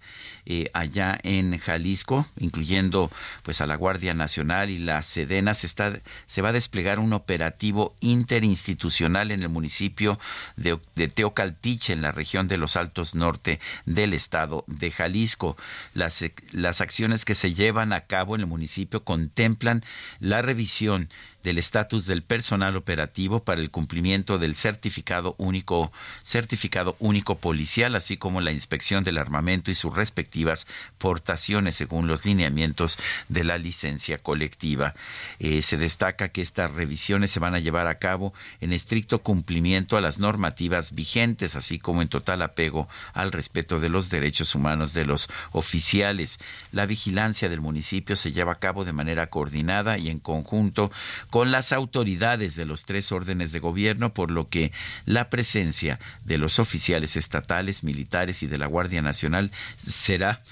[0.47, 3.11] eh, allá en Jalisco, incluyendo
[3.43, 7.13] pues a la Guardia Nacional y la Sedena, se, está, se va a desplegar un
[7.13, 10.19] operativo interinstitucional en el municipio
[10.55, 13.50] de, de Teocaltiche, en la región de los Altos Norte
[13.85, 15.57] del estado de Jalisco.
[15.93, 19.83] Las, las acciones que se llevan a cabo en el municipio contemplan
[20.19, 21.09] la revisión
[21.43, 25.91] del estatus del personal operativo para el cumplimiento del certificado único
[26.23, 32.25] certificado único policial así como la inspección del armamento y sus respectivas portaciones según los
[32.25, 32.97] lineamientos
[33.29, 34.93] de la licencia colectiva.
[35.39, 39.97] Eh, se destaca que estas revisiones se van a llevar a cabo en estricto cumplimiento
[39.97, 44.93] a las normativas vigentes así como en total apego al respeto de los derechos humanos
[44.93, 46.39] de los oficiales.
[46.71, 50.91] La vigilancia del municipio se lleva a cabo de manera coordinada y en conjunto
[51.31, 54.71] con las autoridades de los tres órdenes de gobierno, por lo que
[55.05, 60.43] la presencia de los oficiales estatales, militares y de la Guardia Nacional será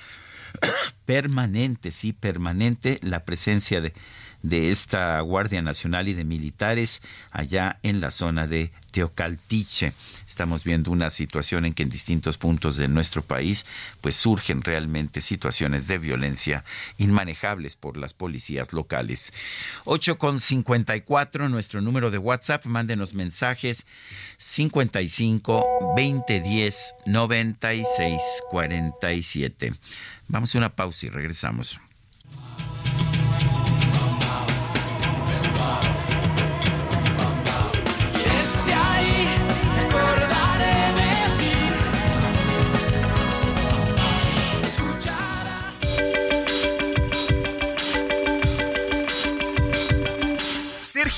[1.05, 3.93] permanente, sí, permanente la presencia de
[4.41, 7.01] de esta Guardia Nacional y de militares
[7.31, 9.93] allá en la zona de Teocaltiche.
[10.27, 13.65] Estamos viendo una situación en que en distintos puntos de nuestro país
[14.01, 16.63] pues surgen realmente situaciones de violencia
[16.97, 19.33] inmanejables por las policías locales.
[19.85, 23.85] 8 con 54 nuestro número de WhatsApp, mándenos mensajes
[24.37, 29.73] 55 2010 96 47.
[30.27, 31.79] Vamos a una pausa y regresamos.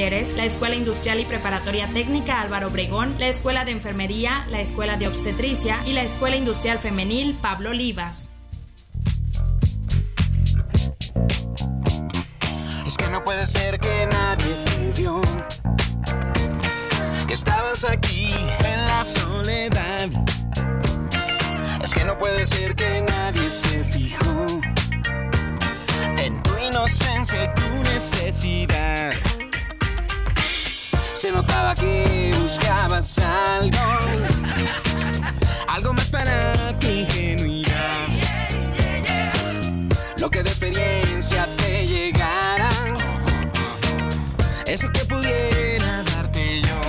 [0.00, 5.06] la Escuela Industrial y Preparatoria Técnica Álvaro Obregón, la Escuela de Enfermería, la Escuela de
[5.06, 8.30] Obstetricia y la Escuela Industrial Femenil Pablo Olivas.
[12.86, 15.20] Es que no puede ser que nadie te vio,
[17.26, 18.30] que estabas aquí
[18.64, 20.08] en la soledad.
[21.84, 24.46] Es que no puede ser que nadie se fijó
[26.80, 29.39] ausencia y tu necesidad.
[31.20, 33.76] Se notaba que buscabas algo,
[35.68, 38.06] algo más para tu ingenuidad.
[40.16, 42.70] Lo que de experiencia te llegara,
[44.64, 46.80] eso que pudiera darte yo.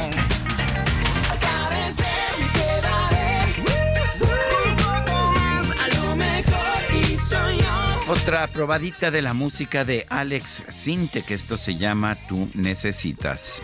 [8.07, 13.61] Otra probadita de la música de Alex Sinte, que esto se llama Tú Necesitas.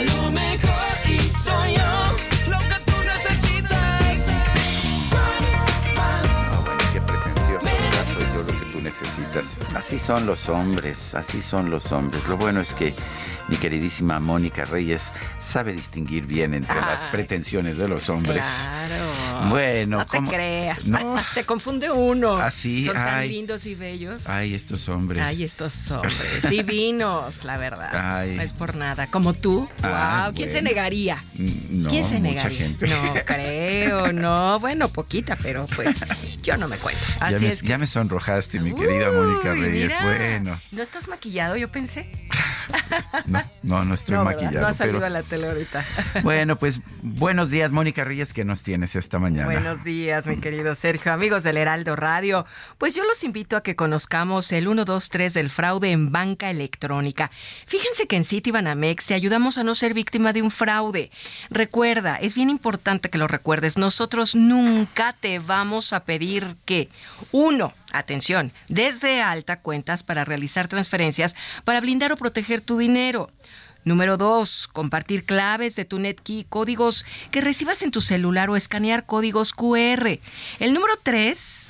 [0.00, 2.29] A lo mejor y soy yo
[9.00, 9.58] necesitas.
[9.74, 12.26] Así son los hombres, así son los hombres.
[12.26, 12.94] Lo bueno es que
[13.48, 15.10] mi queridísima Mónica Reyes
[15.40, 18.44] sabe distinguir bien entre las pretensiones de los hombres.
[18.62, 19.48] Claro.
[19.48, 20.86] Bueno, no te creas.
[20.86, 21.16] No.
[21.34, 22.36] Se confunde uno.
[22.36, 22.84] ¿Ah, sí?
[22.84, 24.28] Son tan lindos y bellos.
[24.28, 25.22] Ay, estos hombres.
[25.24, 26.14] Ay, estos hombres
[26.50, 28.18] divinos, la verdad.
[28.20, 28.36] Ay.
[28.36, 29.06] No es por nada.
[29.08, 29.68] Como tú.
[29.82, 30.34] Ah, wow.
[30.34, 31.22] ¿Quién se negaría?
[31.34, 32.58] Mm, No, ¿Quién se mucha negaría?
[32.58, 32.88] gente.
[32.88, 34.60] No creo, no.
[34.60, 36.00] Bueno, poquita, pero pues
[36.42, 37.00] yo no me cuento.
[37.18, 37.62] ya, Así me, es.
[37.62, 39.92] que- ya me sonrojaste, mi querida Mónica Uy, Reyes.
[40.00, 40.04] mira.
[40.04, 41.56] Bueno, ¿No estás maquillado?
[41.56, 42.10] Yo pensé.
[43.26, 44.40] no, no, no estoy no, ¿verdad?
[44.42, 44.60] maquillado.
[44.62, 45.84] No has salido pero- a la tele ahorita.
[46.22, 49.44] Bueno, pues buenos días, Mónica Reyes, que nos tienes esta mañana.
[49.46, 52.46] Buenos días, mi querido Sergio, amigos del Heraldo Radio.
[52.78, 57.30] Pues yo los invito a que conozcamos el 123 del fraude en banca electrónica.
[57.66, 61.10] Fíjense que en Citibanamex te ayudamos a no ser víctima de un fraude.
[61.50, 66.88] Recuerda, es bien importante que lo recuerdes, nosotros nunca te vamos a pedir que,
[67.32, 71.34] uno, Atención, desde alta cuentas para realizar transferencias
[71.64, 73.30] para blindar o proteger tu dinero.
[73.82, 79.06] Número dos, compartir claves de tu NetKey, códigos que recibas en tu celular o escanear
[79.06, 80.18] códigos QR.
[80.58, 81.69] El número tres,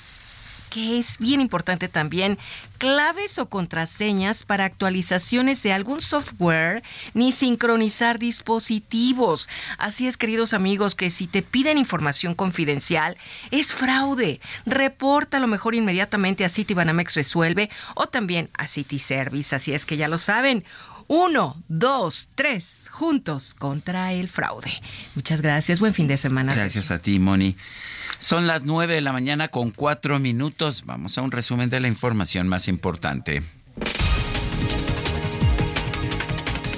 [0.71, 2.39] que es bien importante también,
[2.79, 6.83] claves o contraseñas para actualizaciones de algún software
[7.13, 9.49] ni sincronizar dispositivos.
[9.77, 13.19] Así es, queridos amigos, que si te piden información confidencial,
[13.51, 14.41] es fraude.
[14.65, 19.55] Reporta lo mejor inmediatamente a Citibanamex Resuelve o también a City Service.
[19.55, 20.65] Así es que ya lo saben.
[21.13, 24.71] Uno, dos, tres, juntos contra el fraude.
[25.17, 25.81] Muchas gracias.
[25.81, 26.55] Buen fin de semana.
[26.55, 27.57] Gracias a ti, Moni.
[28.21, 30.83] Son las 9 de la mañana con cuatro minutos.
[30.85, 33.43] Vamos a un resumen de la información más importante.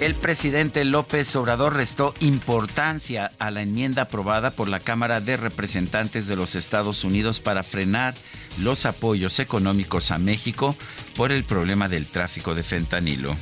[0.01, 6.28] El presidente López Obrador restó importancia a la enmienda aprobada por la Cámara de Representantes
[6.28, 8.14] de los Estados Unidos para frenar
[8.59, 10.77] los apoyos económicos a México
[11.16, 13.36] por el problema del tráfico de fentanilo.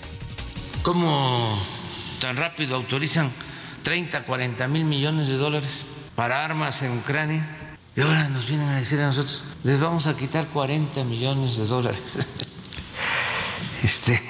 [0.82, 1.62] ¿Cómo
[2.18, 3.30] tan rápido autorizan
[3.82, 7.59] 30, 40 mil millones de dólares para armas en Ucrania?
[7.96, 11.66] Y ahora nos vienen a decir a nosotros, les vamos a quitar 40 millones de
[11.66, 12.02] dólares.
[13.82, 14.20] Este,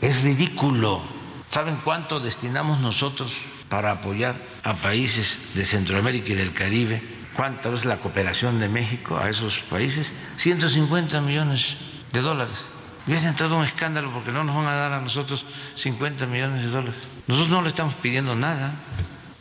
[0.00, 1.02] es ridículo.
[1.50, 3.36] ¿Saben cuánto destinamos nosotros
[3.68, 7.02] para apoyar a países de Centroamérica y del Caribe?
[7.34, 10.12] ¿Cuánto es la cooperación de México a esos países?
[10.36, 11.78] 150 millones
[12.12, 12.66] de dólares.
[13.06, 15.44] Y hacen todo un escándalo porque no nos van a dar a nosotros
[15.74, 17.02] 50 millones de dólares.
[17.26, 18.72] Nosotros no le estamos pidiendo nada.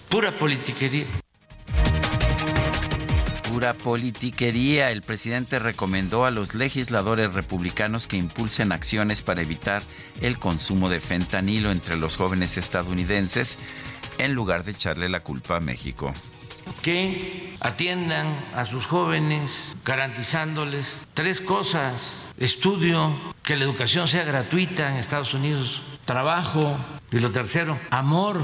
[0.10, 1.06] Pura politiquería.
[3.56, 4.92] Pura politiquería.
[4.92, 9.82] El presidente recomendó a los legisladores republicanos que impulsen acciones para evitar
[10.20, 13.58] el consumo de fentanilo entre los jóvenes estadounidenses
[14.18, 16.14] en lugar de echarle la culpa a México.
[16.82, 22.12] que atiendan a sus jóvenes garantizándoles tres cosas.
[22.38, 26.78] Estudio, que la educación sea gratuita en Estados Unidos, trabajo
[27.10, 28.42] y lo tercero, amor,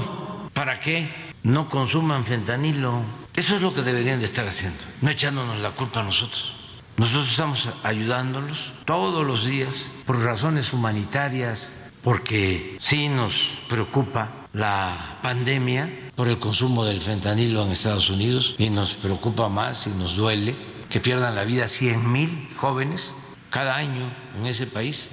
[0.54, 1.06] para que
[1.42, 3.21] no consuman fentanilo.
[3.34, 6.54] Eso es lo que deberían de estar haciendo, no echándonos la culpa a nosotros.
[6.98, 11.72] Nosotros estamos ayudándolos todos los días por razones humanitarias,
[12.02, 13.34] porque sí nos
[13.70, 19.86] preocupa la pandemia por el consumo del fentanilo en Estados Unidos y nos preocupa más
[19.86, 20.54] y nos duele
[20.90, 23.14] que pierdan la vida 100 mil jóvenes
[23.48, 25.08] cada año en ese país.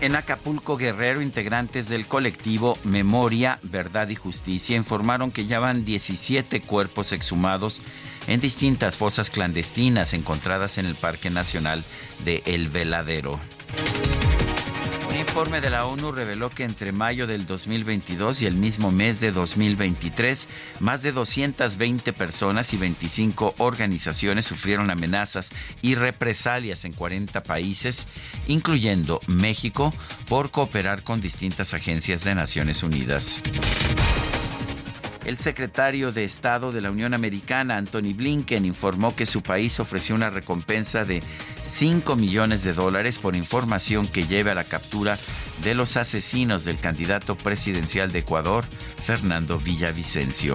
[0.00, 6.60] En Acapulco Guerrero, integrantes del colectivo Memoria, Verdad y Justicia informaron que ya van 17
[6.60, 7.80] cuerpos exhumados
[8.28, 11.82] en distintas fosas clandestinas encontradas en el Parque Nacional
[12.24, 13.40] de El Veladero.
[15.18, 19.32] Informe de la ONU reveló que entre mayo del 2022 y el mismo mes de
[19.32, 20.46] 2023,
[20.78, 25.50] más de 220 personas y 25 organizaciones sufrieron amenazas
[25.82, 28.06] y represalias en 40 países,
[28.46, 29.92] incluyendo México,
[30.28, 33.42] por cooperar con distintas agencias de Naciones Unidas.
[35.28, 40.14] El secretario de Estado de la Unión Americana, Anthony Blinken, informó que su país ofreció
[40.14, 41.22] una recompensa de
[41.60, 45.18] 5 millones de dólares por información que lleve a la captura
[45.62, 48.64] de los asesinos del candidato presidencial de Ecuador,
[49.04, 50.54] Fernando Villavicencio.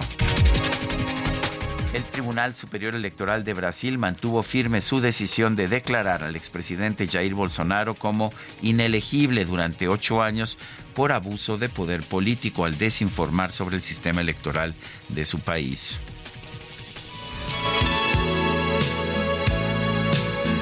[1.94, 7.36] El Tribunal Superior Electoral de Brasil mantuvo firme su decisión de declarar al expresidente Jair
[7.36, 8.34] Bolsonaro como
[8.64, 10.58] inelegible durante ocho años
[10.96, 14.74] por abuso de poder político al desinformar sobre el sistema electoral
[15.10, 16.00] de su país.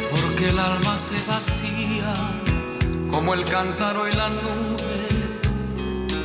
[0.09, 2.13] Porque el alma se vacía
[3.09, 5.07] como el cántaro y la nube,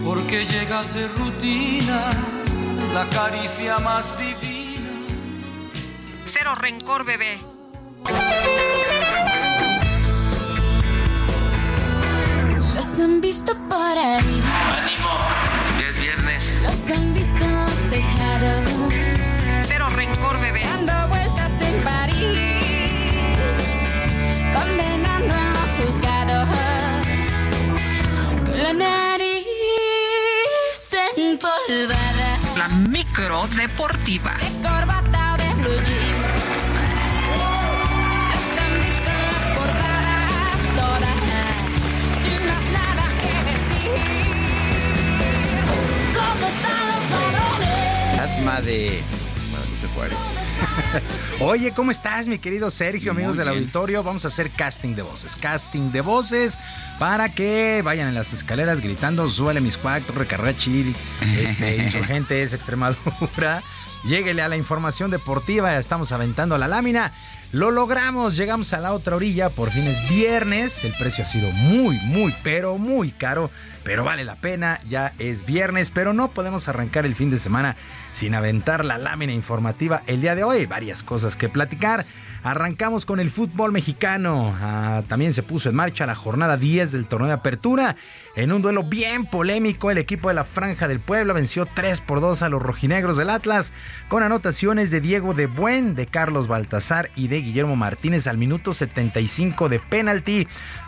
[0.04, 2.12] Porque llega a ser rutina
[2.94, 4.55] la caricia más divina
[6.38, 7.40] Cero rencor, bebé.
[12.74, 14.44] Los han visto por ahí.
[14.82, 15.18] Ánimo,
[15.80, 16.54] ya es viernes.
[16.62, 18.70] Los han visto en los tejados.
[19.66, 20.66] Cero rencor, bebé.
[20.66, 22.66] Dando vueltas en París.
[24.52, 26.50] Condenando en los juzgados.
[28.44, 29.46] Con la nariz
[31.16, 32.38] empolvada.
[32.58, 34.34] La micro deportiva.
[48.46, 49.02] De
[49.50, 50.18] Guadalupe Juárez.
[51.40, 54.04] Oye, ¿cómo estás, mi querido Sergio, amigos del auditorio?
[54.04, 55.36] Vamos a hacer casting de voces.
[55.36, 56.60] Casting de voces
[57.00, 60.94] para que vayan en las escaleras gritando, suele mis cuac, Torre Carrachi,
[61.40, 63.64] este, Insurgentes, Extremadura.
[64.06, 67.14] Lléguele a la información deportiva, estamos aventando la lámina.
[67.56, 71.50] Lo logramos, llegamos a la otra orilla, por fin es viernes, el precio ha sido
[71.52, 73.50] muy, muy, pero muy caro,
[73.82, 77.78] pero vale la pena, ya es viernes, pero no podemos arrancar el fin de semana
[78.12, 82.06] sin aventar la lámina informativa el día de hoy, varias cosas que platicar.
[82.46, 84.56] Arrancamos con el fútbol mexicano.
[84.62, 87.96] Ah, también se puso en marcha la jornada 10 del torneo de apertura.
[88.36, 92.22] En un duelo bien polémico, el equipo de la Franja del Pueblo venció 3 por
[92.22, 93.74] 2 a los rojinegros del Atlas,
[94.10, 98.74] con anotaciones de Diego de Buen, de Carlos Baltasar y de Guillermo Martínez al minuto
[98.74, 100.48] 75 de penalti.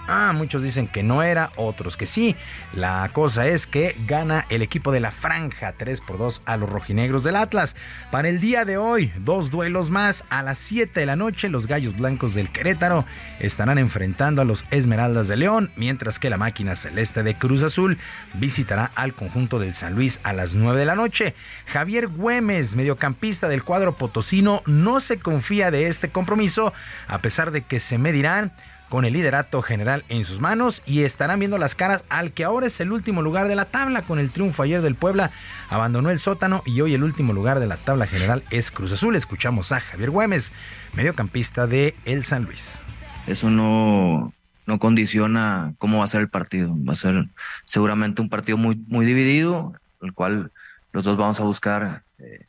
[0.10, 2.38] Ah, muchos dicen que no era, otros que sí.
[2.74, 6.70] La cosa es que gana el equipo de la Franja 3 por 2 a los
[6.70, 7.76] rojinegros del Atlas.
[8.10, 10.24] Para el día de hoy, dos duelos más.
[10.30, 13.04] A las 7 de la noche, los Gallos Blancos del Querétaro
[13.42, 17.98] estarán enfrentando a los Esmeraldas de León, mientras que la máquina celeste de Cruz Azul
[18.36, 21.34] visitará al conjunto del San Luis a las 9 de la noche.
[21.66, 26.72] Javier Güemes, mediocampista del cuadro potosino, no se confía de este compromiso,
[27.08, 28.54] a pesar de que se medirán
[28.90, 32.68] con el liderato general en sus manos y estarán viendo las caras al que ahora
[32.68, 35.32] es el último lugar de la tabla con el triunfo ayer del Puebla.
[35.70, 39.16] Abandonó el sótano y hoy el último lugar de la tabla general es Cruz Azul.
[39.16, 40.54] Escuchamos a Javier Güemes,
[40.94, 42.80] mediocampista de El San Luis.
[43.28, 44.34] eso no,
[44.66, 46.74] no condiciona cómo va a ser el partido.
[46.88, 47.28] Va a ser
[47.66, 50.52] seguramente un partido muy, muy dividido, el cual
[50.94, 52.46] los dos vamos a buscar eh,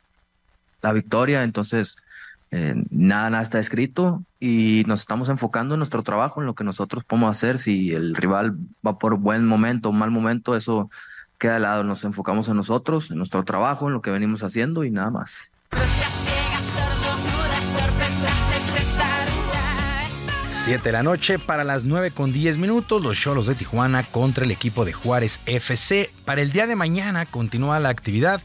[0.81, 1.43] la victoria.
[1.43, 1.97] Entonces,
[2.51, 6.63] eh, nada, nada está escrito y nos estamos enfocando en nuestro trabajo, en lo que
[6.63, 7.59] nosotros podemos hacer.
[7.59, 10.89] Si el rival va por buen momento o mal momento, eso
[11.37, 11.83] queda de lado.
[11.83, 15.51] Nos enfocamos en nosotros, en nuestro trabajo, en lo que venimos haciendo y nada más.
[20.61, 24.43] 7 de la noche para las 9 con 10 minutos, los Cholos de Tijuana contra
[24.43, 26.11] el equipo de Juárez FC.
[26.25, 28.41] Para el día de mañana continúa la actividad.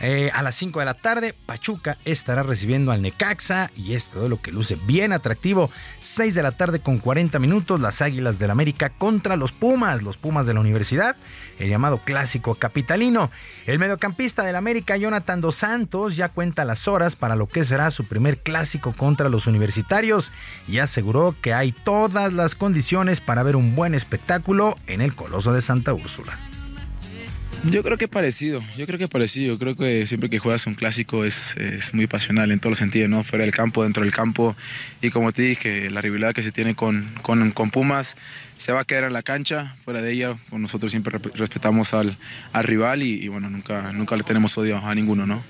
[0.00, 4.40] Eh, a las 5 de la tarde, Pachuca estará recibiendo al Necaxa y este duelo
[4.42, 5.70] que luce bien atractivo.
[6.00, 10.18] 6 de la tarde con 40 minutos, las Águilas del América contra los Pumas, los
[10.18, 11.16] Pumas de la Universidad,
[11.58, 13.30] el llamado clásico capitalino.
[13.64, 17.90] El mediocampista del América, Jonathan Dos Santos, ya cuenta las horas para lo que será
[17.90, 20.30] su primer clásico contra los universitarios
[20.68, 25.54] y aseguró que hay todas las condiciones para ver un buen espectáculo en el Coloso
[25.54, 26.38] de Santa Úrsula.
[27.64, 29.58] Yo creo que parecido, yo creo que parecido.
[29.58, 33.10] Creo que siempre que juegas un clásico es, es muy pasional en todos los sentidos,
[33.10, 33.24] ¿no?
[33.24, 34.56] Fuera del campo, dentro del campo.
[35.02, 38.16] Y como te dije, la rivalidad que se tiene con, con, con Pumas
[38.54, 39.74] se va a quedar en la cancha.
[39.84, 42.18] Fuera de ella, pues nosotros siempre respetamos al,
[42.52, 45.42] al rival y, y, bueno, nunca, nunca le tenemos odio a ninguno, ¿no?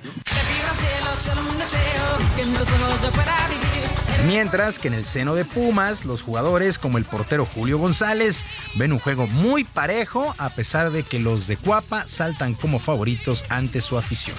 [4.24, 8.44] Mientras que en el seno de Pumas, los jugadores como el portero Julio González
[8.74, 13.44] ven un juego muy parejo a pesar de que los de Cuapa saltan como favoritos
[13.50, 14.36] ante su afición.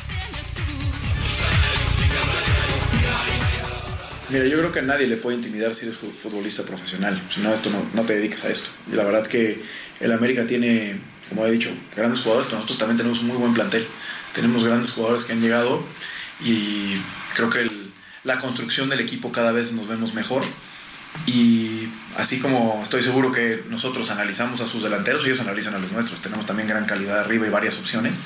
[4.30, 7.22] Mira, yo creo que a nadie le puede intimidar si eres fu- futbolista profesional.
[7.34, 8.68] Si no, esto no, no te dedicas a esto.
[8.92, 9.62] Y la verdad que
[10.02, 11.00] el América tiene,
[11.30, 13.88] como he dicho, grandes jugadores, pero nosotros también tenemos un muy buen plantel.
[14.36, 15.82] Tenemos grandes jugadores que han llegado
[16.44, 16.96] y
[17.38, 17.87] creo que el-
[18.28, 20.44] la construcción del equipo cada vez nos vemos mejor.
[21.26, 21.88] Y
[22.18, 26.22] así como estoy seguro que nosotros analizamos a sus delanteros, ellos analizan a los nuestros.
[26.22, 28.26] Tenemos también gran calidad arriba y varias opciones.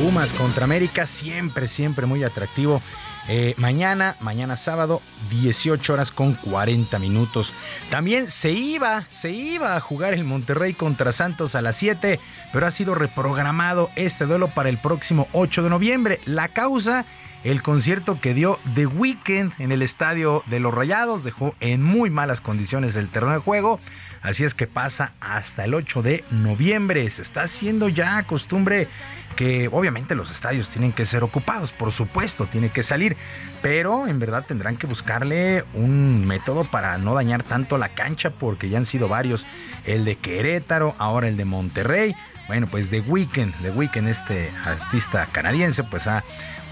[0.00, 2.80] Pumas contra América, siempre, siempre muy atractivo.
[3.26, 7.54] Eh, mañana, mañana sábado, 18 horas con 40 minutos.
[7.90, 12.20] También se iba, se iba a jugar el Monterrey contra Santos a las 7,
[12.52, 16.20] pero ha sido reprogramado este duelo para el próximo 8 de noviembre.
[16.26, 17.06] La causa,
[17.44, 22.10] el concierto que dio The Weeknd en el estadio de los Rayados, dejó en muy
[22.10, 23.80] malas condiciones el terreno de juego.
[24.24, 27.08] Así es que pasa hasta el 8 de noviembre.
[27.10, 28.88] Se está haciendo ya costumbre
[29.36, 33.18] que obviamente los estadios tienen que ser ocupados, por supuesto, tiene que salir,
[33.60, 38.70] pero en verdad tendrán que buscarle un método para no dañar tanto la cancha porque
[38.70, 39.46] ya han sido varios,
[39.84, 42.16] el de Querétaro, ahora el de Monterrey.
[42.46, 46.24] Bueno, pues The Weeknd, The Weeknd, este artista canadiense, pues ha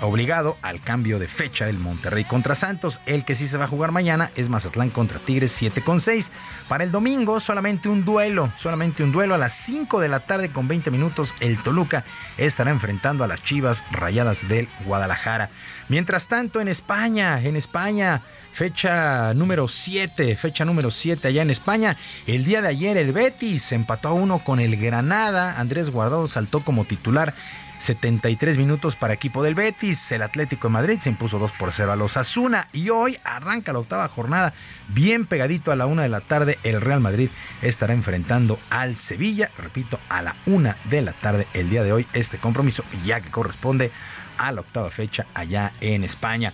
[0.06, 3.00] obligado al cambio de fecha del Monterrey contra Santos.
[3.06, 6.30] El que sí se va a jugar mañana es Mazatlán contra Tigres 7 con 6.
[6.68, 10.50] Para el domingo solamente un duelo, solamente un duelo a las 5 de la tarde
[10.50, 11.34] con 20 minutos.
[11.40, 12.04] El Toluca
[12.36, 15.50] estará enfrentando a las Chivas Rayadas del Guadalajara.
[15.88, 18.20] Mientras tanto en España, en España
[18.52, 21.96] fecha número 7, fecha número 7 allá en España.
[22.26, 25.58] El día de ayer el Betis empató a uno con el Granada.
[25.58, 27.34] Andrés Guardado saltó como titular
[27.82, 30.12] 73 minutos para equipo del Betis.
[30.12, 32.68] El Atlético de Madrid se impuso 2 por 0 a los Asuna.
[32.72, 34.54] Y hoy arranca la octava jornada.
[34.86, 37.28] Bien pegadito a la una de la tarde, el Real Madrid
[37.60, 39.50] estará enfrentando al Sevilla.
[39.58, 42.06] Repito, a la una de la tarde el día de hoy.
[42.12, 43.90] Este compromiso, ya que corresponde
[44.38, 46.52] a la octava fecha allá en España.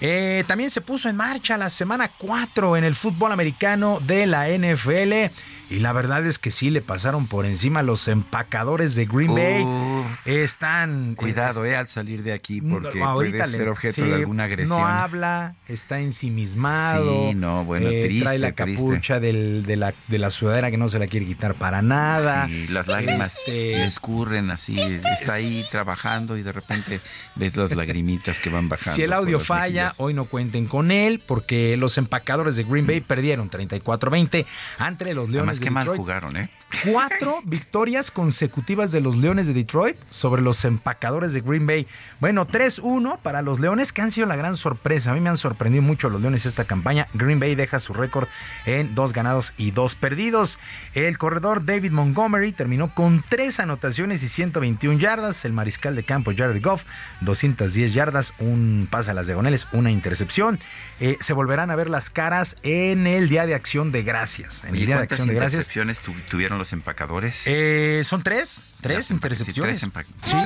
[0.00, 4.48] Eh, también se puso en marcha la semana 4 en el fútbol americano de la
[4.48, 5.34] NFL.
[5.70, 9.62] Y la verdad es que sí le pasaron por encima los empacadores de Green Bay.
[9.62, 10.26] Uf.
[10.26, 11.14] Están.
[11.14, 14.44] Cuidado, eh, al salir de aquí, porque Ahorita puede le- ser objeto sí, de alguna
[14.44, 14.78] agresión.
[14.80, 17.28] No habla, está ensimismado.
[17.30, 18.82] Sí, no, bueno, eh, triste, Trae la triste.
[18.82, 22.46] capucha del- de, la, de la sudadera que no se la quiere quitar para nada.
[22.48, 27.00] Sí, las lágrimas Este, le escurren así, está ahí trabajando y de repente
[27.34, 28.96] ves las lagrimitas que van bajando.
[28.96, 29.94] Si el audio falla, mejillas.
[29.98, 34.46] hoy no cuenten con él porque los empacadores de Green Bay perdieron 34-20
[34.78, 36.50] ante los Leones De qué mal jugaron, ¿eh?
[36.92, 41.86] Cuatro victorias consecutivas de los Leones de Detroit sobre los empacadores de Green Bay.
[42.20, 45.10] Bueno, 3-1 para los Leones que han sido la gran sorpresa.
[45.10, 47.08] A mí me han sorprendido mucho los Leones esta campaña.
[47.14, 48.28] Green Bay deja su récord
[48.66, 50.58] en dos ganados y dos perdidos.
[50.94, 55.44] El corredor David Montgomery terminó con tres anotaciones y 121 yardas.
[55.44, 56.84] El mariscal de campo Jared Goff,
[57.22, 60.58] 210 yardas, un pase a las diagonales, una intercepción.
[61.00, 64.64] Eh, se volverán a ver las caras en el Día de Acción de Gracias.
[64.64, 65.54] En el Día de ¿Cuántas Acción de Gracias.
[65.66, 67.42] intercepciones tu- tuvieron los empacadores?
[67.46, 69.80] Eh, son tres, tres empa- sí, intercepciones.
[69.80, 70.36] tres empa- Sí.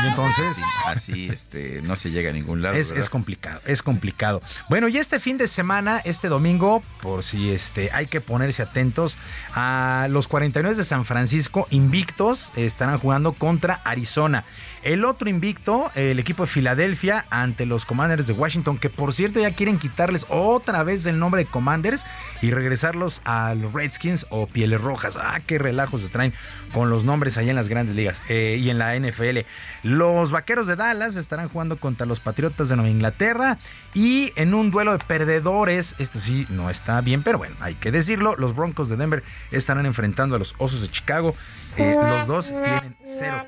[0.00, 2.76] Y entonces Sí, así este, no se llega a ningún lado.
[2.76, 4.40] es, es complicado, es complicado.
[4.68, 9.16] Bueno, y este fin de semana, este domingo, por si este, hay que ponerse atentos,
[9.54, 14.44] a los 49 de San Francisco invictos estarán jugando contra Arizona.
[14.82, 19.40] El otro invicto, el equipo de Filadelfia ante los Commanders de Washington, que por cierto
[19.40, 22.06] ya quieren quitarles otra vez el nombre de Commanders
[22.40, 25.18] y regresarlos a los Redskins o Pieles Rojas.
[25.20, 26.32] Ah, qué relajos se traen
[26.72, 29.38] con los nombres allá en las grandes ligas eh, y en la NFL.
[29.82, 33.58] Los Vaqueros de Dallas estarán jugando contra los Patriotas de Nueva Inglaterra
[33.94, 37.90] y en un duelo de perdedores, esto sí no está bien, pero bueno, hay que
[37.90, 41.34] decirlo, los Broncos de Denver estarán enfrentando a los Osos de Chicago.
[41.78, 43.46] Eh, los dos tienen 0-3,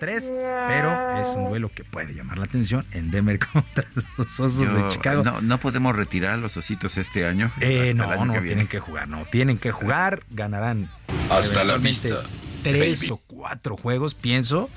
[0.69, 3.85] pero es un duelo que puede llamar la atención en Denver contra
[4.17, 5.23] los Osos Yo- de Chicago.
[5.25, 7.51] No, no podemos retirar a los ositos este año.
[7.61, 10.89] Eh, no, año no, que tienen que jugar, no, tienen que jugar, ganarán
[11.31, 12.09] Hasta la vista,
[12.63, 13.13] tres baby.
[13.13, 14.69] o cuatro juegos, pienso,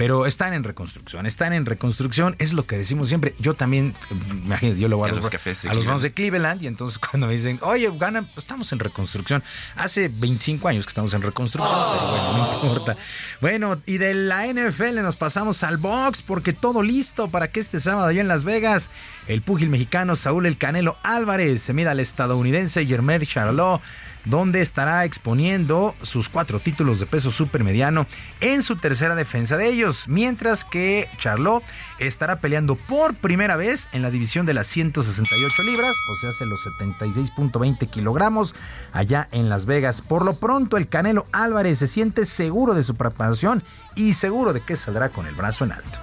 [0.00, 3.34] pero están en reconstrucción, están en reconstrucción, es lo que decimos siempre.
[3.38, 5.84] Yo también, eh, imagínate, yo lo voy a, A los, los cafés de a los
[5.84, 6.02] Browns Cleveland.
[6.02, 9.42] de Cleveland y entonces cuando me dicen, oye, ganan, pues estamos en reconstrucción.
[9.76, 12.96] Hace 25 años que estamos en reconstrucción, pero bueno, no importa.
[13.42, 17.78] Bueno, y de la NFL nos pasamos al box porque todo listo para que este
[17.78, 18.90] sábado allá en Las Vegas
[19.26, 23.82] el púgil mexicano Saúl El Canelo Álvarez se mida al estadounidense Germán Charlot
[24.24, 28.06] donde estará exponiendo sus cuatro títulos de peso supermediano
[28.40, 31.62] en su tercera defensa de ellos, mientras que Charlot
[31.98, 36.46] estará peleando por primera vez en la división de las 168 libras, o sea, hace
[36.46, 38.54] los 76.20 kilogramos
[38.92, 40.02] allá en Las Vegas.
[40.02, 43.62] Por lo pronto, el Canelo Álvarez se siente seguro de su preparación
[43.94, 45.98] y seguro de que saldrá con el brazo en alto.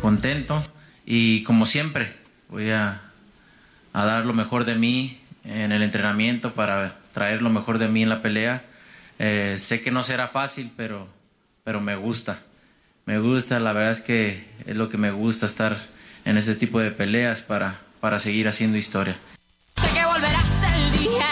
[0.00, 0.64] contento
[1.04, 2.16] y como siempre
[2.48, 3.00] voy a,
[3.92, 8.02] a dar lo mejor de mí en el entrenamiento para traer lo mejor de mí
[8.02, 8.62] en la pelea.
[9.18, 11.08] Eh, sé que no será fácil, pero,
[11.64, 12.40] pero me gusta.
[13.06, 15.78] Me gusta, la verdad es que es lo que me gusta estar
[16.26, 19.16] en este tipo de peleas para, para seguir haciendo historia.
[19.80, 21.26] Sé que volverás el día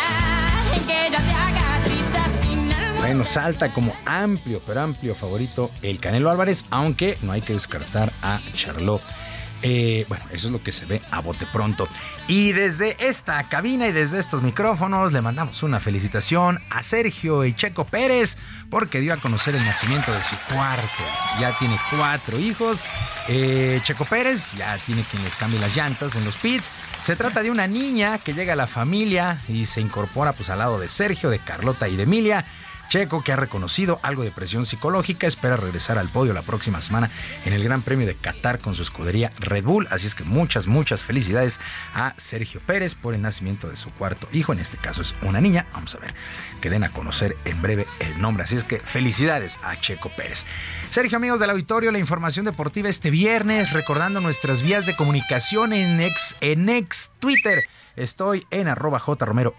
[0.74, 5.70] en que ya te haga trizas sin el Bueno, salta como amplio, pero amplio favorito
[5.82, 9.02] el Canelo Álvarez, aunque no hay que descartar a Charlot.
[9.66, 11.88] Eh, bueno, eso es lo que se ve a bote pronto.
[12.28, 17.54] Y desde esta cabina y desde estos micrófonos le mandamos una felicitación a Sergio y
[17.54, 18.36] Checo Pérez
[18.68, 21.02] porque dio a conocer el nacimiento de su cuarto.
[21.40, 22.84] Ya tiene cuatro hijos.
[23.26, 26.70] Eh, Checo Pérez ya tiene quien les cambie las llantas en los pits.
[27.02, 30.58] Se trata de una niña que llega a la familia y se incorpora pues al
[30.58, 32.44] lado de Sergio, de Carlota y de Emilia.
[32.88, 37.10] Checo, que ha reconocido algo de presión psicológica, espera regresar al podio la próxima semana
[37.44, 39.88] en el Gran Premio de Qatar con su escudería Red Bull.
[39.90, 41.60] Así es que muchas, muchas felicidades
[41.94, 44.52] a Sergio Pérez por el nacimiento de su cuarto hijo.
[44.52, 45.66] En este caso es una niña.
[45.72, 46.14] Vamos a ver
[46.60, 48.44] que den a conocer en breve el nombre.
[48.44, 50.44] Así es que felicidades a Checo Pérez.
[50.90, 56.00] Sergio, amigos del auditorio, la información deportiva este viernes, recordando nuestras vías de comunicación en
[56.00, 57.64] ex, en ex Twitter.
[57.96, 59.54] Estoy en arroba jromerohb,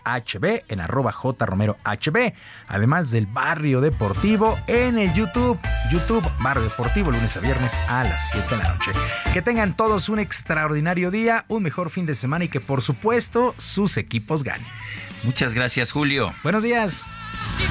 [0.67, 2.33] en arroba jromerohb,
[2.67, 5.59] además del Barrio Deportivo en el YouTube,
[5.91, 8.91] YouTube Barrio Deportivo, lunes a viernes a las 7 de la noche.
[9.33, 13.55] Que tengan todos un extraordinario día, un mejor fin de semana y que por supuesto
[13.57, 14.67] sus equipos ganen.
[15.23, 16.33] Muchas gracias, Julio.
[16.43, 17.07] Buenos días.
[17.57, 17.63] Si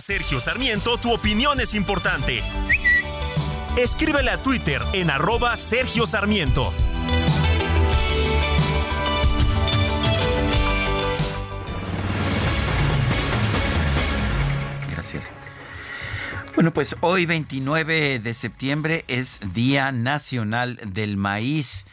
[0.00, 2.42] Sergio Sarmiento, tu opinión es importante.
[3.76, 6.72] Escríbele a Twitter en arroba Sergio Sarmiento.
[14.90, 15.24] Gracias.
[16.54, 21.84] Bueno, pues hoy 29 de septiembre es Día Nacional del Maíz.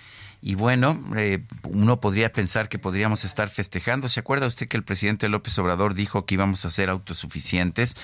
[0.45, 4.10] Y bueno, eh, uno podría pensar que podríamos estar festejando.
[4.10, 7.95] ¿Se acuerda usted que el presidente López Obrador dijo que íbamos a ser autosuficientes?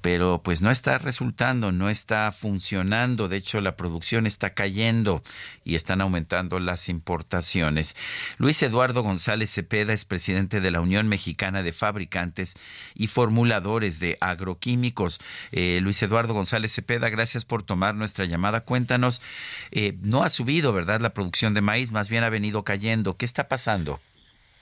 [0.00, 3.28] Pero pues no está resultando, no está funcionando.
[3.28, 5.22] De hecho, la producción está cayendo
[5.64, 7.96] y están aumentando las importaciones.
[8.38, 12.54] Luis Eduardo González Cepeda es presidente de la Unión Mexicana de Fabricantes
[12.94, 15.20] y Formuladores de Agroquímicos.
[15.52, 18.60] Eh, Luis Eduardo González Cepeda, gracias por tomar nuestra llamada.
[18.62, 19.22] Cuéntanos,
[19.70, 23.16] eh, no ha subido, ¿verdad?, la producción de maíz, más bien ha venido cayendo.
[23.16, 24.00] ¿Qué está pasando?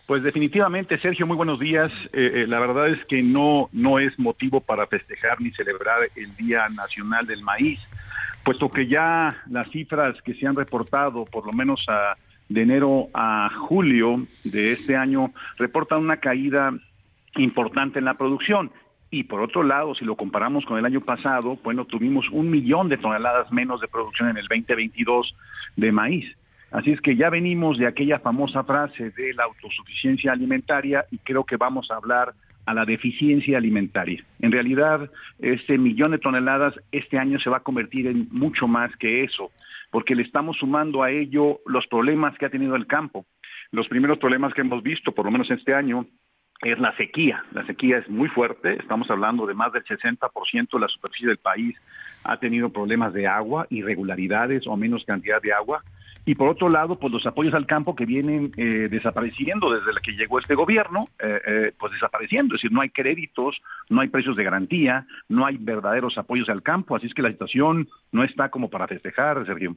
[0.06, 1.90] Pues definitivamente, Sergio, muy buenos días.
[2.12, 6.36] Eh, eh, la verdad es que no, no es motivo para festejar ni celebrar el
[6.36, 7.80] Día Nacional del Maíz,
[8.44, 11.86] puesto que ya las cifras que se han reportado, por lo menos
[12.50, 16.74] de enero a julio de este año, reportan una caída
[17.36, 18.70] importante en la producción.
[19.10, 22.90] Y por otro lado, si lo comparamos con el año pasado, bueno, tuvimos un millón
[22.90, 25.34] de toneladas menos de producción en el 2022
[25.76, 26.36] de maíz.
[26.74, 31.44] Así es que ya venimos de aquella famosa frase de la autosuficiencia alimentaria y creo
[31.44, 32.34] que vamos a hablar
[32.66, 34.24] a la deficiencia alimentaria.
[34.40, 38.90] En realidad, este millón de toneladas este año se va a convertir en mucho más
[38.96, 39.52] que eso,
[39.92, 43.24] porque le estamos sumando a ello los problemas que ha tenido el campo.
[43.70, 46.08] Los primeros problemas que hemos visto, por lo menos este año,
[46.60, 47.44] es la sequía.
[47.52, 51.38] La sequía es muy fuerte, estamos hablando de más del 60% de la superficie del
[51.38, 51.76] país
[52.24, 55.82] ha tenido problemas de agua, irregularidades o menos cantidad de agua.
[56.26, 60.00] Y por otro lado, pues los apoyos al campo que vienen eh, desapareciendo desde la
[60.00, 62.54] que llegó este gobierno, eh, eh, pues desapareciendo.
[62.54, 63.60] Es decir, no hay créditos,
[63.90, 66.96] no hay precios de garantía, no hay verdaderos apoyos al campo.
[66.96, 69.76] Así es que la situación no está como para festejar, Sergio.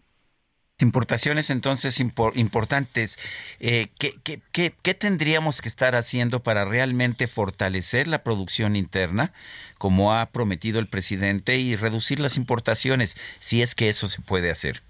[0.80, 3.18] Importaciones entonces impor- importantes.
[3.60, 9.34] Eh, ¿qué, qué, qué, qué tendríamos que estar haciendo para realmente fortalecer la producción interna,
[9.80, 14.52] como ha prometido el presidente, y reducir las importaciones, si es que eso se puede
[14.52, 14.82] hacer?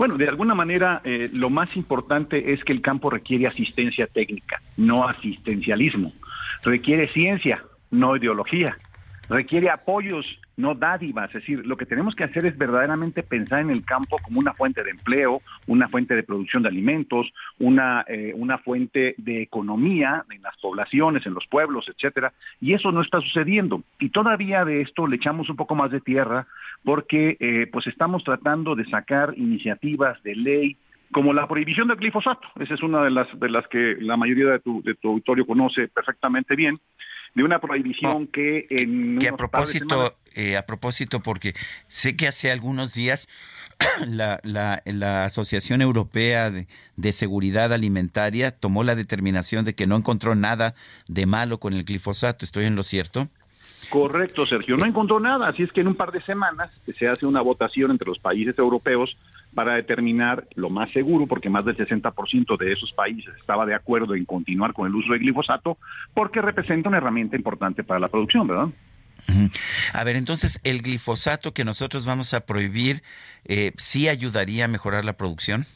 [0.00, 4.62] Bueno, de alguna manera eh, lo más importante es que el campo requiere asistencia técnica,
[4.78, 6.14] no asistencialismo.
[6.64, 8.78] Requiere ciencia, no ideología.
[9.30, 10.26] Requiere apoyos,
[10.56, 11.28] no dádivas.
[11.28, 14.54] Es decir, lo que tenemos que hacer es verdaderamente pensar en el campo como una
[14.54, 20.24] fuente de empleo, una fuente de producción de alimentos, una, eh, una fuente de economía
[20.32, 22.32] en las poblaciones, en los pueblos, etcétera.
[22.60, 23.84] Y eso no está sucediendo.
[24.00, 26.48] Y todavía de esto le echamos un poco más de tierra
[26.82, 30.76] porque eh, pues estamos tratando de sacar iniciativas de ley
[31.12, 32.48] como la prohibición del glifosato.
[32.58, 35.46] Esa es una de las, de las que la mayoría de tu, de tu auditorio
[35.46, 36.80] conoce perfectamente bien
[37.34, 41.54] de una prohibición que en que a propósito, eh, a propósito, porque
[41.88, 43.28] sé que hace algunos días
[44.08, 46.66] la, la- la Asociación Europea de,
[46.96, 50.74] de Seguridad Alimentaria tomó la determinación de que no encontró nada
[51.08, 52.44] de malo con el glifosato.
[52.44, 53.28] ¿Estoy en lo cierto?
[53.88, 54.76] Correcto, Sergio.
[54.76, 57.90] No encontró nada, así es que en un par de semanas se hace una votación
[57.90, 59.16] entre los países europeos
[59.54, 64.14] para determinar lo más seguro, porque más del 60% de esos países estaba de acuerdo
[64.14, 65.78] en continuar con el uso de glifosato,
[66.14, 68.68] porque representa una herramienta importante para la producción, ¿verdad?
[69.92, 73.02] A ver, entonces, ¿el glifosato que nosotros vamos a prohibir
[73.44, 75.66] eh, sí ayudaría a mejorar la producción?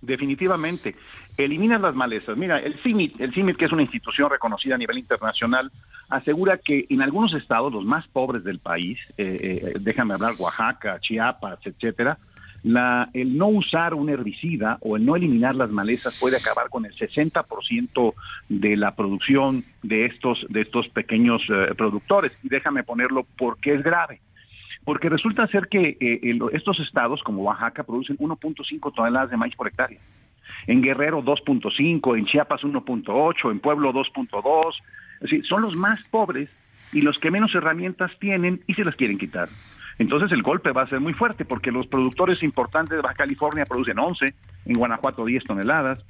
[0.00, 0.94] Definitivamente.
[1.36, 2.36] Eliminas las malezas.
[2.36, 5.70] Mira, el CIMIT, el CIMIT, que es una institución reconocida a nivel internacional,
[6.08, 10.98] asegura que en algunos estados, los más pobres del país, eh, eh, déjame hablar, Oaxaca,
[11.00, 12.18] Chiapas, etcétera,
[12.64, 16.94] el no usar un herbicida o el no eliminar las malezas puede acabar con el
[16.94, 18.14] 60%
[18.48, 22.32] de la producción de estos, de estos pequeños eh, productores.
[22.42, 24.20] Y déjame ponerlo porque es grave.
[24.84, 29.68] Porque resulta ser que eh, estos estados como Oaxaca producen 1.5 toneladas de maíz por
[29.68, 29.98] hectárea.
[30.66, 34.74] En Guerrero 2.5, en Chiapas 1.8, en Pueblo 2.2.
[35.14, 36.48] Es decir, son los más pobres
[36.92, 39.48] y los que menos herramientas tienen y se las quieren quitar.
[39.98, 43.64] Entonces el golpe va a ser muy fuerte porque los productores importantes de Baja California
[43.64, 44.34] producen 11,
[44.66, 46.04] en Guanajuato 10 toneladas,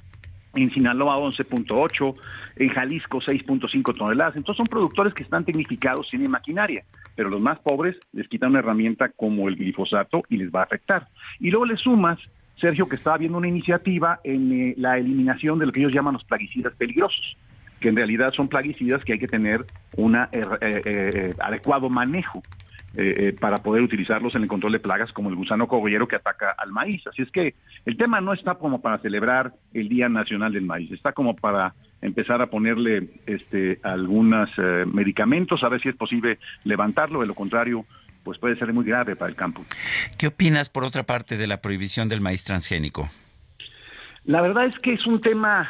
[0.55, 2.15] en Sinaloa 11.8,
[2.57, 4.35] en Jalisco 6.5 toneladas.
[4.35, 6.83] Entonces son productores que están tecnificados, tienen maquinaria,
[7.15, 10.63] pero los más pobres les quitan una herramienta como el glifosato y les va a
[10.63, 11.07] afectar.
[11.39, 12.19] Y luego le sumas,
[12.59, 16.13] Sergio, que estaba habiendo una iniciativa en eh, la eliminación de lo que ellos llaman
[16.13, 17.37] los plaguicidas peligrosos,
[17.79, 19.63] que en realidad son plaguicidas que hay que tener
[19.95, 22.41] un adecuado manejo
[22.99, 26.15] eh, eh, para poder utilizarlos en el control de plagas como el gusano cogollero que
[26.15, 27.05] ataca al maíz.
[27.05, 27.53] Así es que
[27.85, 31.75] el tema no está como para celebrar el Día Nacional del Maíz, está como para
[32.01, 37.35] empezar a ponerle este algunos eh, medicamentos, a ver si es posible levantarlo, de lo
[37.35, 37.85] contrario,
[38.23, 39.63] pues puede ser muy grave para el campo.
[40.17, 43.11] ¿Qué opinas, por otra parte, de la prohibición del maíz transgénico?
[44.25, 45.69] La verdad es que es un tema,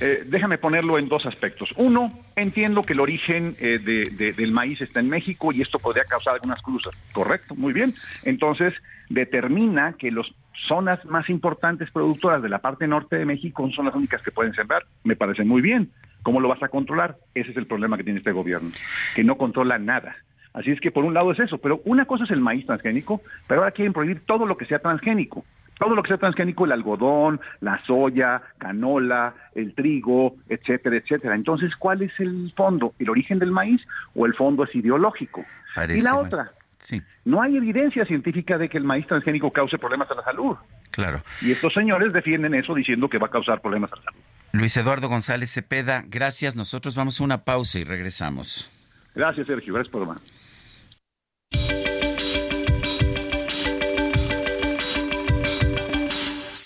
[0.00, 1.70] eh, déjame ponerlo en dos aspectos.
[1.76, 5.78] Uno, entiendo que el origen eh, de- de- del maíz está en México y esto
[5.78, 6.94] podría causar algunas cruzas.
[7.12, 7.94] Correcto, muy bien.
[8.24, 8.74] Entonces,
[9.08, 10.26] determina que las
[10.68, 14.54] zonas más importantes productoras de la parte norte de México son las únicas que pueden
[14.54, 14.84] sembrar.
[15.04, 15.90] Me parece muy bien.
[16.22, 17.16] ¿Cómo lo vas a controlar?
[17.34, 18.70] Ese es el problema que tiene este gobierno,
[19.14, 20.16] que no controla nada.
[20.52, 23.22] Así es que por un lado es eso, pero una cosa es el maíz transgénico,
[23.46, 25.44] pero ahora quieren prohibir todo lo que sea transgénico.
[25.78, 31.34] Todo lo que sea transgénico, el algodón, la soya, canola, el trigo, etcétera, etcétera.
[31.34, 32.94] Entonces, ¿cuál es el fondo?
[32.98, 33.80] ¿El origen del maíz
[34.14, 35.44] o el fondo es ideológico?
[35.74, 36.26] Parece y la mal.
[36.26, 40.22] otra, Sí, no hay evidencia científica de que el maíz transgénico cause problemas a la
[40.22, 40.56] salud.
[40.92, 41.22] claro.
[41.42, 44.20] Y estos señores defienden eso diciendo que va a causar problemas a la salud.
[44.52, 46.56] Luis Eduardo González Cepeda, gracias.
[46.56, 48.70] Nosotros vamos a una pausa y regresamos.
[49.14, 49.74] Gracias, Sergio.
[49.74, 50.18] Gracias por llamar.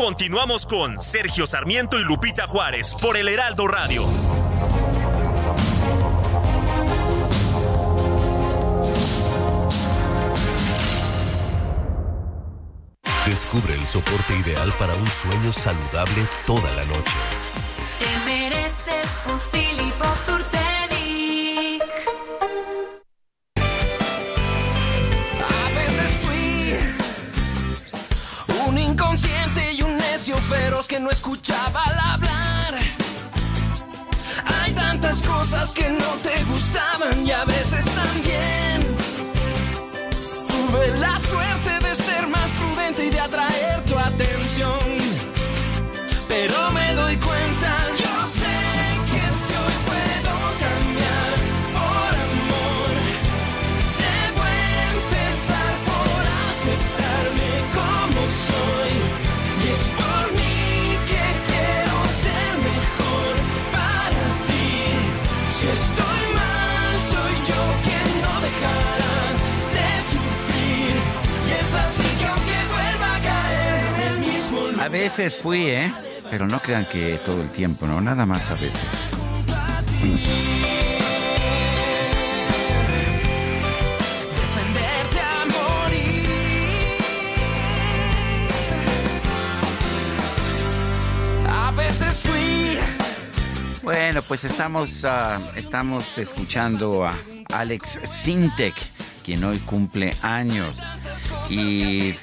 [0.00, 4.06] Continuamos con Sergio Sarmiento y Lupita Juárez por el Heraldo Radio.
[13.26, 17.16] Descubre el soporte ideal para un sueño saludable toda la noche.
[17.98, 19.38] Te mereces un
[30.80, 32.78] feroz que no escuchaba al hablar.
[34.62, 38.80] Hay tantas cosas que no te gustaban y a veces también.
[40.48, 43.69] Tuve la suerte de ser más prudente y de atraer
[74.90, 75.92] veces fui, ¿eh?
[76.30, 78.00] Pero no crean que todo el tiempo, ¿no?
[78.00, 79.10] Nada más a veces.
[84.36, 86.28] defenderte a morir.
[91.48, 92.78] A veces fui
[93.82, 97.14] Bueno, pues estamos, ah, estamos escuchando a
[97.52, 98.74] Alex Sintek,
[99.24, 100.78] quien hoy cumple años.
[101.48, 102.14] Y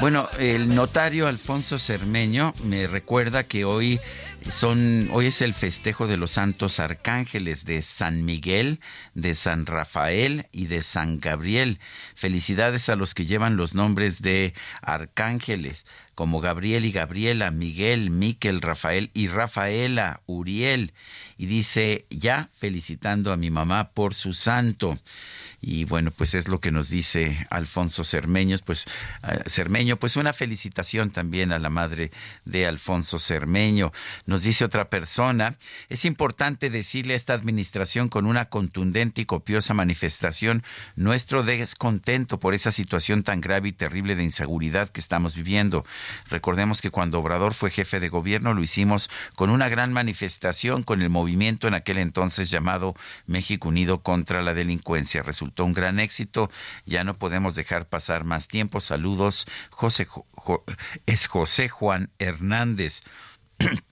[0.00, 4.00] bueno, el notario Alfonso Cermeño me recuerda que hoy
[4.48, 8.80] son, hoy es el festejo de los santos arcángeles de San Miguel,
[9.14, 11.80] de San Rafael y de San Gabriel.
[12.14, 15.84] Felicidades a los que llevan los nombres de arcángeles
[16.20, 20.92] como Gabriel y Gabriela, Miguel, Miquel, Rafael y Rafaela, Uriel.
[21.38, 24.98] Y dice, ya felicitando a mi mamá por su santo.
[25.62, 28.86] Y bueno, pues es lo que nos dice Alfonso Cermeños, pues
[29.22, 32.10] eh, Cermeño, pues una felicitación también a la madre
[32.46, 33.92] de Alfonso Cermeño.
[34.24, 35.56] Nos dice otra persona,
[35.90, 40.62] es importante decirle a esta administración con una contundente y copiosa manifestación
[40.96, 45.84] nuestro descontento por esa situación tan grave y terrible de inseguridad que estamos viviendo.
[46.28, 51.02] Recordemos que cuando Obrador fue jefe de gobierno lo hicimos con una gran manifestación, con
[51.02, 52.94] el movimiento en aquel entonces llamado
[53.26, 55.22] México Unido contra la Delincuencia.
[55.22, 56.50] Resultó un gran éxito.
[56.86, 58.80] Ya no podemos dejar pasar más tiempo.
[58.80, 59.46] Saludos.
[59.70, 60.64] José, Jo- Jo-
[61.06, 63.02] es José Juan Hernández.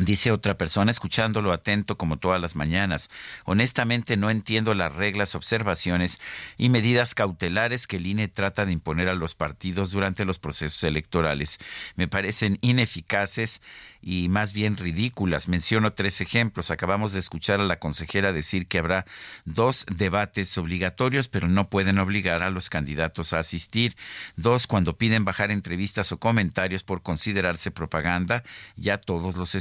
[0.00, 3.10] Dice otra persona, escuchándolo atento como todas las mañanas.
[3.44, 6.20] Honestamente no entiendo las reglas, observaciones
[6.56, 10.82] y medidas cautelares que el INE trata de imponer a los partidos durante los procesos
[10.84, 11.58] electorales.
[11.96, 13.60] Me parecen ineficaces
[14.02, 15.48] y más bien ridículas.
[15.48, 16.70] Menciono tres ejemplos.
[16.70, 19.04] Acabamos de escuchar a la consejera decir que habrá
[19.44, 23.96] dos debates obligatorios, pero no pueden obligar a los candidatos a asistir.
[24.36, 28.42] Dos, cuando piden bajar entrevistas o comentarios por considerarse propaganda,
[28.76, 29.54] ya todos los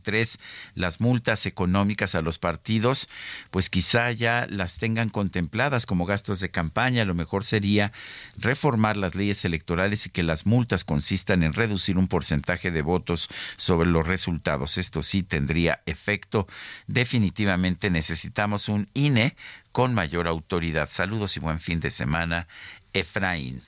[0.00, 0.38] Tres,
[0.74, 3.08] las multas económicas a los partidos,
[3.50, 7.04] pues quizá ya las tengan contempladas como gastos de campaña.
[7.04, 7.92] Lo mejor sería
[8.36, 13.28] reformar las leyes electorales y que las multas consistan en reducir un porcentaje de votos
[13.56, 14.78] sobre los resultados.
[14.78, 16.46] Esto sí tendría efecto.
[16.86, 19.36] Definitivamente necesitamos un INE
[19.72, 20.88] con mayor autoridad.
[20.90, 22.46] Saludos y buen fin de semana,
[22.92, 23.62] Efraín.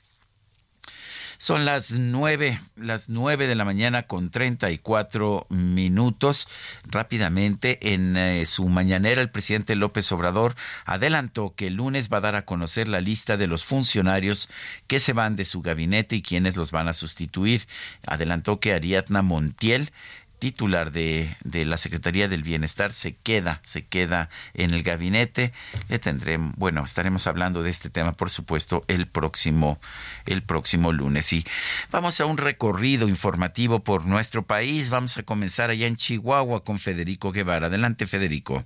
[1.41, 6.49] Son las nueve, las nueve de la mañana con 34 minutos.
[6.83, 12.21] Rápidamente, en eh, su mañanera, el presidente López Obrador adelantó que el lunes va a
[12.21, 14.49] dar a conocer la lista de los funcionarios
[14.87, 17.69] que se van de su gabinete y quienes los van a sustituir.
[18.05, 19.93] Adelantó que Ariadna Montiel
[20.39, 25.53] titular de, de, la Secretaría del Bienestar se queda, se queda en el gabinete.
[25.89, 29.79] Le tendremos, bueno, estaremos hablando de este tema, por supuesto, el próximo,
[30.25, 31.31] el próximo lunes.
[31.33, 31.45] Y
[31.91, 34.89] vamos a un recorrido informativo por nuestro país.
[34.89, 37.67] Vamos a comenzar allá en Chihuahua con Federico Guevara.
[37.67, 38.65] Adelante, Federico.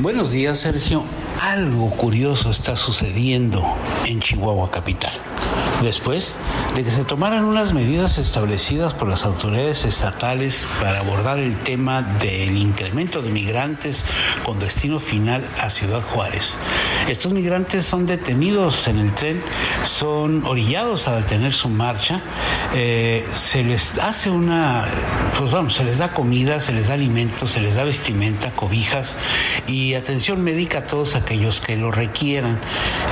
[0.00, 1.04] Buenos días, Sergio.
[1.40, 3.62] Algo curioso está sucediendo
[4.06, 5.12] en Chihuahua capital.
[5.82, 6.34] Después
[6.74, 12.02] de que se tomaran unas medidas establecidas por las autoridades estatales para abordar el tema
[12.02, 14.04] del incremento de migrantes
[14.44, 16.56] con destino final a Ciudad Juárez.
[17.08, 19.40] Estos migrantes son detenidos en el tren,
[19.84, 22.22] son orillados a detener su marcha,
[22.74, 24.84] eh, se les hace una,
[25.38, 29.14] pues vamos, se les da comida, se les da alimentos, se les da vestimenta, cobijas
[29.68, 31.27] y atención médica a todos aquellos
[31.60, 32.58] que lo requieran.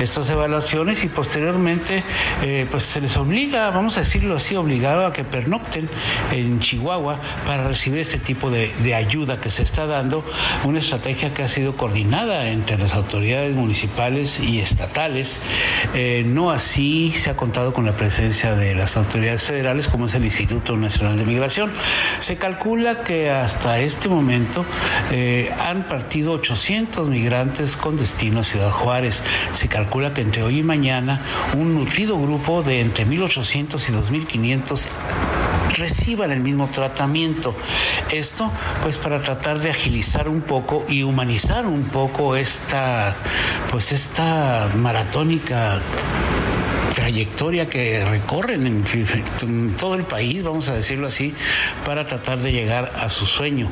[0.01, 2.02] Estas evaluaciones y posteriormente
[2.43, 5.88] eh, pues se les obliga, vamos a decirlo así, obligado a que pernocten
[6.32, 10.24] en Chihuahua para recibir este tipo de, de ayuda que se está dando,
[10.64, 15.40] una estrategia que ha sido coordinada entre las autoridades municipales y estatales.
[15.94, 20.14] Eh, no así se ha contado con la presencia de las autoridades federales como es
[20.14, 21.72] el Instituto Nacional de Migración.
[22.20, 24.64] Se calcula que hasta este momento
[25.10, 29.24] eh, han partido 800 migrantes con destino Ciudad Juárez.
[29.51, 31.20] Se calcula que entre hoy y mañana
[31.55, 34.89] un nutrido grupo de entre 1.800 y 2.500
[35.77, 37.57] reciban el mismo tratamiento.
[38.12, 38.53] Esto
[38.83, 43.16] pues para tratar de agilizar un poco y humanizar un poco esta
[43.73, 45.81] pues esta maratónica
[46.97, 51.35] trayectoria que recorren en, todo el país, vamos a decirlo así,
[51.85, 53.70] para tratar de llegar a su sueño.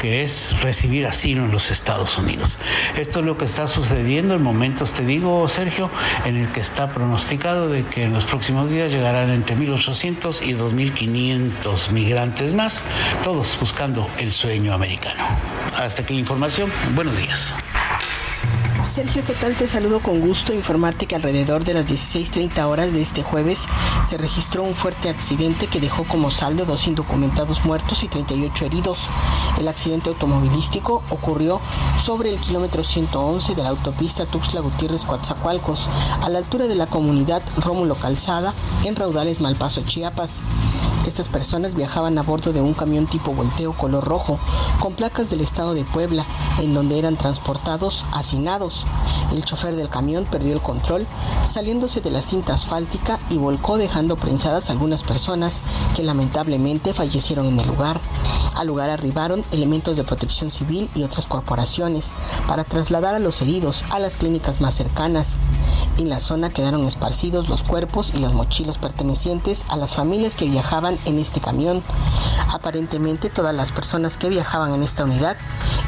[0.00, 2.58] que es recibir asilo en los Estados Unidos.
[2.96, 5.90] Esto es lo que está sucediendo en momentos, te digo, Sergio,
[6.24, 10.54] en el que está pronosticado de que en los próximos días llegarán entre 1.800 y
[10.54, 12.82] 2.500 migrantes más,
[13.22, 15.22] todos buscando el sueño americano.
[15.76, 16.70] Hasta aquí la información.
[16.94, 17.54] Buenos días.
[18.84, 19.56] Sergio, ¿qué tal?
[19.56, 20.54] Te saludo con gusto.
[20.54, 23.66] Informarte que alrededor de las 16.30 horas de este jueves
[24.04, 29.08] se registró un fuerte accidente que dejó como saldo dos indocumentados muertos y 38 heridos.
[29.58, 31.60] El accidente automovilístico ocurrió
[32.00, 35.90] sobre el kilómetro 111 de la autopista Tuxtla Gutiérrez Coatzacoalcos,
[36.22, 38.54] a la altura de la comunidad Rómulo Calzada,
[38.84, 40.42] en Raudales Malpaso, Chiapas.
[41.06, 44.38] Estas personas viajaban a bordo de un camión tipo volteo color rojo,
[44.80, 46.24] con placas del estado de Puebla,
[46.58, 48.84] en donde eran transportados hacinados.
[49.32, 51.06] El chofer del camión perdió el control,
[51.46, 55.62] saliéndose de la cinta asfáltica y volcó dejando prensadas algunas personas
[55.96, 58.00] que lamentablemente fallecieron en el lugar.
[58.60, 62.12] Al lugar arribaron elementos de protección civil y otras corporaciones
[62.46, 65.38] para trasladar a los heridos a las clínicas más cercanas.
[65.96, 70.44] En la zona quedaron esparcidos los cuerpos y las mochilas pertenecientes a las familias que
[70.44, 71.82] viajaban en este camión.
[72.52, 75.38] Aparentemente todas las personas que viajaban en esta unidad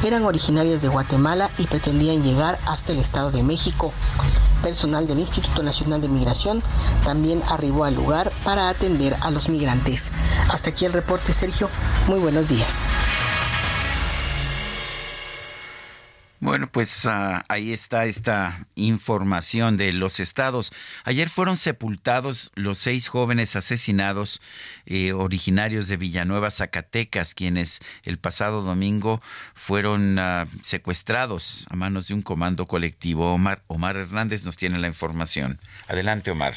[0.03, 3.93] eran originarias de Guatemala y pretendían llegar hasta el Estado de México.
[4.63, 6.63] Personal del Instituto Nacional de Migración
[7.03, 10.11] también arribó al lugar para atender a los migrantes.
[10.49, 11.69] Hasta aquí el reporte, Sergio.
[12.07, 12.85] Muy buenos días.
[16.43, 20.73] Bueno, pues ah, ahí está esta información de los estados.
[21.05, 24.41] Ayer fueron sepultados los seis jóvenes asesinados
[24.85, 29.21] eh, originarios de Villanueva, Zacatecas, quienes el pasado domingo
[29.53, 33.33] fueron ah, secuestrados a manos de un comando colectivo.
[33.33, 35.61] Omar, Omar Hernández nos tiene la información.
[35.87, 36.55] Adelante, Omar.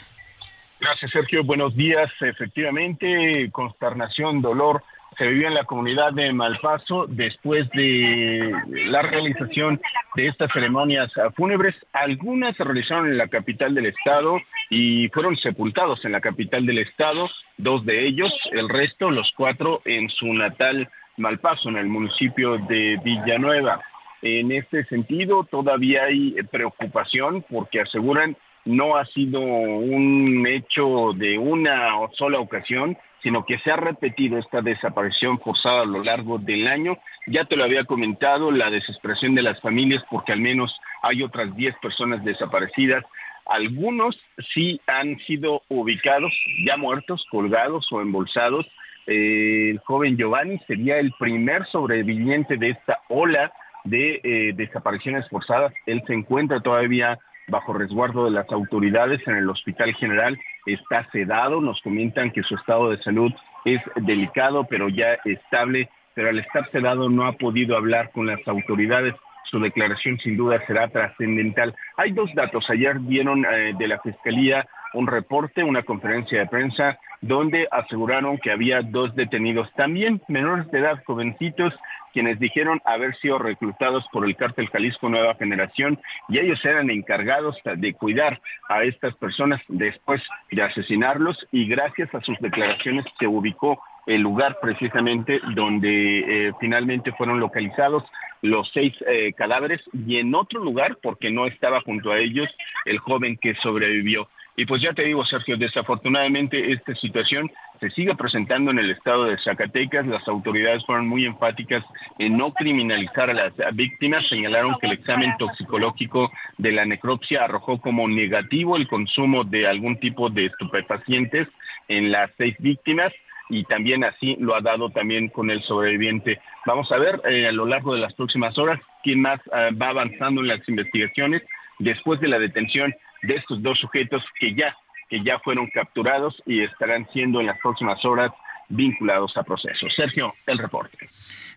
[0.80, 1.44] Gracias, Sergio.
[1.44, 2.10] Buenos días.
[2.20, 4.82] Efectivamente, consternación, dolor
[5.16, 8.52] se vivió en la comunidad de Malpaso después de
[8.86, 9.80] la realización
[10.14, 11.74] de estas ceremonias fúnebres.
[11.92, 14.38] Algunas se realizaron en la capital del estado
[14.70, 19.80] y fueron sepultados en la capital del estado, dos de ellos, el resto, los cuatro,
[19.84, 23.80] en su natal Malpaso, en el municipio de Villanueva.
[24.22, 28.36] En este sentido, todavía hay preocupación porque aseguran
[28.66, 34.62] no ha sido un hecho de una sola ocasión, sino que se ha repetido esta
[34.62, 36.96] desaparición forzada a lo largo del año.
[37.26, 40.72] Ya te lo había comentado, la desesperación de las familias porque al menos
[41.02, 43.02] hay otras 10 personas desaparecidas.
[43.46, 44.16] Algunos
[44.54, 46.32] sí han sido ubicados,
[46.64, 48.64] ya muertos, colgados o embolsados.
[49.08, 55.72] Eh, el joven Giovanni sería el primer sobreviviente de esta ola de eh, desapariciones forzadas.
[55.86, 60.38] Él se encuentra todavía bajo resguardo de las autoridades en el Hospital General.
[60.66, 63.32] Está sedado, nos comentan que su estado de salud
[63.64, 68.46] es delicado, pero ya estable, pero al estar sedado no ha podido hablar con las
[68.46, 69.14] autoridades.
[69.50, 71.74] Su declaración sin duda será trascendental.
[71.96, 72.68] Hay dos datos.
[72.68, 74.66] Ayer vieron eh, de la Fiscalía
[74.96, 80.78] un reporte, una conferencia de prensa, donde aseguraron que había dos detenidos, también menores de
[80.78, 81.74] edad, jovencitos,
[82.12, 86.00] quienes dijeron haber sido reclutados por el cártel Jalisco Nueva Generación
[86.30, 88.40] y ellos eran encargados de cuidar
[88.70, 94.58] a estas personas después de asesinarlos y gracias a sus declaraciones se ubicó el lugar
[94.62, 98.04] precisamente donde eh, finalmente fueron localizados
[98.42, 102.48] los seis eh, cadáveres y en otro lugar, porque no estaba junto a ellos,
[102.84, 104.28] el joven que sobrevivió.
[104.58, 109.24] Y pues ya te digo, Sergio, desafortunadamente esta situación se sigue presentando en el estado
[109.24, 110.06] de Zacatecas.
[110.06, 111.84] Las autoridades fueron muy enfáticas
[112.18, 114.26] en no criminalizar a las víctimas.
[114.28, 120.00] Señalaron que el examen toxicológico de la necropsia arrojó como negativo el consumo de algún
[120.00, 121.48] tipo de estupefacientes
[121.88, 123.12] en las seis víctimas
[123.50, 126.40] y también así lo ha dado también con el sobreviviente.
[126.64, 129.90] Vamos a ver eh, a lo largo de las próximas horas quién más eh, va
[129.90, 131.42] avanzando en las investigaciones
[131.78, 132.94] después de la detención
[133.26, 134.76] de estos dos sujetos que ya,
[135.08, 138.30] que ya fueron capturados y estarán siendo en las próximas horas
[138.68, 139.92] vinculados a procesos.
[139.94, 141.08] Sergio, el reporte.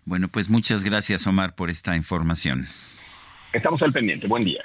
[0.04, 2.66] Bueno, pues muchas gracias Omar por esta información.
[3.52, 4.26] Estamos al pendiente.
[4.26, 4.62] Buen día.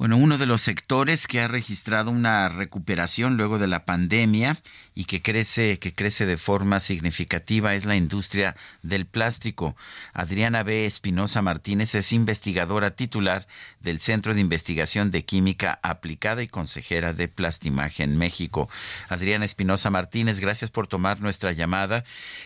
[0.00, 4.56] Bueno, uno de los sectores que ha registrado una recuperación luego de la pandemia
[4.94, 9.76] y que crece, que crece de forma significativa es la industria del plástico.
[10.14, 10.86] Adriana B.
[10.86, 13.46] Espinosa Martínez es investigadora titular
[13.80, 18.70] del Centro de Investigación de Química Aplicada y consejera de Plastimaje en México.
[19.10, 22.04] Adriana Espinosa Martínez, gracias por tomar nuestra llamada.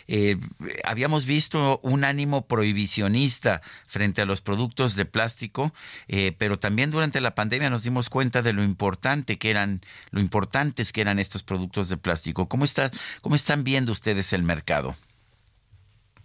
[0.08, 0.38] Eh,
[0.82, 5.72] habíamos visto un ánimo prohibicionista frente a los productos de plástico,
[6.08, 9.80] eh, pero también durante la pandemia pandemia nos dimos cuenta de lo importante que eran,
[10.12, 12.48] lo importantes que eran estos productos de plástico.
[12.48, 12.90] ¿Cómo está,
[13.22, 14.96] cómo están viendo ustedes el mercado?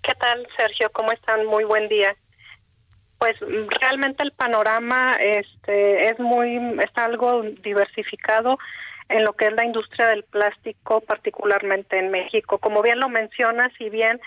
[0.02, 0.90] ¿Qué tal, Sergio?
[0.94, 1.46] ¿Cómo están?
[1.46, 2.16] Muy buen día.
[3.18, 3.36] Pues
[3.82, 8.58] realmente el panorama este es muy está algo diversificado
[9.10, 12.60] en lo que es la industria del plástico, particularmente en México.
[12.60, 14.22] Como bien lo mencionas, y bien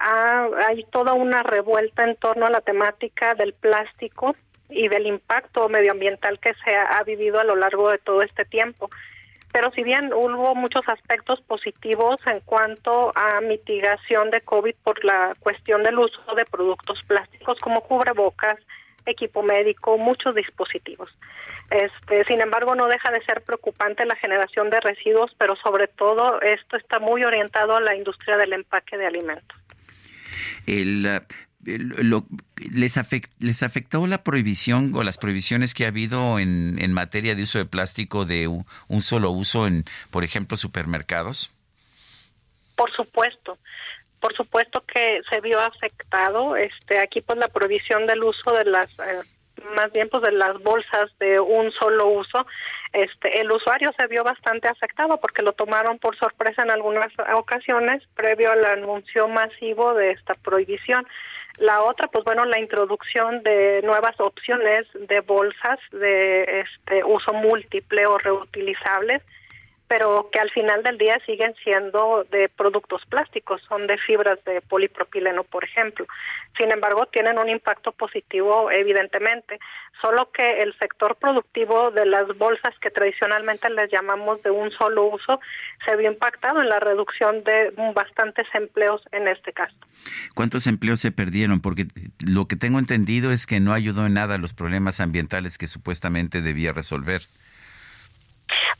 [0.00, 4.36] ha- hay toda una revuelta en torno a la temática del plástico
[4.68, 8.90] y del impacto medioambiental que se ha, vivido a lo largo de todo este tiempo.
[9.52, 15.34] Pero si bien hubo muchos aspectos positivos en cuanto a mitigación de COVID por la
[15.40, 18.58] cuestión del uso de productos plásticos como cubrebocas,
[19.06, 21.10] equipo médico, muchos dispositivos.
[21.70, 26.40] Este, sin embargo, no deja de ser preocupante la generación de residuos, pero sobre todo
[26.42, 29.58] esto está muy orientado a la industria del empaque de alimentos.
[30.66, 31.22] El-
[31.66, 32.24] lo-
[32.72, 37.34] les, afect- ¿Les afectó la prohibición o las prohibiciones que ha habido en, en materia
[37.34, 41.52] de uso de plástico de un solo uso en, por ejemplo, supermercados?
[42.76, 43.58] Por supuesto,
[44.20, 46.56] por supuesto que se vio afectado.
[46.56, 49.22] Este, aquí pues la prohibición del uso de las, eh,
[49.74, 52.46] más bien pues de las bolsas de un solo uso.
[52.92, 58.02] Este, el usuario se vio bastante afectado porque lo tomaron por sorpresa en algunas ocasiones
[58.14, 61.06] previo al anuncio masivo de esta prohibición.
[61.58, 68.06] La otra, pues bueno, la introducción de nuevas opciones de bolsas de este uso múltiple
[68.06, 69.22] o reutilizables
[69.88, 74.60] pero que al final del día siguen siendo de productos plásticos, son de fibras de
[74.60, 76.06] polipropileno, por ejemplo.
[76.58, 79.58] Sin embargo, tienen un impacto positivo, evidentemente,
[80.00, 85.04] solo que el sector productivo de las bolsas que tradicionalmente les llamamos de un solo
[85.04, 85.40] uso
[85.84, 89.76] se vio impactado en la reducción de bastantes empleos en este caso.
[90.34, 91.60] ¿Cuántos empleos se perdieron?
[91.60, 91.86] Porque
[92.26, 95.66] lo que tengo entendido es que no ayudó en nada a los problemas ambientales que
[95.66, 97.22] supuestamente debía resolver.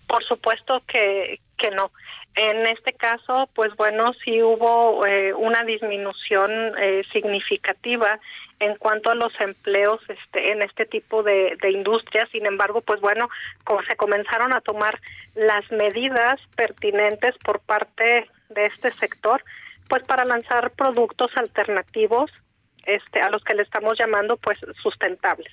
[0.06, 1.90] Por supuesto que, que no.
[2.34, 8.20] En este caso, pues bueno, sí hubo eh, una disminución eh, significativa
[8.60, 12.28] en cuanto a los empleos este, en este tipo de, de industrias.
[12.30, 13.28] Sin embargo, pues bueno,
[13.64, 15.00] como se comenzaron a tomar
[15.34, 19.42] las medidas pertinentes por parte de este sector,
[19.88, 22.30] pues para lanzar productos alternativos
[22.84, 25.52] este, a los que le estamos llamando pues sustentables.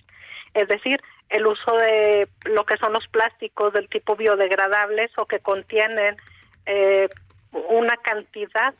[0.54, 1.02] Es decir,
[1.34, 6.16] el uso de lo que son los plásticos del tipo biodegradables o que contienen
[6.68, 7.10] eh,
[7.52, 8.76] una cantidad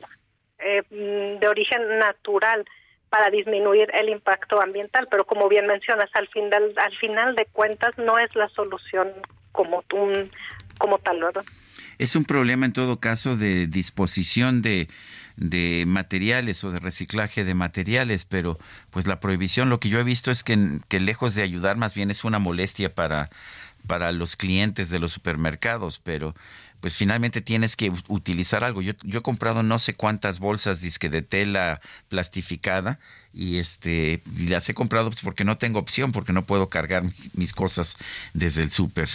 [0.60, 2.64] eh, mm, de origen natural
[3.10, 7.98] para disminuir el impacto ambiental, pero como bien mencionas, al final, al final de cuentas
[7.98, 9.12] no es la solución
[9.52, 10.32] como, un,
[10.78, 11.46] como tal, ¿verdad?
[11.98, 14.88] Es un problema en todo caso de disposición de,
[15.38, 20.04] de materiales o de reciclaje de materiales, pero pues la prohibición lo que yo he
[20.04, 23.30] visto es que, que lejos de ayudar más bien es una molestia para,
[23.88, 26.36] para los clientes de los supermercados, pero
[26.80, 28.82] pues finalmente tienes que utilizar algo.
[28.82, 31.80] Yo, yo he comprado no sé cuántas bolsas de tela
[32.10, 33.00] plastificada
[33.34, 37.04] y este y las he comprado pues, porque no tengo opción, porque no puedo cargar
[37.04, 37.98] mi- mis cosas
[38.34, 39.10] desde el súper.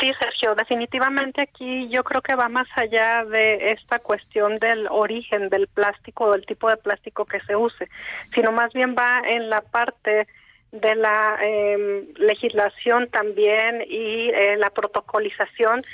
[0.00, 5.48] Sí, Sergio, definitivamente aquí yo creo que va más allá de esta cuestión del origen
[5.48, 7.88] del plástico o del tipo de plástico que se use,
[8.34, 10.26] sino más bien va en la parte
[10.70, 15.84] de la eh, legislación también y eh, la protocolización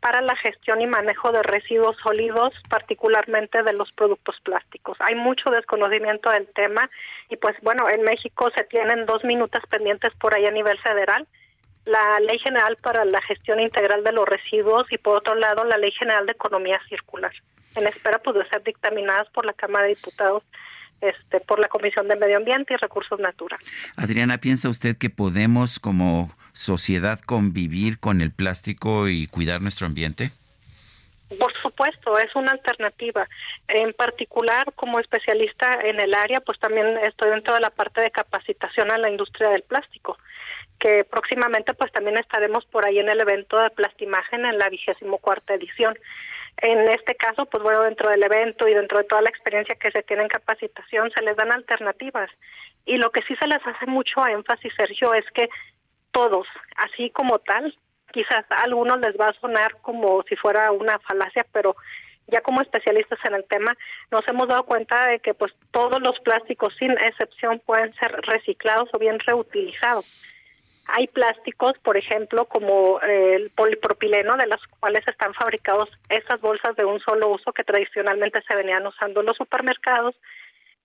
[0.00, 4.96] para la gestión y manejo de residuos sólidos, particularmente de los productos plásticos.
[5.00, 6.88] Hay mucho desconocimiento del tema
[7.28, 11.26] y pues bueno, en México se tienen dos minutos pendientes por ahí a nivel federal
[11.88, 15.78] la Ley General para la Gestión Integral de los Residuos y por otro lado la
[15.78, 17.32] Ley General de Economía Circular,
[17.74, 20.42] en espera pues, de ser dictaminadas por la Cámara de Diputados,
[21.00, 23.66] este, por la Comisión de Medio Ambiente y Recursos Naturales.
[23.96, 30.32] Adriana, ¿piensa usted que podemos como sociedad convivir con el plástico y cuidar nuestro ambiente?
[31.38, 33.28] Por supuesto, es una alternativa.
[33.68, 38.10] En particular, como especialista en el área, pues también estoy dentro de la parte de
[38.10, 40.16] capacitación a la industria del plástico,
[40.78, 45.18] que próximamente pues también estaremos por ahí en el evento de Plastimagen en la vigésimo
[45.18, 45.98] cuarta edición.
[46.58, 49.90] En este caso, pues bueno, dentro del evento y dentro de toda la experiencia que
[49.90, 52.30] se tiene en capacitación, se les dan alternativas.
[52.84, 55.48] Y lo que sí se les hace mucho énfasis, Sergio, es que
[56.10, 57.76] todos, así como tal,
[58.12, 61.76] quizás a algunos les va a sonar como si fuera una falacia, pero
[62.26, 63.74] ya como especialistas en el tema
[64.10, 68.88] nos hemos dado cuenta de que pues todos los plásticos sin excepción pueden ser reciclados
[68.92, 70.06] o bien reutilizados.
[70.88, 76.74] Hay plásticos, por ejemplo, como eh, el polipropileno, de los cuales están fabricados esas bolsas
[76.76, 80.14] de un solo uso que tradicionalmente se venían usando en los supermercados,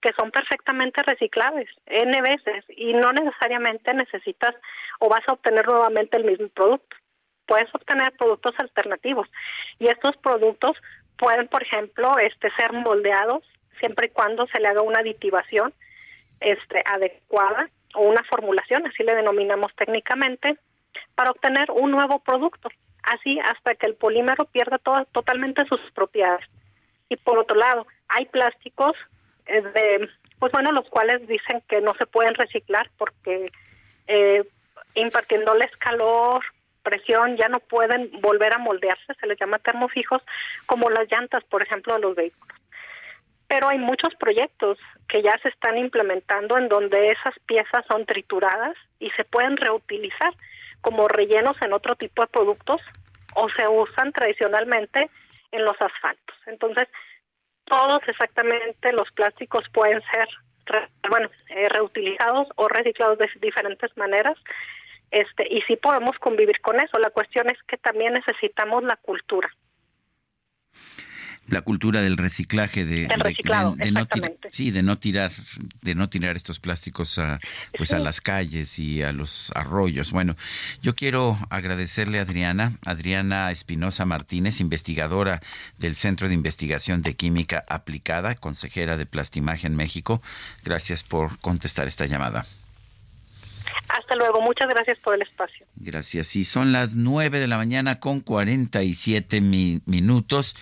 [0.02, 4.54] que son perfectamente reciclables N veces y no necesariamente necesitas
[5.00, 6.98] o vas a obtener nuevamente el mismo producto.
[7.46, 9.30] Puedes obtener productos alternativos
[9.80, 10.76] y estos productos
[11.18, 13.44] pueden, por ejemplo, este ser moldeados
[13.80, 15.74] siempre y cuando se le haga una aditivación
[16.42, 20.58] este, adecuada o una formulación, así le denominamos técnicamente,
[21.16, 22.70] para obtener un nuevo producto,
[23.04, 26.46] así hasta que el polímero pierda toda, totalmente sus propiedades.
[27.10, 28.96] Y por otro lado, hay plásticos
[29.46, 33.52] eh, de, pues bueno, los cuales dicen que no se pueden reciclar porque
[34.08, 34.44] eh,
[34.96, 36.44] impartiéndoles calor,
[36.82, 40.22] presión, ya no pueden volver a moldearse, se les llama termofijos,
[40.66, 42.58] como las llantas, por ejemplo, de los vehículos.
[43.54, 48.76] Pero hay muchos proyectos que ya se están implementando en donde esas piezas son trituradas
[48.98, 50.34] y se pueden reutilizar
[50.82, 52.82] como rellenos en otro tipo de productos
[53.36, 55.08] o se usan tradicionalmente
[55.52, 56.36] en los asfaltos.
[56.48, 56.88] Entonces,
[57.66, 60.28] todos exactamente los plásticos pueden ser
[61.08, 64.36] bueno eh, reutilizados o reciclados de diferentes maneras
[65.12, 69.50] este y sí podemos convivir con eso la cuestión es que también necesitamos la cultura
[71.48, 74.98] La cultura del reciclaje de, Del de- reciclado, de- de no tirar, sí, de no
[74.98, 75.32] tirar,
[75.82, 77.40] de no tirar estos plásticos a,
[77.78, 80.12] pues a las calles y a los arroyos.
[80.12, 80.38] Bueno,
[80.82, 85.42] yo quiero agradecerle a Adriana, Adriana Espinosa Martínez, investigadora
[85.78, 90.22] del Centro de Investigación de Química Aplicada, consejera de Plastimagen México.
[90.64, 92.46] Gracias por contestar esta llamada.
[93.90, 96.36] Hasta luego muchas gracias por el espacio Gracias.
[96.38, 100.56] Y son las 9 de la mañana con 47 mi- minutos.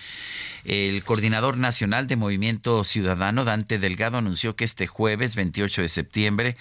[0.64, 6.56] El coordinador nacional de Movimiento Ciudadano, Dante Delgado, anunció que este jueves 28 de septiembre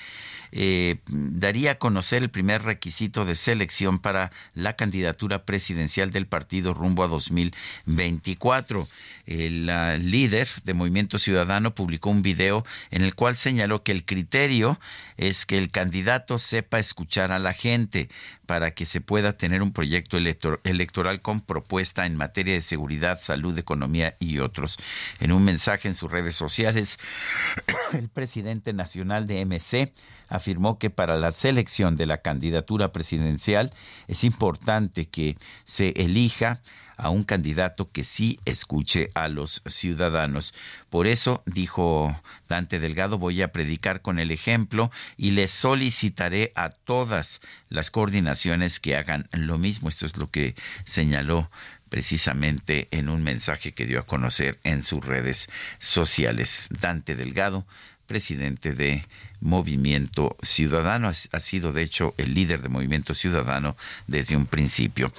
[0.51, 6.73] eh, daría a conocer el primer requisito de selección para la candidatura presidencial del partido
[6.73, 8.87] rumbo a 2024.
[9.25, 14.05] El ah, líder de Movimiento Ciudadano publicó un video en el cual señaló que el
[14.05, 14.79] criterio
[15.17, 18.09] es que el candidato sepa escuchar a la gente
[18.45, 23.19] para que se pueda tener un proyecto elector- electoral con propuesta en materia de seguridad,
[23.19, 24.77] salud, economía y otros.
[25.19, 26.99] En un mensaje en sus redes sociales,
[27.93, 29.93] el presidente nacional de MC
[30.31, 33.73] afirmó que para la selección de la candidatura presidencial
[34.07, 36.61] es importante que se elija
[36.97, 40.53] a un candidato que sí escuche a los ciudadanos.
[40.89, 42.15] Por eso, dijo
[42.47, 48.79] Dante Delgado, voy a predicar con el ejemplo y le solicitaré a todas las coordinaciones
[48.79, 49.89] que hagan lo mismo.
[49.89, 51.49] Esto es lo que señaló
[51.89, 56.69] precisamente en un mensaje que dio a conocer en sus redes sociales.
[56.69, 57.65] Dante Delgado,
[58.11, 59.05] presidente de
[59.39, 65.13] Movimiento Ciudadano, ha sido de hecho el líder de Movimiento Ciudadano desde un principio.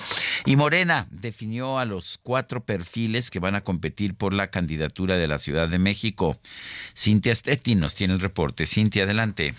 [0.44, 5.26] Y Morena definió a los cuatro perfiles que van a competir por la candidatura de
[5.26, 6.38] la Ciudad de México.
[6.94, 8.66] Cintia Stetti nos tiene el reporte.
[8.66, 9.54] Cintia, adelante.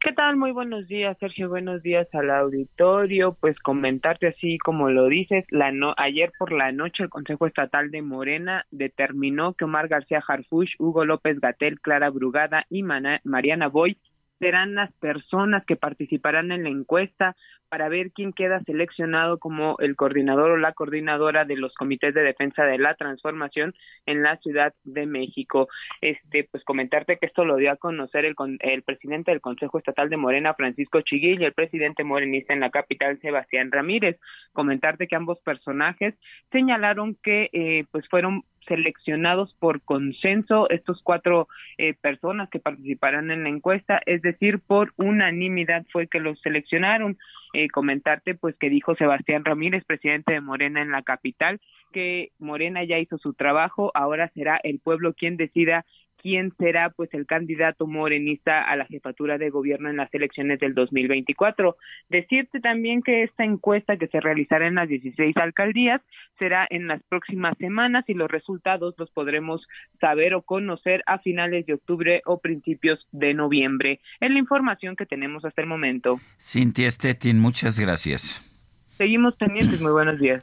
[0.00, 0.36] ¿Qué tal?
[0.36, 1.48] Muy buenos días, Sergio.
[1.48, 3.36] Buenos días al auditorio.
[3.40, 7.90] Pues comentarte así como lo dices, la no ayer por la noche el Consejo Estatal
[7.90, 13.66] de Morena determinó que Omar García Harfuch, Hugo López Gatel, Clara Brugada y Mana- Mariana
[13.68, 13.98] Boy
[14.38, 17.34] serán las personas que participarán en la encuesta
[17.68, 22.22] para ver quién queda seleccionado como el coordinador o la coordinadora de los comités de
[22.22, 23.74] defensa de la transformación
[24.06, 25.68] en la Ciudad de México.
[26.00, 30.08] Este, pues comentarte que esto lo dio a conocer el, el presidente del Consejo Estatal
[30.08, 34.18] de Morena, Francisco Chiguil, y el presidente morenista en la capital, Sebastián Ramírez.
[34.52, 36.14] Comentarte que ambos personajes
[36.50, 41.48] señalaron que eh, pues fueron seleccionados por consenso estos cuatro
[41.78, 47.18] eh, personas que participarán en la encuesta, es decir, por unanimidad fue que los seleccionaron.
[47.54, 51.60] Eh, comentarte pues que dijo Sebastián Ramírez, presidente de Morena en la capital,
[51.92, 55.86] que Morena ya hizo su trabajo, ahora será el pueblo quien decida
[56.20, 60.74] quién será pues el candidato morenista a la jefatura de gobierno en las elecciones del
[60.74, 61.76] 2024.
[62.08, 66.00] Decirte también que esta encuesta que se realizará en las 16 alcaldías
[66.38, 69.66] será en las próximas semanas y los resultados los podremos
[70.00, 74.00] saber o conocer a finales de octubre o principios de noviembre.
[74.20, 76.20] Es la información que tenemos hasta el momento.
[76.38, 78.57] Cintia Stettin, muchas gracias.
[78.98, 80.42] Seguimos pendientes, muy buenos días.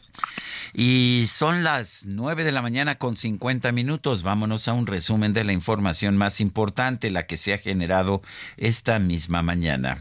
[0.74, 4.24] Y son las 9 de la mañana con 50 minutos.
[4.24, 8.22] Vámonos a un resumen de la información más importante, la que se ha generado
[8.58, 10.00] esta misma mañana.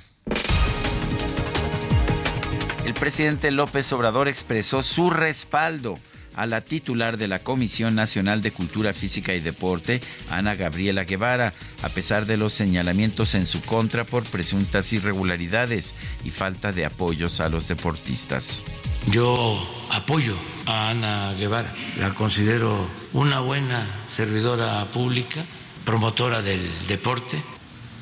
[2.87, 5.99] El presidente López Obrador expresó su respaldo
[6.35, 11.53] a la titular de la Comisión Nacional de Cultura Física y Deporte, Ana Gabriela Guevara,
[11.83, 17.41] a pesar de los señalamientos en su contra por presuntas irregularidades y falta de apoyos
[17.41, 18.63] a los deportistas.
[19.07, 19.59] Yo
[19.91, 20.35] apoyo
[20.67, 25.45] a Ana Guevara, la considero una buena servidora pública,
[25.85, 27.43] promotora del deporte,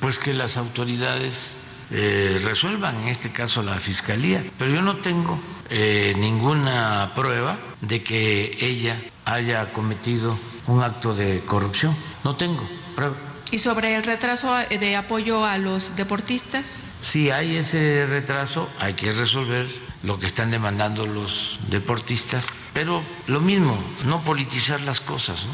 [0.01, 1.55] pues que las autoridades
[1.93, 5.39] eh, resuelvan, en este caso la Fiscalía, pero yo no tengo
[5.69, 11.95] eh, ninguna prueba de que ella haya cometido un acto de corrupción.
[12.25, 13.15] no tengo prueba.
[13.51, 16.79] ¿Y sobre el retraso de apoyo a los deportistas?
[17.03, 19.67] Si hay ese retraso, hay que resolver
[20.03, 25.45] lo que están demandando los deportistas, pero lo mismo, no politizar las cosas.
[25.45, 25.53] ¿no?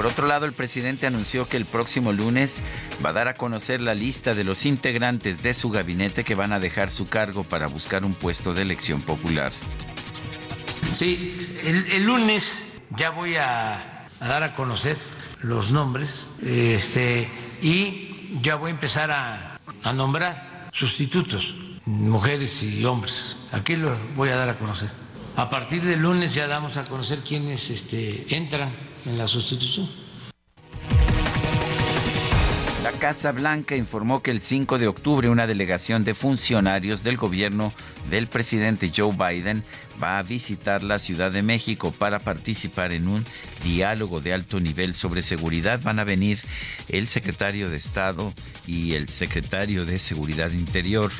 [0.00, 2.62] Por otro lado, el presidente anunció que el próximo lunes
[3.04, 6.54] va a dar a conocer la lista de los integrantes de su gabinete que van
[6.54, 9.52] a dejar su cargo para buscar un puesto de elección popular.
[10.92, 12.64] Sí, el, lunes
[12.96, 14.96] ya voy a, a, dar a conocer
[15.42, 17.28] los nombres este,
[17.60, 21.54] y ya voy a empezar a, a nombrar sustitutos,
[21.84, 23.36] mujeres y hombres.
[23.52, 24.88] Aquí los voy a dar a conocer.
[25.36, 28.70] A partir del lunes ya damos a conocer quiénes este, entran
[29.06, 29.88] en la sustitución.
[32.82, 37.72] La Casa Blanca informó que el 5 de octubre una delegación de funcionarios del gobierno
[38.08, 39.64] del presidente Joe Biden
[40.02, 43.24] va a visitar la Ciudad de México para participar en un
[43.62, 45.80] diálogo de alto nivel sobre seguridad.
[45.82, 46.38] Van a venir
[46.88, 48.32] el secretario de Estado
[48.66, 51.12] y el secretario de Seguridad Interior.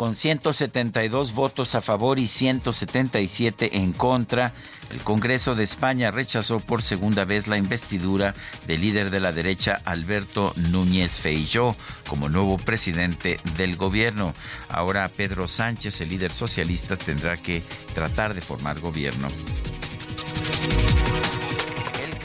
[0.00, 4.54] Con 172 votos a favor y 177 en contra,
[4.88, 8.34] el Congreso de España rechazó por segunda vez la investidura
[8.66, 11.76] del líder de la derecha Alberto Núñez Feijó
[12.08, 14.32] como nuevo presidente del gobierno.
[14.70, 17.62] Ahora Pedro Sánchez, el líder socialista, tendrá que
[17.92, 19.28] tratar de formar gobierno.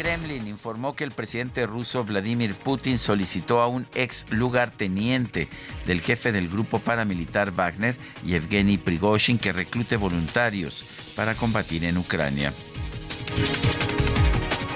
[0.05, 5.49] Kremlin informó que el presidente ruso Vladimir Putin solicitó a un ex lugarteniente
[5.87, 10.85] del jefe del grupo paramilitar Wagner, Yevgeny Prigozhin, que reclute voluntarios
[11.15, 12.53] para combatir en Ucrania.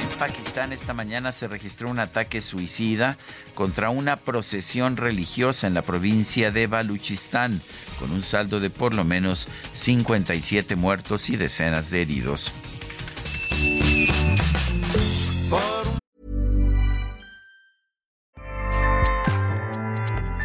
[0.01, 3.15] En Pakistán esta mañana se registró un ataque suicida
[3.53, 7.61] contra una procesión religiosa en la provincia de Baluchistán,
[7.99, 12.51] con un saldo de por lo menos 57 muertos y decenas de heridos.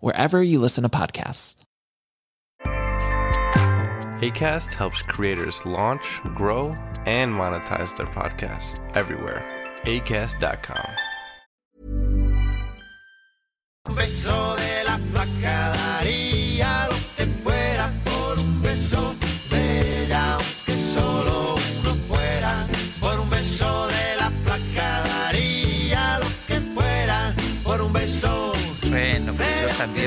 [0.00, 1.56] wherever you listen to podcasts.
[4.20, 6.74] ACAST helps creators launch, grow,
[7.06, 9.44] and monetize their podcasts everywhere.
[9.84, 10.90] ACAST.com.
[13.86, 16.88] Un beso de la flaca daría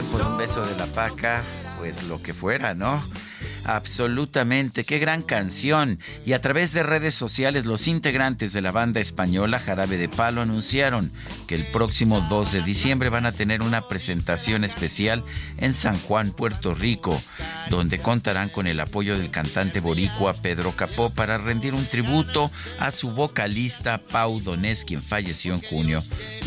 [0.04, 1.44] por un beso de la paca,
[1.78, 3.04] pues lo que fuera, ¿no?
[3.66, 6.00] Absolutamente, qué gran canción.
[6.26, 10.42] Y a través de redes sociales, los integrantes de la banda española Jarabe de Palo
[10.42, 11.12] anunciaron
[11.48, 15.24] que el próximo 2 de diciembre van a tener una presentación especial
[15.58, 17.22] en San Juan, Puerto Rico,
[17.70, 22.50] donde contarán con el apoyo del cantante boricua Pedro Capó para rendir un tributo
[22.80, 26.02] a su vocalista Pau Donés, quien falleció en junio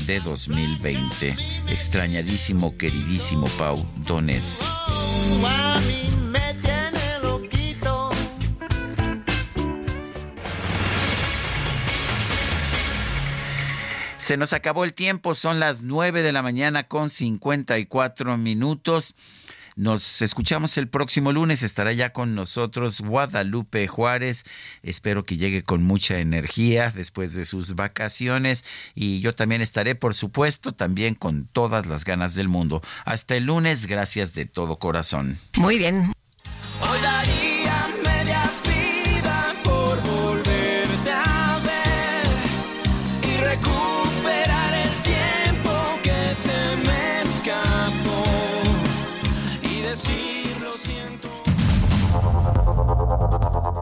[0.06, 1.36] de 2020.
[1.68, 4.62] Extrañadísimo, queridísimo Pau Donés.
[14.24, 19.16] Se nos acabó el tiempo, son las 9 de la mañana con 54 minutos.
[19.76, 24.44] Nos escuchamos el próximo lunes, estará ya con nosotros Guadalupe Juárez.
[24.82, 30.14] Espero que llegue con mucha energía después de sus vacaciones y yo también estaré, por
[30.14, 32.80] supuesto, también con todas las ganas del mundo.
[33.04, 35.36] Hasta el lunes, gracias de todo corazón.
[35.58, 36.13] Muy bien.